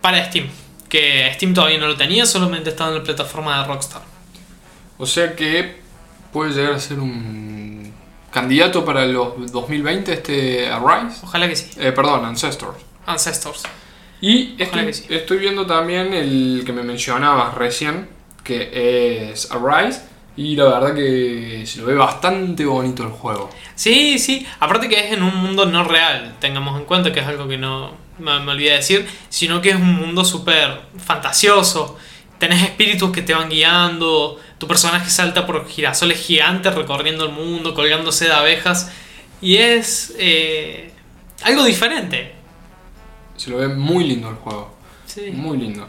Para 0.00 0.24
Steam. 0.24 0.48
Que 0.88 1.30
Steam 1.34 1.52
todavía 1.52 1.78
no 1.78 1.88
lo 1.88 1.96
tenía, 1.96 2.24
solamente 2.24 2.70
estaba 2.70 2.90
en 2.90 2.98
la 2.98 3.02
plataforma 3.02 3.60
de 3.60 3.66
Rockstar. 3.66 4.02
O 4.98 5.04
sea 5.04 5.34
que 5.34 5.80
puede 6.32 6.52
llegar 6.52 6.72
a 6.72 6.80
ser 6.80 7.00
un 7.00 7.92
candidato 8.30 8.84
para 8.84 9.04
los 9.04 9.50
2020 9.50 10.12
este 10.12 10.68
Arise. 10.68 11.18
Ojalá 11.22 11.48
que 11.48 11.56
sí. 11.56 11.70
Eh, 11.76 11.92
perdón, 11.92 12.24
Ancestors. 12.24 12.78
Ancestors. 13.04 13.62
Y 14.20 14.56
sí. 14.58 15.04
estoy 15.10 15.38
viendo 15.38 15.66
también 15.66 16.12
el 16.12 16.62
que 16.64 16.72
me 16.72 16.82
mencionabas 16.82 17.54
recién, 17.54 18.08
que 18.42 19.30
es 19.30 19.50
Arise. 19.50 20.02
Y 20.36 20.54
la 20.54 20.64
verdad 20.64 20.94
que 20.94 21.64
se 21.66 21.80
lo 21.80 21.86
ve 21.86 21.94
bastante 21.94 22.66
bonito 22.66 23.02
el 23.02 23.08
juego. 23.08 23.50
Sí, 23.74 24.18
sí. 24.18 24.46
Aparte 24.60 24.88
que 24.88 25.06
es 25.06 25.12
en 25.12 25.22
un 25.22 25.34
mundo 25.34 25.64
no 25.64 25.82
real, 25.84 26.36
tengamos 26.40 26.78
en 26.78 26.84
cuenta 26.84 27.10
que 27.10 27.20
es 27.20 27.26
algo 27.26 27.48
que 27.48 27.56
no 27.56 27.92
me, 28.18 28.38
me 28.40 28.52
olvidé 28.52 28.72
decir, 28.72 29.08
sino 29.30 29.62
que 29.62 29.70
es 29.70 29.76
un 29.76 29.94
mundo 29.94 30.24
súper 30.24 30.82
fantasioso. 30.98 31.96
Tenés 32.38 32.62
espíritus 32.62 33.12
que 33.12 33.22
te 33.22 33.32
van 33.32 33.48
guiando, 33.48 34.38
tu 34.58 34.66
personaje 34.66 35.08
salta 35.08 35.46
por 35.46 35.66
girasoles 35.66 36.18
gigantes 36.18 36.74
recorriendo 36.74 37.24
el 37.24 37.32
mundo, 37.32 37.72
colgándose 37.72 38.26
de 38.26 38.32
abejas. 38.32 38.92
Y 39.40 39.56
es 39.56 40.14
eh, 40.18 40.92
algo 41.42 41.64
diferente. 41.64 42.35
Se 43.36 43.50
lo 43.50 43.58
ve 43.58 43.68
muy 43.68 44.04
lindo 44.04 44.28
el 44.28 44.36
juego. 44.36 44.74
Sí. 45.06 45.30
Muy 45.32 45.58
lindo. 45.58 45.86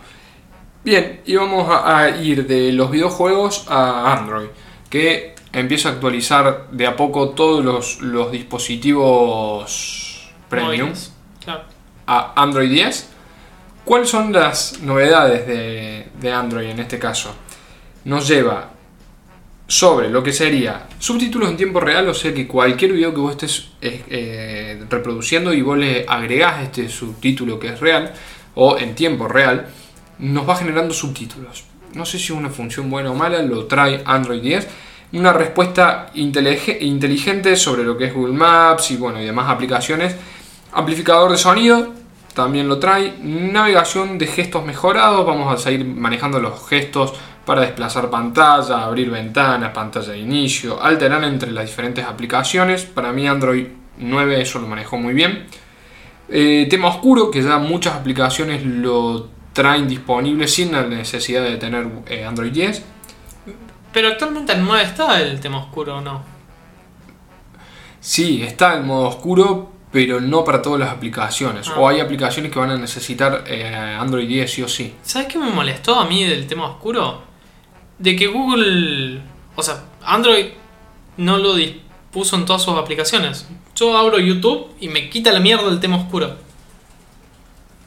Bien, 0.84 1.22
y 1.26 1.36
vamos 1.36 1.70
a, 1.70 1.98
a 1.98 2.10
ir 2.18 2.48
de 2.48 2.72
los 2.72 2.91
videojuegos 2.91 3.66
a 3.68 4.14
Android. 4.14 4.48
Que 4.89 5.36
empieza 5.52 5.89
a 5.89 5.91
actualizar 5.93 6.68
de 6.72 6.88
a 6.88 6.95
poco 6.95 7.30
todos 7.30 7.64
los, 7.64 8.02
los 8.02 8.32
dispositivos 8.32 10.30
premium 10.50 10.89
Móviles. 10.89 11.14
Claro. 11.43 11.64
a 12.06 12.41
Android 12.41 12.70
10. 12.70 13.10
¿Cuáles 13.86 14.10
son 14.10 14.34
las 14.34 14.82
novedades 14.82 15.48
de, 15.48 16.10
de 16.20 16.32
Android 16.32 16.70
en 16.70 16.80
este 16.80 17.00
caso? 17.00 17.34
Nos 18.04 18.28
lleva 18.28 18.72
sobre 19.68 20.09
lo 20.09 20.24
que 20.24 20.32
sería 20.32 20.88
subtítulos 20.97 21.49
en 21.49 21.57
tiempo 21.57 21.80
real, 21.82 22.07
o 22.07 22.13
sea 22.13 22.34
que 22.34 22.47
cualquier 22.47 22.93
video 22.93 23.13
que 23.13 23.20
vos 23.20 23.32
estés 23.32 23.70
eh, 23.82 24.03
eh, 24.09 24.84
reproduciendo 24.89 25.53
y 25.53 25.61
vos 25.61 25.78
le 25.78 26.05
agregás 26.07 26.63
este 26.63 26.88
subtítulo 26.88 27.59
que 27.59 27.68
es 27.70 27.80
real 27.80 28.13
o 28.55 28.78
en 28.78 28.95
tiempo 28.95 29.28
real, 29.28 29.68
nos 30.20 30.47
va 30.47 30.55
generando 30.55 30.93
subtítulos. 30.93 31.65
No 31.93 32.05
sé 32.05 32.18
si 32.18 32.26
es 32.26 32.30
una 32.32 32.49
función 32.49 32.89
buena 32.89 33.11
o 33.11 33.15
mala, 33.15 33.41
lo 33.41 33.65
trae 33.65 34.01
Android 34.05 34.41
10. 34.41 34.68
Una 35.13 35.32
respuesta 35.34 36.11
intelige- 36.15 36.78
inteligente 36.82 37.55
sobre 37.55 37.84
lo 37.84 37.97
que 37.97 38.05
es 38.05 38.13
Google 38.13 38.34
Maps 38.34 38.91
y 38.91 38.97
bueno 38.97 39.22
y 39.22 39.26
demás 39.26 39.49
aplicaciones. 39.49 40.15
Amplificador 40.74 41.32
de 41.32 41.38
sonido, 41.38 41.93
también 42.34 42.68
lo 42.68 42.78
trae. 42.80 43.13
Navegación 43.22 44.18
de 44.18 44.28
gestos 44.28 44.65
mejorados. 44.65 45.26
Vamos 45.26 45.53
a 45.53 45.57
seguir 45.57 45.86
manejando 45.86 46.39
los 46.39 46.68
gestos 46.68 47.13
para 47.48 47.62
desplazar 47.62 48.10
pantalla, 48.10 48.84
abrir 48.84 49.10
ventanas, 49.10 49.72
pantalla 49.72 50.12
de 50.12 50.20
inicio, 50.20 50.84
alternar 50.84 51.24
entre 51.24 51.50
las 51.50 51.66
diferentes 51.66 52.04
aplicaciones. 52.04 52.84
Para 52.84 53.14
mí 53.14 53.26
Android 53.26 53.68
9 54.00 54.41
eso 54.41 54.60
lo 54.60 54.68
manejó 54.68 54.98
muy 54.98 55.14
bien. 55.14 55.45
Eh, 56.28 56.68
tema 56.70 56.89
oscuro, 56.89 57.32
que 57.32 57.41
ya 57.41 57.58
muchas 57.58 57.95
aplicaciones 57.95 58.66
lo 58.66 59.30
traen 59.54 59.88
disponible 59.88 60.45
sin 60.45 60.74
la 60.74 60.84
necesidad 60.84 61.41
de 61.41 61.56
tener 61.56 61.88
eh, 62.08 62.26
Android 62.26 62.52
10. 62.52 62.84
Pero 63.93 64.10
actualmente 64.10 64.52
en 64.52 64.66
9 64.66 64.84
está 64.84 65.22
el 65.22 65.39
tema 65.39 65.60
oscuro, 65.60 66.00
¿o 66.00 66.02
no? 66.02 66.22
Sí, 68.02 68.43
está 68.43 68.76
en 68.76 68.86
modo 68.86 69.08
oscuro, 69.08 69.72
pero 69.89 70.20
no 70.20 70.43
para 70.43 70.62
todas 70.62 70.82
las 70.82 70.89
aplicaciones. 70.89 71.70
Ah. 71.70 71.80
O 71.80 71.88
hay 71.88 72.02
aplicaciones 72.02 72.52
que 72.52 72.60
van 72.60 72.72
a 72.72 72.78
necesitar 72.78 73.45
eh, 73.48 73.74
Android 73.98 74.28
10 74.28 74.52
sí 74.52 74.64
o 74.64 74.68
sí. 74.68 74.93
¿Sabes 75.02 75.30
qué 75.30 75.38
me 75.38 75.50
molestó 75.50 75.95
a 75.95 76.06
mí 76.06 76.26
del 76.26 76.45
tema 76.45 76.66
oscuro? 76.66 77.26
De 78.00 78.16
que 78.16 78.28
Google, 78.28 79.22
o 79.56 79.64
sea, 79.64 79.84
Android 80.04 80.48
no 81.18 81.38
lo 81.38 81.56
dispuso 81.56 82.36
en 82.36 82.45
todas 82.45 82.62
sus 82.64 82.78
aplicaciones. 82.78 83.48
Yo 83.76 83.98
abro 83.98 84.20
YouTube 84.20 84.68
y 84.80 84.88
me 84.88 85.10
quita 85.10 85.32
la 85.32 85.39
mierda 85.39 85.70
el 85.70 85.80
tema 85.80 85.98
oscuro. 85.98 86.36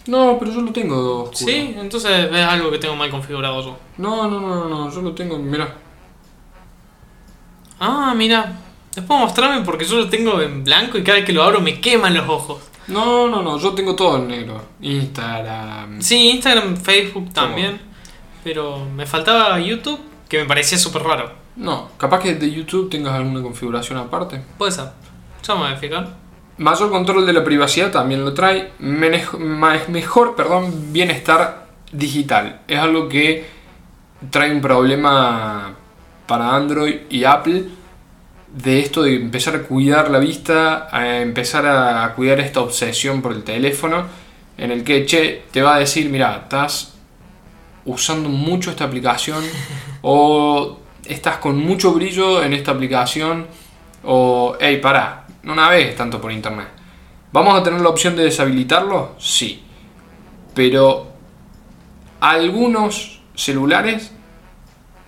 No, 0.07 0.37
pero 0.39 0.53
yo 0.53 0.61
lo 0.63 0.73
tengo 0.73 1.23
oscuro. 1.25 1.51
Sí, 1.51 1.75
entonces 1.79 2.31
es 2.33 2.45
algo 2.45 2.71
que 2.71 2.79
tengo 2.79 2.97
mal 2.97 3.11
configurado 3.11 3.63
yo. 3.63 3.79
No, 3.99 4.29
no, 4.29 4.41
no, 4.41 4.55
no, 4.57 4.69
no, 4.69 4.91
yo 4.91 5.03
lo 5.03 5.13
tengo, 5.13 5.39
mira. 5.39 5.77
Ah, 7.79 8.13
mira. 8.17 8.59
Después 8.95 9.21
mostrarme 9.21 9.65
porque 9.65 9.85
yo 9.85 9.97
lo 9.97 10.09
tengo 10.09 10.41
en 10.41 10.65
blanco 10.65 10.99
y 10.99 11.05
cada 11.05 11.19
vez 11.19 11.27
que 11.27 11.33
lo 11.33 11.45
abro 11.45 11.61
me 11.61 11.81
queman 11.81 12.15
los 12.15 12.29
ojos. 12.29 12.59
No, 12.89 13.29
no, 13.29 13.41
no, 13.41 13.57
yo 13.59 13.73
tengo 13.73 13.95
todo 13.95 14.17
en 14.17 14.29
negro. 14.29 14.61
Instagram. 14.81 16.03
Sí, 16.03 16.31
Instagram, 16.31 16.77
Facebook 16.77 17.33
también. 17.33 17.81
Pero 18.45 18.84
me 18.84 19.07
faltaba 19.07 19.59
YouTube, 19.61 20.01
que 20.28 20.38
me 20.38 20.45
parecía 20.47 20.78
súper 20.78 21.03
raro. 21.03 21.30
No, 21.57 21.91
capaz 21.99 22.20
que 22.20 22.34
de 22.34 22.51
YouTube 22.51 22.88
tengas 22.91 23.14
alguna 23.14 23.43
configuración 23.43 23.99
aparte. 23.99 24.41
Puede 24.57 24.72
ser. 24.72 24.86
Ya 25.47 25.55
me 25.55 25.61
voy 25.62 25.72
a 25.72 25.76
fijar. 25.76 26.09
Mayor 26.59 26.91
control 26.91 27.26
de 27.26 27.32
la 27.32 27.43
privacidad 27.45 27.91
también 27.91 28.24
lo 28.24 28.32
trae. 28.34 28.72
Menej- 28.80 29.36
ma- 29.38 29.78
mejor, 29.88 30.36
perdón, 30.36 30.93
bienestar 30.93 31.66
digital. 31.93 32.61
Es 32.68 32.78
algo 32.78 33.09
que 33.09 33.47
trae 34.30 34.53
un 34.53 34.61
problema 34.61 35.74
para 36.26 36.55
Android 36.55 36.97
y 37.11 37.24
Apple 37.24 37.64
de 38.55 38.80
esto 38.80 39.03
de 39.03 39.16
empezar 39.16 39.55
a 39.57 39.62
cuidar 39.62 40.11
la 40.11 40.18
vista, 40.18 40.88
a 40.91 41.18
empezar 41.20 41.66
a 41.66 42.12
cuidar 42.14 42.41
esta 42.41 42.61
obsesión 42.61 43.22
por 43.22 43.32
el 43.32 43.43
teléfono, 43.45 44.05
en 44.59 44.70
el 44.70 44.84
que, 44.84 45.07
che, 45.07 45.45
te 45.51 45.62
va 45.62 45.76
a 45.76 45.78
decir, 45.78 46.11
mira, 46.11 46.36
estás 46.43 46.95
usando 47.85 48.28
mucho 48.28 48.70
esta 48.70 48.85
aplicación 48.85 49.43
o 50.03 50.78
estás 51.05 51.39
con 51.39 51.59
mucho 51.59 51.93
brillo 51.93 52.43
en 52.43 52.53
esta 52.53 52.72
aplicación 52.72 53.47
o, 54.05 54.57
hey, 54.61 54.78
pará, 54.78 55.26
no 55.43 55.55
navegues 55.55 55.97
tanto 55.97 56.20
por 56.20 56.33
internet. 56.33 56.68
¿Vamos 57.33 57.59
a 57.59 57.62
tener 57.62 57.81
la 57.81 57.89
opción 57.89 58.16
de 58.16 58.24
deshabilitarlo? 58.24 59.14
Sí. 59.18 59.62
Pero 60.55 61.09
algunos 62.20 63.20
celulares 63.35 64.12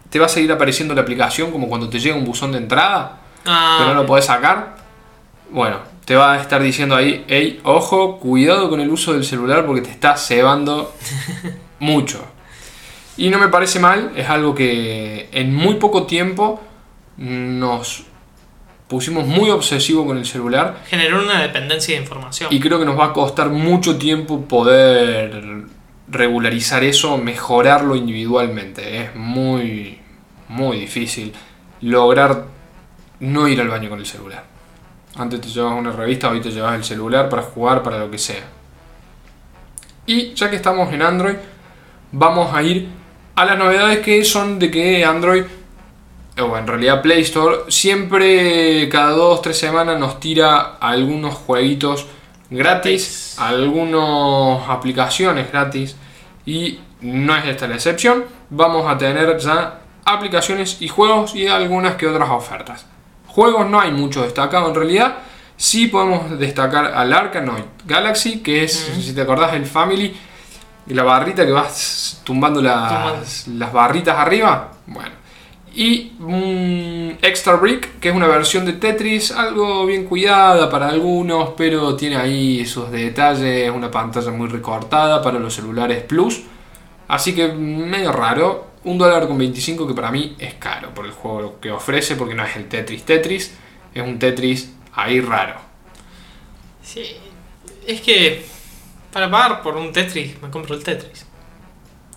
te 0.09 0.19
va 0.19 0.27
a 0.27 0.29
seguir 0.29 0.53
apareciendo 0.53 0.95
la 0.95 1.01
aplicación 1.01 1.51
como 1.51 1.69
cuando 1.69 1.89
te 1.89 1.99
llega 1.99 2.15
un 2.17 2.25
buzón 2.25 2.53
de 2.53 2.59
entrada 2.59 3.23
Ah, 3.45 3.79
que 3.81 3.87
no 3.87 3.95
lo 3.95 4.07
podés 4.07 4.27
sacar. 4.27 4.77
Bueno, 5.51 5.79
te 6.05 6.17
va 6.17 6.35
a 6.35 6.41
estar 6.41 6.63
diciendo 6.63 6.97
ahí, 6.97 7.25
hey, 7.29 7.61
ojo, 7.65 8.19
cuidado 8.19 8.71
con 8.71 8.81
el 8.81 8.91
uso 8.91 9.13
del 9.13 9.25
celular 9.25 9.67
porque 9.67 9.83
te 9.83 9.91
está 9.91 10.17
cebando 10.17 10.93
mucho. 11.79 12.25
Y 13.17 13.29
no 13.29 13.39
me 13.39 13.49
parece 13.49 13.79
mal, 13.79 14.13
es 14.17 14.29
algo 14.29 14.55
que 14.55 15.29
en 15.33 15.55
muy 15.55 15.75
poco 15.75 16.05
tiempo 16.05 16.61
nos 17.17 18.05
pusimos 18.89 19.27
muy 19.27 19.51
obsesivos 19.51 20.07
con 20.07 20.19
el 20.19 20.27
celular 20.27 20.83
generó 20.87 21.23
una 21.23 21.41
dependencia 21.41 21.95
de 21.95 22.03
información. 22.03 22.53
y 22.53 22.61
creo 22.61 22.79
que 22.79 22.85
nos 22.85 22.99
va 22.99 23.07
a 23.07 23.13
costar 23.15 23.49
mucho 23.49 23.97
tiempo 23.97 24.43
poder 24.43 25.65
regularizar 26.09 26.85
eso, 26.85 27.17
mejorarlo 27.17 27.97
individualmente. 27.97 29.03
Es 29.03 29.15
muy, 29.15 29.99
muy 30.49 30.79
difícil 30.79 31.33
lograr 31.81 32.45
no 33.21 33.49
ir 33.49 33.61
al 33.61 33.69
baño 33.69 33.89
con 33.89 33.99
el 33.99 34.07
celular. 34.07 34.45
Antes 35.17 35.41
te 35.41 35.49
llevabas 35.49 35.79
una 35.79 35.93
revista, 35.93 36.29
hoy 36.29 36.41
te 36.41 36.51
llevas 36.51 36.75
el 36.75 36.85
celular 36.85 37.29
para 37.29 37.43
jugar, 37.43 37.83
para 37.83 37.99
lo 37.99 38.11
que 38.11 38.19
sea. 38.19 38.45
Y 40.07 40.35
ya 40.35 40.51
que 40.51 40.57
estamos 40.57 40.93
en 40.93 41.03
Android, 41.03 41.37
vamos 42.13 42.55
a 42.55 42.63
ir 42.63 42.89
a 43.35 43.45
las 43.45 43.59
novedades 43.59 44.01
que 44.01 44.25
son 44.25 44.59
de 44.59 44.71
que 44.71 45.05
Android, 45.05 45.45
o 46.39 46.57
en 46.57 46.67
realidad 46.67 47.03
Play 47.03 47.23
Store, 47.23 47.59
siempre 47.69 48.89
cada 48.89 49.17
2-3 49.17 49.53
semanas 49.53 49.99
nos 49.99 50.21
tira 50.21 50.77
algunos 50.81 51.35
jueguitos 51.35 52.07
gratis, 52.51 53.37
algunas 53.39 54.69
aplicaciones 54.69 55.51
gratis 55.51 55.97
y 56.45 56.79
no 57.01 57.37
es 57.37 57.47
esta 57.47 57.67
la 57.67 57.75
excepción. 57.77 58.25
Vamos 58.51 58.91
a 58.91 58.99
tener 58.99 59.39
ya 59.39 59.81
aplicaciones 60.05 60.81
y 60.81 60.89
juegos 60.89 61.35
y 61.35 61.47
algunas 61.49 61.97
que 61.97 62.07
otras 62.07 62.31
ofertas. 62.31 62.87
Juegos 63.27 63.69
no 63.69 63.81
hay 63.81 63.91
mucho 63.91 64.23
destacado 64.23 64.69
en 64.69 64.75
realidad. 64.75 65.17
Sí 65.57 65.87
podemos 65.87 66.39
destacar 66.39 66.87
al 66.87 67.13
Arkanoid 67.13 67.65
Galaxy, 67.87 68.41
que 68.41 68.65
es, 68.65 68.73
si 69.01 69.15
te 69.15 69.23
acordás, 69.23 69.55
el 69.55 69.65
Family, 69.65 70.15
y 70.87 70.95
la 70.95 71.03
barrita 71.03 71.47
que 71.47 71.53
vas 71.53 72.21
tumbando 72.25 72.61
las, 72.61 73.47
las 73.49 73.73
barritas 73.73 74.17
arriba. 74.19 74.73
Bueno. 74.87 75.23
Y 75.75 76.13
un 76.21 77.17
Extra 77.23 77.55
Brick, 77.55 77.99
que 77.99 78.11
es 78.11 78.15
una 78.15 78.27
versión 78.27 78.67
de 78.67 78.75
Tetris, 78.75 79.31
algo 79.31 79.87
bien 79.87 80.05
cuidada 80.05 80.69
para 80.69 80.89
algunos, 80.89 81.51
pero 81.57 81.97
tiene 81.97 82.17
ahí 82.17 82.67
sus 82.67 82.91
detalles, 82.91 83.71
una 83.71 83.91
pantalla 83.91 84.31
muy 84.33 84.49
recortada 84.49 85.23
para 85.23 85.39
los 85.39 85.55
celulares 85.55 86.03
Plus. 86.03 86.43
Así 87.09 87.35
que 87.35 87.49
medio 87.53 88.13
raro. 88.13 88.73
Un 88.85 88.99
dólar 88.99 89.29
con 89.29 89.39
25 89.39 89.87
que 89.87 89.95
para 89.95 90.11
mí 90.11 90.35
es 90.41 90.55
caro 90.55 90.93
por 90.93 91.07
el 91.07 91.13
juego 91.13 91.61
que 91.61 91.71
ofrece, 91.71 92.17
porque 92.17 92.35
no 92.35 92.45
es 92.45 92.57
el 92.57 92.69
Tetris 92.69 93.05
Tetris, 93.05 93.55
es 93.95 94.03
un 94.03 94.19
Tetris 94.19 94.73
ahí 94.93 95.21
raro. 95.21 95.55
Sí. 96.83 97.17
Es 97.87 98.01
que 98.01 98.45
para 99.13 99.31
pagar 99.31 99.63
por 99.63 99.77
un 99.77 99.93
Tetris 99.93 100.41
me 100.43 100.51
compro 100.51 100.75
el 100.75 100.83
Tetris. 100.83 101.27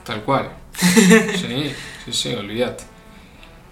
Tal 0.03 0.21
cual. 0.23 0.51
Sí, 0.75 1.73
sí, 2.05 2.13
sí, 2.13 2.33
olvídate. 2.33 2.83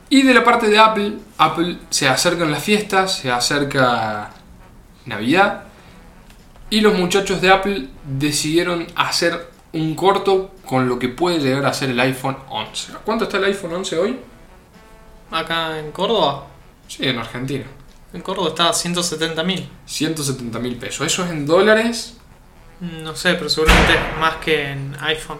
Y 0.10 0.22
de 0.22 0.34
la 0.34 0.44
parte 0.44 0.68
de 0.68 0.78
Apple, 0.78 1.14
Apple 1.38 1.78
se 1.90 2.08
acercan 2.08 2.52
las 2.52 2.64
fiestas, 2.64 3.18
se 3.18 3.32
acerca 3.32 4.32
Navidad. 5.06 5.64
Y 6.70 6.82
los 6.82 6.98
muchachos 6.98 7.42
de 7.42 7.52
Apple 7.52 7.88
decidieron 8.04 8.88
hacer 8.96 9.50
un 9.74 9.96
corto 9.96 10.52
con 10.66 10.88
lo 10.88 11.00
que 11.00 11.10
puede 11.10 11.40
llegar 11.40 11.66
a 11.66 11.74
ser 11.74 11.90
el 11.90 12.00
iPhone 12.00 12.38
11. 12.50 12.94
¿A 12.94 12.96
¿Cuánto 13.00 13.26
está 13.26 13.38
el 13.38 13.46
iPhone 13.46 13.74
11 13.74 13.98
hoy? 13.98 14.20
Acá 15.32 15.80
en 15.80 15.92
Córdoba. 15.92 16.48
Sí, 16.88 17.08
en 17.08 17.18
Argentina. 17.18 17.66
En 18.14 18.22
Córdoba 18.22 18.50
está 18.50 18.70
a 18.70 18.74
170 18.74 19.44
mil. 19.44 19.68
170 19.86 20.60
mil 20.60 20.76
pesos. 20.78 21.06
Eso 21.08 21.26
es 21.26 21.32
en 21.32 21.46
dólares. 21.46 22.18
No 22.80 23.16
sé, 23.16 23.36
pero 23.36 23.50
seguramente 23.50 23.94
más 24.20 24.38
que 24.38 24.72
en 24.72 24.96
iPhone. 25.02 25.40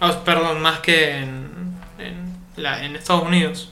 Ah, 0.00 0.20
perdón, 0.24 0.60
más 0.60 0.80
que 0.80 1.18
en, 1.18 1.78
en, 1.98 2.36
la, 2.56 2.84
en 2.84 2.96
Estados 2.96 3.24
Unidos. 3.24 3.70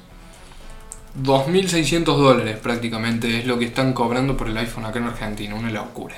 2.600 1.22 2.05
dólares 2.05 2.57
prácticamente 2.59 3.38
es 3.38 3.47
lo 3.47 3.59
que 3.59 3.66
están 3.66 3.93
cobrando 3.93 4.36
por 4.36 4.49
el 4.49 4.57
iPhone 4.57 4.86
acá 4.86 4.99
en 4.99 5.07
Argentina, 5.07 5.55
una 5.55 5.70
locura. 5.70 6.16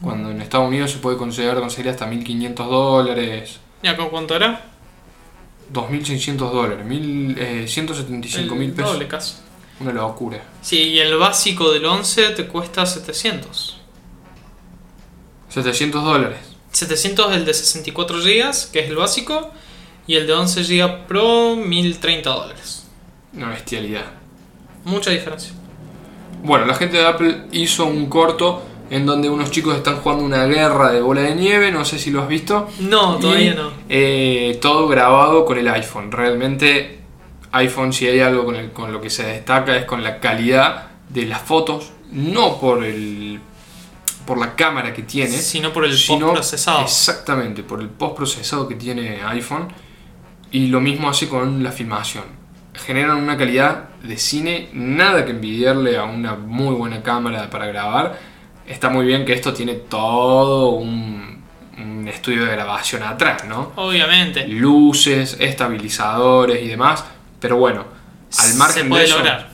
Cuando 0.00 0.30
en 0.30 0.42
Estados 0.42 0.68
Unidos 0.68 0.90
se 0.90 0.98
puede 0.98 1.16
conseguir, 1.16 1.54
conseguir 1.54 1.90
hasta 1.90 2.06
1.500 2.06 2.54
dólares. 2.68 3.58
¿Y 3.82 3.88
acá 3.88 4.04
cuánto 4.10 4.36
era? 4.36 4.66
2.600 5.72 6.36
dólares, 6.36 6.84
mil, 6.84 7.36
eh, 7.38 7.66
175 7.66 8.54
mil 8.54 8.68
El 8.68 8.74
pesos. 8.74 8.92
doble 8.92 9.08
casi. 9.08 9.34
Una 9.80 9.92
locura. 9.92 10.38
Sí, 10.60 10.78
y 10.78 10.98
el 11.00 11.16
básico 11.16 11.72
del 11.72 11.84
11 11.86 12.30
te 12.30 12.46
cuesta 12.46 12.84
700. 12.86 13.75
700 15.62 16.04
dólares. 16.04 16.38
700 16.72 17.32
el 17.34 17.44
de 17.46 17.54
64 17.54 18.18
GB, 18.18 18.70
que 18.72 18.80
es 18.80 18.90
el 18.90 18.96
básico, 18.96 19.50
y 20.06 20.14
el 20.16 20.26
de 20.26 20.32
11 20.34 20.62
GB 20.62 21.06
Pro 21.06 21.56
1030 21.56 22.30
dólares. 22.30 22.86
Una 23.34 23.48
bestialidad. 23.48 24.04
Mucha 24.84 25.10
diferencia. 25.10 25.52
Bueno, 26.42 26.66
la 26.66 26.74
gente 26.74 26.98
de 26.98 27.06
Apple 27.06 27.44
hizo 27.52 27.86
un 27.86 28.06
corto 28.06 28.62
en 28.90 29.04
donde 29.06 29.28
unos 29.28 29.50
chicos 29.50 29.74
están 29.76 29.96
jugando 29.96 30.24
una 30.24 30.44
guerra 30.46 30.92
de 30.92 31.00
bola 31.00 31.22
de 31.22 31.34
nieve, 31.34 31.72
no 31.72 31.84
sé 31.84 31.98
si 31.98 32.10
lo 32.10 32.22
has 32.22 32.28
visto. 32.28 32.68
No, 32.80 33.16
todavía 33.16 33.52
Y, 33.52 33.54
no. 33.56 33.70
eh, 33.88 34.58
todo 34.60 34.86
grabado 34.86 35.44
con 35.44 35.58
el 35.58 35.66
iPhone. 35.68 36.12
Realmente 36.12 37.00
iPhone 37.52 37.92
si 37.92 38.06
hay 38.06 38.20
algo 38.20 38.44
con, 38.44 38.54
el- 38.56 38.70
con 38.72 38.92
lo 38.92 39.00
que 39.00 39.10
se 39.10 39.24
destaca 39.24 39.76
es 39.76 39.86
con 39.86 40.04
la 40.04 40.20
calidad 40.20 40.88
de 41.08 41.24
las 41.26 41.40
fotos, 41.42 41.90
no 42.12 42.60
por 42.60 42.84
el 42.84 43.40
por 44.26 44.38
la 44.38 44.54
cámara 44.56 44.92
que 44.92 45.02
tiene, 45.02 45.30
Sino 45.30 45.72
por 45.72 45.84
el 45.84 45.96
sino 45.96 46.26
postprocesado. 46.26 46.82
Exactamente, 46.82 47.62
por 47.62 47.80
el 47.80 47.88
postprocesado 47.88 48.68
que 48.68 48.74
tiene 48.74 49.22
iPhone 49.24 49.68
y 50.50 50.66
lo 50.68 50.80
mismo 50.80 51.08
hace 51.08 51.28
con 51.28 51.62
la 51.62 51.72
filmación. 51.72 52.24
Generan 52.74 53.16
una 53.16 53.36
calidad 53.36 53.88
de 54.02 54.18
cine, 54.18 54.68
nada 54.72 55.24
que 55.24 55.30
envidiarle 55.30 55.96
a 55.96 56.04
una 56.04 56.34
muy 56.34 56.74
buena 56.74 57.02
cámara 57.02 57.48
para 57.48 57.66
grabar. 57.66 58.18
Está 58.66 58.90
muy 58.90 59.06
bien 59.06 59.24
que 59.24 59.32
esto 59.32 59.54
tiene 59.54 59.74
todo 59.74 60.70
un, 60.70 61.42
un 61.78 62.08
estudio 62.08 62.44
de 62.44 62.52
grabación 62.52 63.02
atrás, 63.02 63.44
¿no? 63.46 63.72
Obviamente. 63.76 64.46
Luces, 64.48 65.36
estabilizadores 65.40 66.62
y 66.62 66.68
demás. 66.68 67.04
Pero 67.40 67.56
bueno, 67.56 67.84
al 68.38 68.54
margen 68.56 68.84
se 68.84 68.88
puede 68.88 69.02
de 69.02 69.08
eso, 69.08 69.18
lograr. 69.18 69.50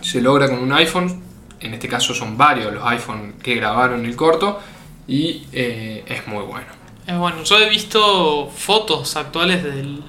se 0.00 0.20
logra 0.20 0.48
con 0.48 0.58
un 0.58 0.72
iPhone. 0.72 1.23
En 1.64 1.74
este 1.74 1.88
caso 1.88 2.14
son 2.14 2.36
varios 2.36 2.72
los 2.72 2.84
iPhone 2.86 3.34
que 3.42 3.54
grabaron 3.54 4.04
el 4.04 4.14
corto 4.16 4.60
y 5.08 5.44
eh, 5.52 6.04
es 6.06 6.26
muy 6.26 6.44
bueno. 6.44 6.66
Es 7.06 7.16
bueno, 7.18 7.42
yo 7.42 7.58
he 7.58 7.68
visto 7.68 8.50
fotos 8.54 9.16
actuales 9.16 9.62
del 9.64 10.02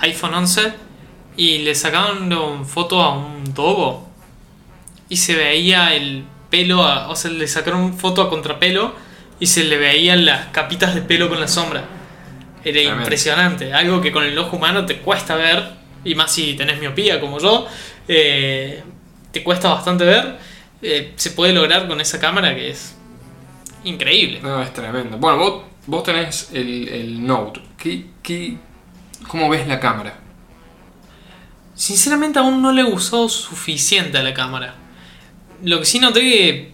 iPhone 0.00 0.34
11 0.34 0.72
y 1.36 1.58
le 1.58 1.74
sacaron 1.74 2.66
foto 2.66 3.02
a 3.02 3.14
un 3.16 3.54
dogo 3.54 4.08
y 5.08 5.16
se 5.16 5.34
veía 5.34 5.94
el 5.94 6.24
pelo, 6.50 6.84
a- 6.84 7.08
o 7.08 7.16
sea, 7.16 7.30
le 7.30 7.48
sacaron 7.48 7.94
foto 7.98 8.22
a 8.22 8.28
contrapelo 8.30 8.94
y 9.40 9.46
se 9.46 9.64
le 9.64 9.76
veían 9.78 10.24
las 10.26 10.46
capitas 10.46 10.94
de 10.94 11.02
pelo 11.02 11.28
con 11.28 11.40
la 11.40 11.48
sombra. 11.48 11.84
Era 12.64 12.80
impresionante, 13.02 13.72
algo 13.72 14.00
que 14.00 14.12
con 14.12 14.24
el 14.24 14.36
ojo 14.38 14.56
humano 14.56 14.84
te 14.84 14.98
cuesta 14.98 15.36
ver, 15.36 15.62
y 16.04 16.14
más 16.14 16.32
si 16.32 16.54
tenés 16.54 16.78
miopía 16.80 17.20
como 17.20 17.38
yo, 17.38 17.66
eh, 18.08 18.82
te 19.32 19.42
cuesta 19.42 19.68
bastante 19.70 20.04
ver. 20.04 20.38
Eh, 20.82 21.12
se 21.16 21.30
puede 21.32 21.52
lograr 21.52 21.88
con 21.88 22.00
esa 22.00 22.20
cámara 22.20 22.54
que 22.54 22.70
es 22.70 22.96
increíble. 23.84 24.40
No, 24.42 24.62
es 24.62 24.72
tremendo. 24.72 25.18
Bueno, 25.18 25.38
vos, 25.38 25.62
vos 25.86 26.02
tenés 26.02 26.50
el, 26.52 26.88
el 26.88 27.26
Note. 27.26 27.60
¿Qué, 27.76 28.06
qué, 28.22 28.56
cómo 29.26 29.48
ves 29.48 29.66
la 29.66 29.80
cámara? 29.80 30.18
Sinceramente 31.74 32.38
aún 32.38 32.60
no 32.60 32.72
le 32.72 32.82
gustó 32.82 33.28
suficiente 33.28 34.18
a 34.18 34.22
la 34.22 34.34
cámara. 34.34 34.74
Lo 35.62 35.78
que 35.80 35.86
sí 35.86 36.00
noté 36.00 36.20
que 36.20 36.72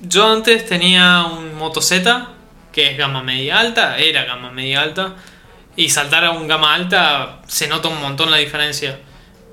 yo 0.00 0.30
antes 0.30 0.66
tenía 0.66 1.24
un 1.24 1.54
Moto 1.54 1.80
Z, 1.80 2.28
que 2.72 2.90
es 2.90 2.98
gama 2.98 3.22
media 3.22 3.58
alta, 3.58 3.98
era 3.98 4.24
gama 4.24 4.50
media 4.50 4.82
alta, 4.82 5.16
y 5.76 5.88
saltar 5.88 6.24
a 6.24 6.32
un 6.32 6.46
gama 6.46 6.74
alta 6.74 7.42
se 7.46 7.68
nota 7.68 7.88
un 7.88 8.00
montón 8.00 8.30
la 8.30 8.36
diferencia, 8.36 8.98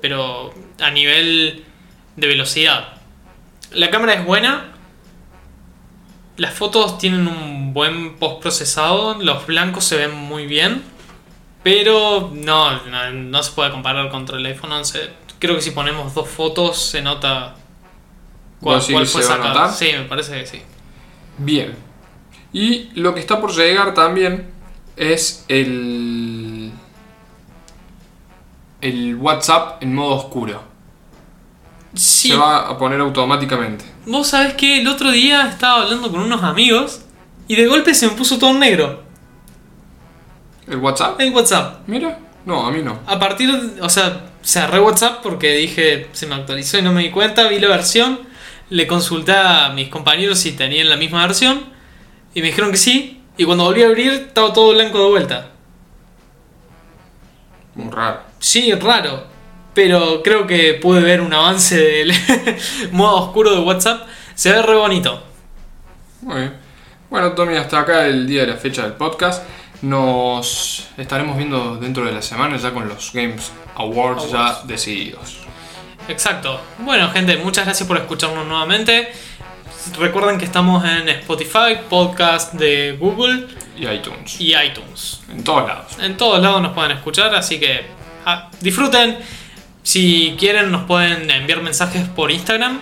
pero 0.00 0.52
a 0.80 0.90
nivel 0.90 1.64
de 2.16 2.26
velocidad. 2.26 2.91
La 3.74 3.90
cámara 3.90 4.14
es 4.14 4.24
buena, 4.24 4.72
las 6.36 6.54
fotos 6.54 6.98
tienen 6.98 7.26
un 7.26 7.74
buen 7.74 8.16
postprocesado, 8.16 9.14
los 9.14 9.46
blancos 9.46 9.84
se 9.84 9.96
ven 9.96 10.14
muy 10.14 10.46
bien, 10.46 10.82
pero 11.62 12.30
no, 12.34 12.84
no, 12.86 13.10
no 13.10 13.42
se 13.42 13.52
puede 13.52 13.70
comparar 13.70 14.10
contra 14.10 14.38
el 14.38 14.46
iPhone 14.46 14.72
11. 14.72 15.10
Creo 15.38 15.56
que 15.56 15.62
si 15.62 15.72
ponemos 15.72 16.14
dos 16.14 16.28
fotos 16.28 16.78
se 16.78 17.02
nota 17.02 17.54
cuál, 18.60 18.76
¿Vos 18.76 18.86
decís 18.86 18.94
cuál 18.94 19.06
fue 19.06 19.22
sacado. 19.22 19.48
notar? 19.48 19.72
Sí, 19.72 19.90
me 19.92 20.04
parece 20.04 20.40
que 20.40 20.46
sí. 20.46 20.62
Bien. 21.38 21.74
Y 22.52 22.90
lo 22.94 23.14
que 23.14 23.20
está 23.20 23.40
por 23.40 23.52
llegar 23.54 23.94
también 23.94 24.50
es 24.96 25.44
el. 25.48 26.72
El 28.80 29.16
WhatsApp 29.16 29.82
en 29.82 29.94
modo 29.94 30.16
oscuro. 30.16 30.71
Sí, 31.94 32.28
Se 32.28 32.36
va 32.36 32.68
a 32.68 32.78
poner 32.78 33.00
automáticamente. 33.00 33.84
vos 34.06 34.28
sabés 34.28 34.54
que 34.54 34.80
el 34.80 34.88
otro 34.88 35.10
día 35.10 35.48
estaba 35.48 35.82
hablando 35.82 36.10
con 36.10 36.20
unos 36.20 36.42
amigos 36.42 37.02
y 37.48 37.56
de 37.56 37.66
golpe 37.66 37.94
se 37.94 38.06
me 38.06 38.12
puso 38.14 38.38
todo 38.38 38.50
en 38.50 38.60
negro 38.60 39.02
¿El 40.66 40.76
WhatsApp? 40.78 41.20
el 41.20 41.32
WhatsApp. 41.34 41.80
Mira. 41.86 42.18
No, 42.46 42.66
a 42.66 42.70
mí 42.70 42.80
no. 42.82 42.98
A 43.06 43.18
partir, 43.18 43.50
o 43.80 43.88
sea, 43.88 44.30
cerré 44.42 44.80
WhatsApp 44.80 45.20
porque 45.22 45.52
dije, 45.54 46.08
se 46.12 46.26
me 46.26 46.34
actualizó 46.34 46.78
y 46.78 46.82
no 46.82 46.92
me 46.92 47.02
di 47.02 47.10
cuenta, 47.10 47.46
vi 47.48 47.58
la 47.60 47.68
versión, 47.68 48.20
le 48.70 48.86
consulté 48.86 49.32
a 49.32 49.68
mis 49.74 49.88
compañeros 49.88 50.38
si 50.38 50.52
tenían 50.52 50.88
la 50.88 50.96
misma 50.96 51.22
versión 51.26 51.64
y 52.34 52.40
me 52.40 52.46
dijeron 52.48 52.70
que 52.70 52.78
sí, 52.78 53.20
y 53.36 53.44
cuando 53.44 53.64
volví 53.64 53.82
a 53.82 53.86
abrir 53.88 54.12
estaba 54.12 54.52
todo 54.52 54.72
blanco 54.72 54.98
de 55.04 55.10
vuelta. 55.10 55.50
Muy 57.74 57.90
raro. 57.90 58.20
Sí, 58.38 58.72
raro, 58.74 59.24
pero 59.74 60.22
creo 60.22 60.46
que 60.46 60.74
pude 60.74 61.00
ver 61.00 61.20
un 61.20 61.32
avance 61.32 61.76
del 61.76 62.12
modo 62.92 63.16
oscuro 63.16 63.52
de 63.52 63.60
WhatsApp, 63.60 64.06
se 64.34 64.52
ve 64.52 64.62
re 64.62 64.74
bonito. 64.76 65.22
Muy 66.22 66.36
bien. 66.36 66.56
Bueno, 67.10 67.32
Tommy, 67.32 67.56
hasta 67.56 67.80
acá 67.80 68.06
el 68.06 68.26
día 68.26 68.42
de 68.42 68.48
la 68.48 68.56
fecha 68.56 68.82
del 68.82 68.92
podcast. 68.92 69.42
Nos 69.82 70.88
estaremos 70.96 71.36
viendo 71.36 71.76
dentro 71.76 72.04
de 72.04 72.12
la 72.12 72.22
semana 72.22 72.56
ya 72.56 72.72
con 72.72 72.88
los 72.88 73.12
Games 73.12 73.50
Awards, 73.74 74.30
ya 74.30 74.60
decididos. 74.64 75.38
Exacto. 76.08 76.60
Bueno, 76.78 77.10
gente, 77.10 77.36
muchas 77.36 77.64
gracias 77.64 77.86
por 77.86 77.96
escucharnos 77.96 78.46
nuevamente. 78.46 79.12
Recuerden 79.98 80.38
que 80.38 80.44
estamos 80.44 80.84
en 80.84 81.08
Spotify, 81.08 81.76
podcast 81.90 82.54
de 82.54 82.96
Google 82.98 83.46
Y 83.76 83.86
iTunes. 83.88 84.40
y 84.40 84.54
iTunes. 84.54 85.20
En 85.30 85.42
todos 85.42 85.66
lados. 85.66 85.98
En 86.00 86.16
todos 86.16 86.40
lados 86.40 86.62
nos 86.62 86.72
pueden 86.72 86.92
escuchar, 86.92 87.34
así 87.34 87.58
que 87.58 87.84
ah, 88.24 88.48
disfruten. 88.60 89.18
Si 89.82 90.36
quieren 90.38 90.70
nos 90.70 90.84
pueden 90.84 91.30
enviar 91.30 91.60
mensajes 91.62 92.06
por 92.08 92.30
Instagram, 92.30 92.80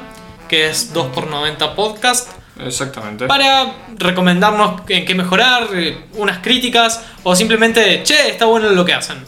que 0.48 0.68
es 0.68 0.92
2x90 0.94 1.74
podcast, 1.74 2.28
Exactamente. 2.59 3.26
para 3.26 3.72
recomendarnos 3.96 4.82
en 4.88 5.07
qué 5.07 5.14
mejorar, 5.14 5.68
eh, 5.72 5.96
unas 6.14 6.38
críticas 6.38 7.03
o 7.22 7.34
simplemente, 7.34 8.03
che, 8.03 8.28
está 8.30 8.44
bueno 8.44 8.68
lo 8.70 8.84
que 8.84 8.92
hacen. 8.94 9.18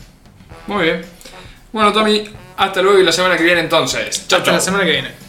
Muy 0.66 0.84
bien. 0.84 1.02
Bueno, 1.72 1.92
Tommy, 1.92 2.24
hasta 2.56 2.82
luego 2.82 2.98
y 3.00 3.04
la 3.04 3.12
semana 3.12 3.36
que 3.36 3.44
viene 3.44 3.60
entonces. 3.60 4.26
Chao, 4.28 4.38
Hasta 4.40 4.44
chao. 4.50 4.54
la 4.54 4.60
semana 4.60 4.84
que 4.84 4.90
viene. 4.90 5.21